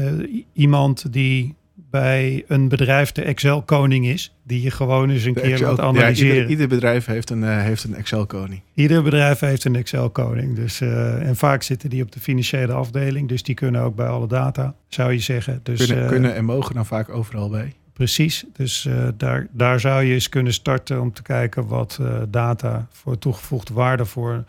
eh, 0.00 0.42
iemand 0.52 1.12
die 1.12 1.54
bij 1.90 2.44
een 2.46 2.68
bedrijf 2.68 3.12
de 3.12 3.22
Excel-koning 3.22 4.06
is, 4.06 4.34
die 4.42 4.62
je 4.62 4.70
gewoon 4.70 5.10
eens 5.10 5.24
een 5.24 5.32
De 5.34 5.40
keer 5.40 5.52
Excel- 5.52 5.76
Ja, 5.76 5.82
analyseren. 5.82 6.34
ieder, 6.34 6.50
ieder 6.50 6.68
bedrijf 6.68 7.06
heeft 7.06 7.30
een, 7.30 7.44
eh, 7.44 7.62
heeft 7.62 7.84
een 7.84 7.94
Excel-koning. 7.94 8.60
Ieder 8.74 9.02
bedrijf 9.02 9.38
heeft 9.40 9.64
een 9.64 9.76
Excel-koning. 9.76 10.56
Dus, 10.56 10.80
eh, 10.80 11.28
en 11.28 11.36
vaak 11.36 11.62
zitten 11.62 11.90
die 11.90 12.02
op 12.02 12.12
de 12.12 12.20
financiële 12.20 12.72
afdeling. 12.72 13.28
Dus 13.28 13.42
die 13.42 13.54
kunnen 13.54 13.80
ook 13.82 13.94
bij 13.94 14.06
alle 14.06 14.26
data, 14.26 14.74
zou 14.88 15.12
je 15.12 15.18
zeggen. 15.18 15.60
Dus, 15.62 15.86
Kunnen, 15.86 16.08
kunnen 16.08 16.34
en 16.34 16.44
mogen 16.44 16.74
dan 16.74 16.86
vaak 16.86 17.08
overal 17.08 17.48
bij. 17.50 17.72
Precies. 17.92 18.44
Dus 18.52 18.88
daar, 19.16 19.46
daar 19.52 19.80
zou 19.80 20.04
je 20.04 20.12
eens 20.12 20.28
kunnen 20.28 20.52
starten 20.52 21.00
om 21.00 21.12
te 21.12 21.22
kijken 21.22 21.66
wat 21.66 22.00
data 22.28 22.86
voor 22.90 23.18
toegevoegde 23.18 23.74
waarde 23.74 24.04
voor 24.04 24.44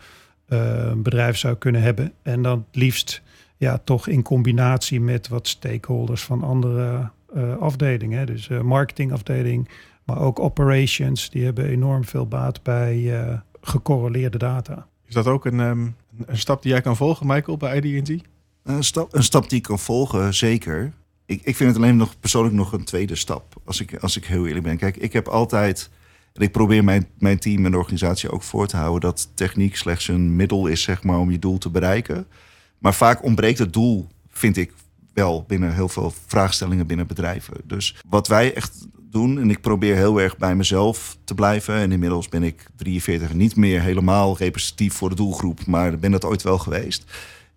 een 0.48 1.02
bedrijf 1.02 1.36
zou 1.36 1.54
kunnen 1.56 1.82
hebben. 1.82 2.12
En 2.22 2.42
dan 2.42 2.64
het 2.70 2.76
liefst 2.82 3.22
ja, 3.62 3.78
toch 3.84 4.06
in 4.06 4.22
combinatie 4.22 5.00
met 5.00 5.28
wat 5.28 5.48
stakeholders 5.48 6.22
van 6.22 6.42
andere 6.42 7.10
eh, 7.34 7.56
afdelingen. 7.56 8.18
hè. 8.18 8.24
Dus 8.24 8.48
eh, 8.48 8.60
marketingafdeling, 8.60 9.68
Maar 10.04 10.20
ook 10.20 10.40
operations, 10.40 11.30
die 11.30 11.44
hebben 11.44 11.68
enorm 11.68 12.04
veel 12.04 12.26
baat 12.26 12.62
bij 12.62 13.14
gecorreleerde 13.60 14.38
data. 14.38 14.86
Is 15.06 15.14
dat 15.14 15.26
ook 15.26 15.44
een, 15.44 15.60
ehm, 15.60 15.86
een 16.26 16.38
stap 16.38 16.62
die 16.62 16.72
jij 16.72 16.80
kan 16.80 16.96
volgen, 16.96 17.26
Michael, 17.26 17.56
bij 17.56 17.80
IDT? 17.80 18.22
Een 18.62 18.84
stap, 18.84 19.14
een 19.14 19.22
stap 19.22 19.48
die 19.48 19.58
ik 19.58 19.64
kan 19.64 19.78
volgen, 19.78 20.34
zeker. 20.34 20.92
Ik, 21.26 21.40
ik 21.42 21.56
vind 21.56 21.68
het 21.68 21.78
alleen 21.78 21.96
nog 21.96 22.18
persoonlijk 22.20 22.54
nog 22.54 22.72
een 22.72 22.84
tweede 22.84 23.14
stap, 23.14 23.60
als 23.64 23.80
ik, 23.80 23.96
als 23.96 24.16
ik 24.16 24.24
heel 24.24 24.46
eerlijk 24.46 24.64
ben. 24.64 24.76
Kijk, 24.76 24.96
ik 24.96 25.12
heb 25.12 25.28
altijd, 25.28 25.90
en 26.32 26.42
ik 26.42 26.52
probeer 26.52 26.84
mijn, 26.84 27.06
mijn 27.18 27.38
team 27.38 27.64
en 27.64 27.70
de 27.70 27.76
organisatie 27.76 28.30
ook 28.30 28.42
voor 28.42 28.66
te 28.66 28.76
houden, 28.76 29.00
dat 29.00 29.30
techniek 29.34 29.76
slechts 29.76 30.08
een 30.08 30.36
middel 30.36 30.66
is, 30.66 30.82
zeg 30.82 31.02
maar, 31.02 31.18
om 31.18 31.30
je 31.30 31.38
doel 31.38 31.58
te 31.58 31.70
bereiken. 31.70 32.26
Maar 32.82 32.94
vaak 32.94 33.22
ontbreekt 33.22 33.58
het 33.58 33.72
doel, 33.72 34.08
vind 34.30 34.56
ik 34.56 34.72
wel, 35.14 35.44
binnen 35.48 35.74
heel 35.74 35.88
veel 35.88 36.12
vraagstellingen 36.26 36.86
binnen 36.86 37.06
bedrijven. 37.06 37.54
Dus 37.64 37.96
wat 38.08 38.28
wij 38.28 38.54
echt 38.54 38.86
doen, 39.10 39.38
en 39.38 39.50
ik 39.50 39.60
probeer 39.60 39.96
heel 39.96 40.20
erg 40.20 40.36
bij 40.36 40.54
mezelf 40.54 41.16
te 41.24 41.34
blijven. 41.34 41.74
En 41.74 41.92
inmiddels 41.92 42.28
ben 42.28 42.42
ik 42.42 42.66
43, 42.76 43.32
niet 43.34 43.56
meer 43.56 43.80
helemaal 43.80 44.36
representatief 44.36 44.94
voor 44.94 45.08
de 45.08 45.14
doelgroep, 45.14 45.66
maar 45.66 45.98
ben 45.98 46.10
dat 46.10 46.24
ooit 46.24 46.42
wel 46.42 46.58
geweest. 46.58 47.04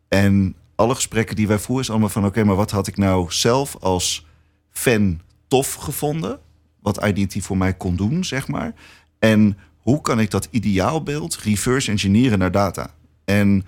En 0.07 0.55
alle 0.75 0.95
gesprekken 0.95 1.35
die 1.35 1.47
wij 1.47 1.59
voeren 1.59 1.83
is 1.83 1.89
allemaal 1.89 2.09
van... 2.09 2.25
oké, 2.25 2.43
maar 2.43 2.55
wat 2.55 2.71
had 2.71 2.87
ik 2.87 2.97
nou 2.97 3.25
zelf 3.29 3.77
als 3.79 4.25
fan 4.71 5.19
tof 5.47 5.73
gevonden? 5.73 6.39
Wat 6.81 7.05
Identity 7.05 7.41
voor 7.41 7.57
mij 7.57 7.73
kon 7.73 7.95
doen, 7.95 8.23
zeg 8.23 8.47
maar. 8.47 8.73
En 9.19 9.57
hoe 9.77 10.01
kan 10.01 10.19
ik 10.19 10.31
dat 10.31 10.47
ideaalbeeld 10.51 11.35
reverse 11.35 11.91
engineeren 11.91 12.39
naar 12.39 12.51
data? 12.51 12.93
En 13.25 13.65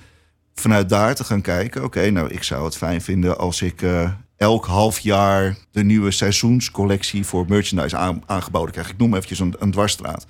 vanuit 0.59 0.89
daar 0.89 1.15
te 1.15 1.23
gaan 1.23 1.41
kijken... 1.41 1.83
oké, 1.83 2.09
nou, 2.09 2.29
ik 2.29 2.43
zou 2.43 2.65
het 2.65 2.77
fijn 2.77 3.01
vinden 3.01 3.37
als 3.37 3.61
ik... 3.61 3.81
Uh, 3.81 4.11
elk 4.37 4.65
half 4.65 4.99
jaar 4.99 5.57
de 5.71 5.83
nieuwe 5.83 6.11
seizoenscollectie 6.11 7.25
voor 7.25 7.45
merchandise 7.47 7.97
aangeboden 8.25 8.71
krijg. 8.71 8.89
Ik 8.89 8.97
noem 8.97 9.13
eventjes 9.13 9.39
een, 9.39 9.55
een 9.59 9.71
dwarsstraat. 9.71 10.25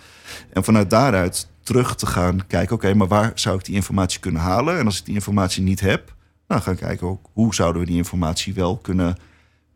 En 0.54 0.64
vanuit 0.64 0.90
daaruit 0.90 1.48
terug 1.64 1.96
te 1.96 2.06
gaan 2.06 2.48
kijken... 2.48 2.76
oké, 2.76 2.94
maar 2.94 3.08
waar 3.08 3.32
zou 3.36 3.58
ik 3.58 3.66
die 3.66 3.76
informatie 3.76 4.20
kunnen 4.20 4.42
halen? 4.42 4.80
En 4.80 4.86
als 4.86 5.00
ik 5.00 5.06
die 5.06 5.14
informatie 5.14 5.64
niet 5.64 5.80
heb 5.80 6.16
nou, 6.48 6.62
gaan 6.62 6.76
kijken 6.76 7.08
ook 7.08 7.30
hoe 7.34 7.56
zouden 7.56 7.82
we 7.82 7.88
die 7.88 7.98
informatie 7.98 8.54
wel 8.54 8.78
kunnen, 8.78 9.18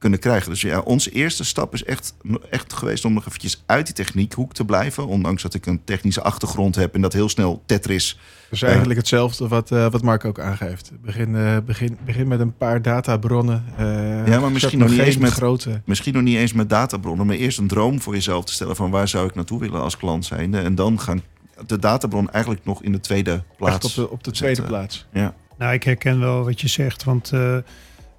kunnen 0.02 0.20
krijgen. 0.20 0.50
Dus 0.50 0.62
ja, 0.62 0.80
onze 0.80 1.12
eerste 1.12 1.44
stap 1.44 1.74
is 1.74 1.84
echt, 1.84 2.14
echt 2.50 2.74
geweest 2.74 3.06
om 3.06 3.14
nog 3.14 3.28
eventjes 3.28 3.64
uit 3.66 3.86
die 3.86 3.96
techniekhoek 3.96 4.54
te 4.54 4.66
blijven. 4.66 5.08
Ondanks 5.08 5.42
dat 5.42 5.54
ik 5.54 5.66
een 5.66 5.84
technische 5.84 6.22
achtergrond 6.22 6.76
heb 6.76 6.96
en 6.96 7.02
dat 7.02 7.14
heel 7.14 7.30
snel 7.30 7.64
Tetris. 7.66 8.20
Dus 8.50 8.62
eigenlijk 8.62 9.00
hetzelfde 9.00 9.48
wat, 9.48 9.72
uh, 9.72 9.92
wat 9.92 10.02
Mark 10.02 10.26
ook 10.26 10.40
aangeeft. 10.40 10.92
Begin, 11.02 11.30
uh, 11.30 11.58
begin, 11.66 11.98
begin 12.06 12.28
met 12.28 12.40
een 12.40 12.58
paar 12.58 12.82
databronnen. 12.82 13.64
Uh, 13.80 14.28
ja, 14.28 14.40
maar 14.40 14.52
misschien 14.52 14.80
nog, 14.80 14.90
niet 14.90 15.00
eens 15.00 15.18
met 15.18 15.32
grote. 15.32 15.82
Misschien 15.86 16.14
nog 16.14 16.24
niet 16.24 16.38
eens 16.38 16.54
met 16.54 16.70
databronnen, 16.70 17.26
maar 17.26 17.36
eerst 17.36 17.58
een 17.58 17.68
droom 17.68 18.02
voor 18.02 18.14
jezelf 18.14 18.46
te 18.46 18.54
stellen 18.54 18.76
van 18.76 18.92
waar 18.92 19.08
zou 19.08 19.28
ik 19.28 19.36
naartoe 19.36 19.60
willen 19.60 19.82
als 19.82 19.98
klant 19.98 20.26
zijn. 20.26 20.54
En 20.54 20.76
dan 20.76 21.00
gaan 21.00 21.22
de 21.66 21.80
databron 21.80 22.32
eigenlijk 22.32 22.66
nog 22.66 22.84
in 22.84 22.92
de 22.92 23.00
tweede 23.00 23.44
plaats. 23.58 23.76
Echt 23.76 23.86
op 23.86 23.94
de, 23.94 24.10
op 24.10 24.24
de 24.24 24.32
tweede 24.32 24.62
plaats. 24.62 25.06
Ja. 25.14 25.34
Nou, 25.58 25.74
ik 25.74 25.84
herken 25.84 26.20
wel 26.20 26.44
wat 26.44 26.62
je 26.62 26.68
zegt, 26.68 27.04
want 27.04 27.32
uh, 27.34 27.58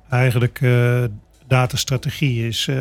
eigenlijk 0.09 0.61
uh, 0.61 1.05
datastrategie 1.53 2.47
is 2.47 2.67
uh, 2.67 2.77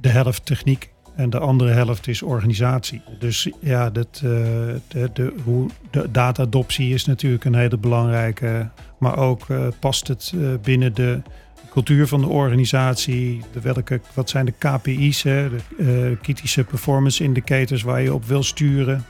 de 0.00 0.08
helft 0.08 0.46
techniek 0.46 0.92
en 1.16 1.30
de 1.30 1.38
andere 1.38 1.70
helft 1.70 2.08
is 2.08 2.22
organisatie. 2.22 3.02
Dus 3.18 3.48
ja, 3.60 3.90
dat, 3.90 4.18
de, 4.22 5.10
de, 5.12 5.34
hoe, 5.44 5.70
de 5.90 6.10
data-adoptie 6.10 6.94
is 6.94 7.04
natuurlijk 7.04 7.44
een 7.44 7.54
hele 7.54 7.76
belangrijke, 7.76 8.68
maar 8.98 9.16
ook 9.16 9.46
past 9.80 10.08
het 10.08 10.32
binnen 10.62 10.94
de 10.94 11.22
cultuur 11.70 12.06
van 12.06 12.20
de 12.20 12.28
organisatie, 12.28 13.40
de 13.52 13.60
welke, 13.60 14.00
wat 14.14 14.30
zijn 14.30 14.44
de 14.44 14.54
KPI's, 14.58 15.22
hè, 15.22 15.48
de 15.76 16.18
kritische 16.22 16.64
performance 16.64 17.24
indicators 17.24 17.82
waar 17.82 18.02
je 18.02 18.14
op 18.14 18.24
wil 18.24 18.42
sturen. 18.42 19.04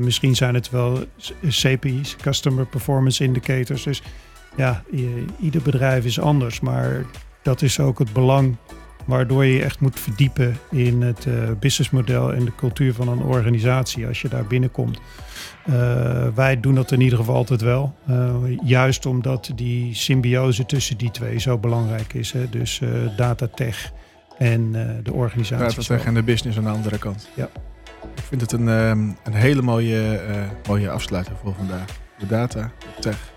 misschien 0.00 0.36
zijn 0.36 0.54
het 0.54 0.70
wel 0.70 1.04
CPI's, 1.48 2.16
Customer 2.16 2.66
Performance 2.66 3.24
Indicators. 3.24 3.82
Dus 3.82 4.02
ja, 4.56 4.82
ieder 5.40 5.62
bedrijf 5.62 6.04
is 6.04 6.20
anders, 6.20 6.60
maar 6.60 7.04
dat 7.46 7.62
is 7.62 7.80
ook 7.80 7.98
het 7.98 8.12
belang 8.12 8.56
waardoor 9.04 9.44
je 9.44 9.62
echt 9.62 9.80
moet 9.80 10.00
verdiepen 10.00 10.56
in 10.70 11.02
het 11.02 11.24
uh, 11.24 11.50
businessmodel 11.60 12.32
en 12.32 12.44
de 12.44 12.54
cultuur 12.54 12.94
van 12.94 13.08
een 13.08 13.22
organisatie 13.22 14.06
als 14.06 14.22
je 14.22 14.28
daar 14.28 14.46
binnenkomt. 14.46 15.00
Uh, 15.68 15.74
wij 16.34 16.60
doen 16.60 16.74
dat 16.74 16.92
in 16.92 17.00
ieder 17.00 17.18
geval 17.18 17.34
altijd 17.34 17.60
wel. 17.60 17.94
Uh, 18.10 18.34
juist 18.64 19.06
omdat 19.06 19.50
die 19.54 19.94
symbiose 19.94 20.66
tussen 20.66 20.96
die 20.96 21.10
twee 21.10 21.38
zo 21.38 21.58
belangrijk 21.58 22.14
is. 22.14 22.32
Hè? 22.32 22.48
Dus 22.48 22.80
data 23.16 23.46
tech 23.54 23.92
en 24.38 24.72
de 25.02 25.12
organisatie. 25.12 25.76
Data 25.76 25.96
tech 25.96 26.04
en 26.04 26.14
de 26.14 26.22
business 26.22 26.58
aan 26.58 26.64
de 26.64 26.70
andere 26.70 26.98
kant. 26.98 27.28
Ja. 27.34 27.48
Ik 28.16 28.22
vind 28.22 28.40
het 28.40 28.52
een, 28.52 28.68
um, 28.68 29.16
een 29.24 29.34
hele 29.34 29.62
mooie, 29.62 30.20
mooie 30.68 30.90
afsluiter 30.90 31.36
voor 31.42 31.54
vandaag. 31.54 31.86
De 32.18 32.26
data, 32.26 32.72
de 32.78 33.00
tech 33.00 33.34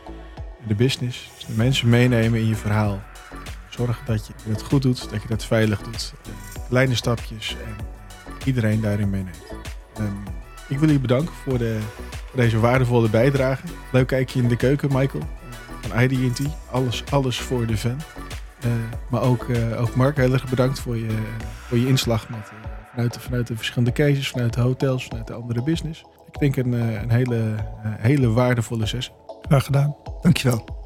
de 0.68 0.76
business. 0.76 1.32
Dus 1.36 1.46
de 1.46 1.54
mensen 1.54 1.90
meenemen 1.90 2.40
in 2.40 2.48
je 2.48 2.56
verhaal. 2.56 3.02
Zorg 3.80 4.02
dat 4.06 4.28
je 4.28 4.34
het 4.50 4.62
goed 4.62 4.82
doet, 4.82 5.10
dat 5.10 5.22
je 5.22 5.28
dat 5.28 5.46
veilig 5.46 5.82
doet. 5.82 6.14
Kleine 6.70 6.96
stapjes 6.96 7.56
en 7.66 7.86
iedereen 8.46 8.82
daarin 8.82 9.10
meeneemt. 9.10 9.44
Um, 10.00 10.24
ik 10.70 10.80
wil 10.80 10.90
je 10.90 11.00
bedanken 11.00 11.34
voor, 11.34 11.58
de, 11.58 11.80
voor, 12.30 12.40
deze 12.40 12.60
waardevolle 12.60 13.10
bijdrage. 13.10 13.64
Leuk 13.92 14.08
kijkje 14.08 14.42
in 14.42 14.48
de 14.48 14.56
keuken, 14.56 14.90
Michael. 14.94 15.24
Van 15.82 16.00
IDT. 16.00 16.40
Alles, 16.72 17.04
alles 17.10 17.40
voor 17.40 17.66
de 17.66 17.78
fan. 17.78 17.98
Uh, 18.66 18.72
maar 19.10 19.22
ook, 19.22 19.44
uh, 19.44 19.82
ook 19.82 19.96
Mark, 19.96 20.18
heel 20.18 20.34
erg 20.34 20.50
bedankt 20.50 20.80
voor 20.80 20.98
je, 20.98 21.18
voor 21.68 21.78
je 21.78 21.88
inslag 21.88 22.30
met, 22.30 22.40
uh, 22.40 22.70
vanuit, 22.92 23.14
de, 23.14 23.20
vanuit 23.20 23.48
de 23.48 23.56
verschillende 23.56 23.92
cases, 23.92 24.30
vanuit 24.30 24.54
de 24.54 24.62
hotels, 24.62 25.06
vanuit 25.06 25.28
de 25.28 25.34
andere 25.34 25.64
business. 25.64 26.04
Ik 26.32 26.40
denk 26.40 26.56
een, 26.56 26.72
een 26.72 27.12
hele, 27.12 27.56
hele 27.84 28.30
waardevolle 28.30 28.86
sessie. 28.86 29.14
Graag 29.42 29.66
gedaan. 29.66 29.96
Dankjewel. 30.22 30.79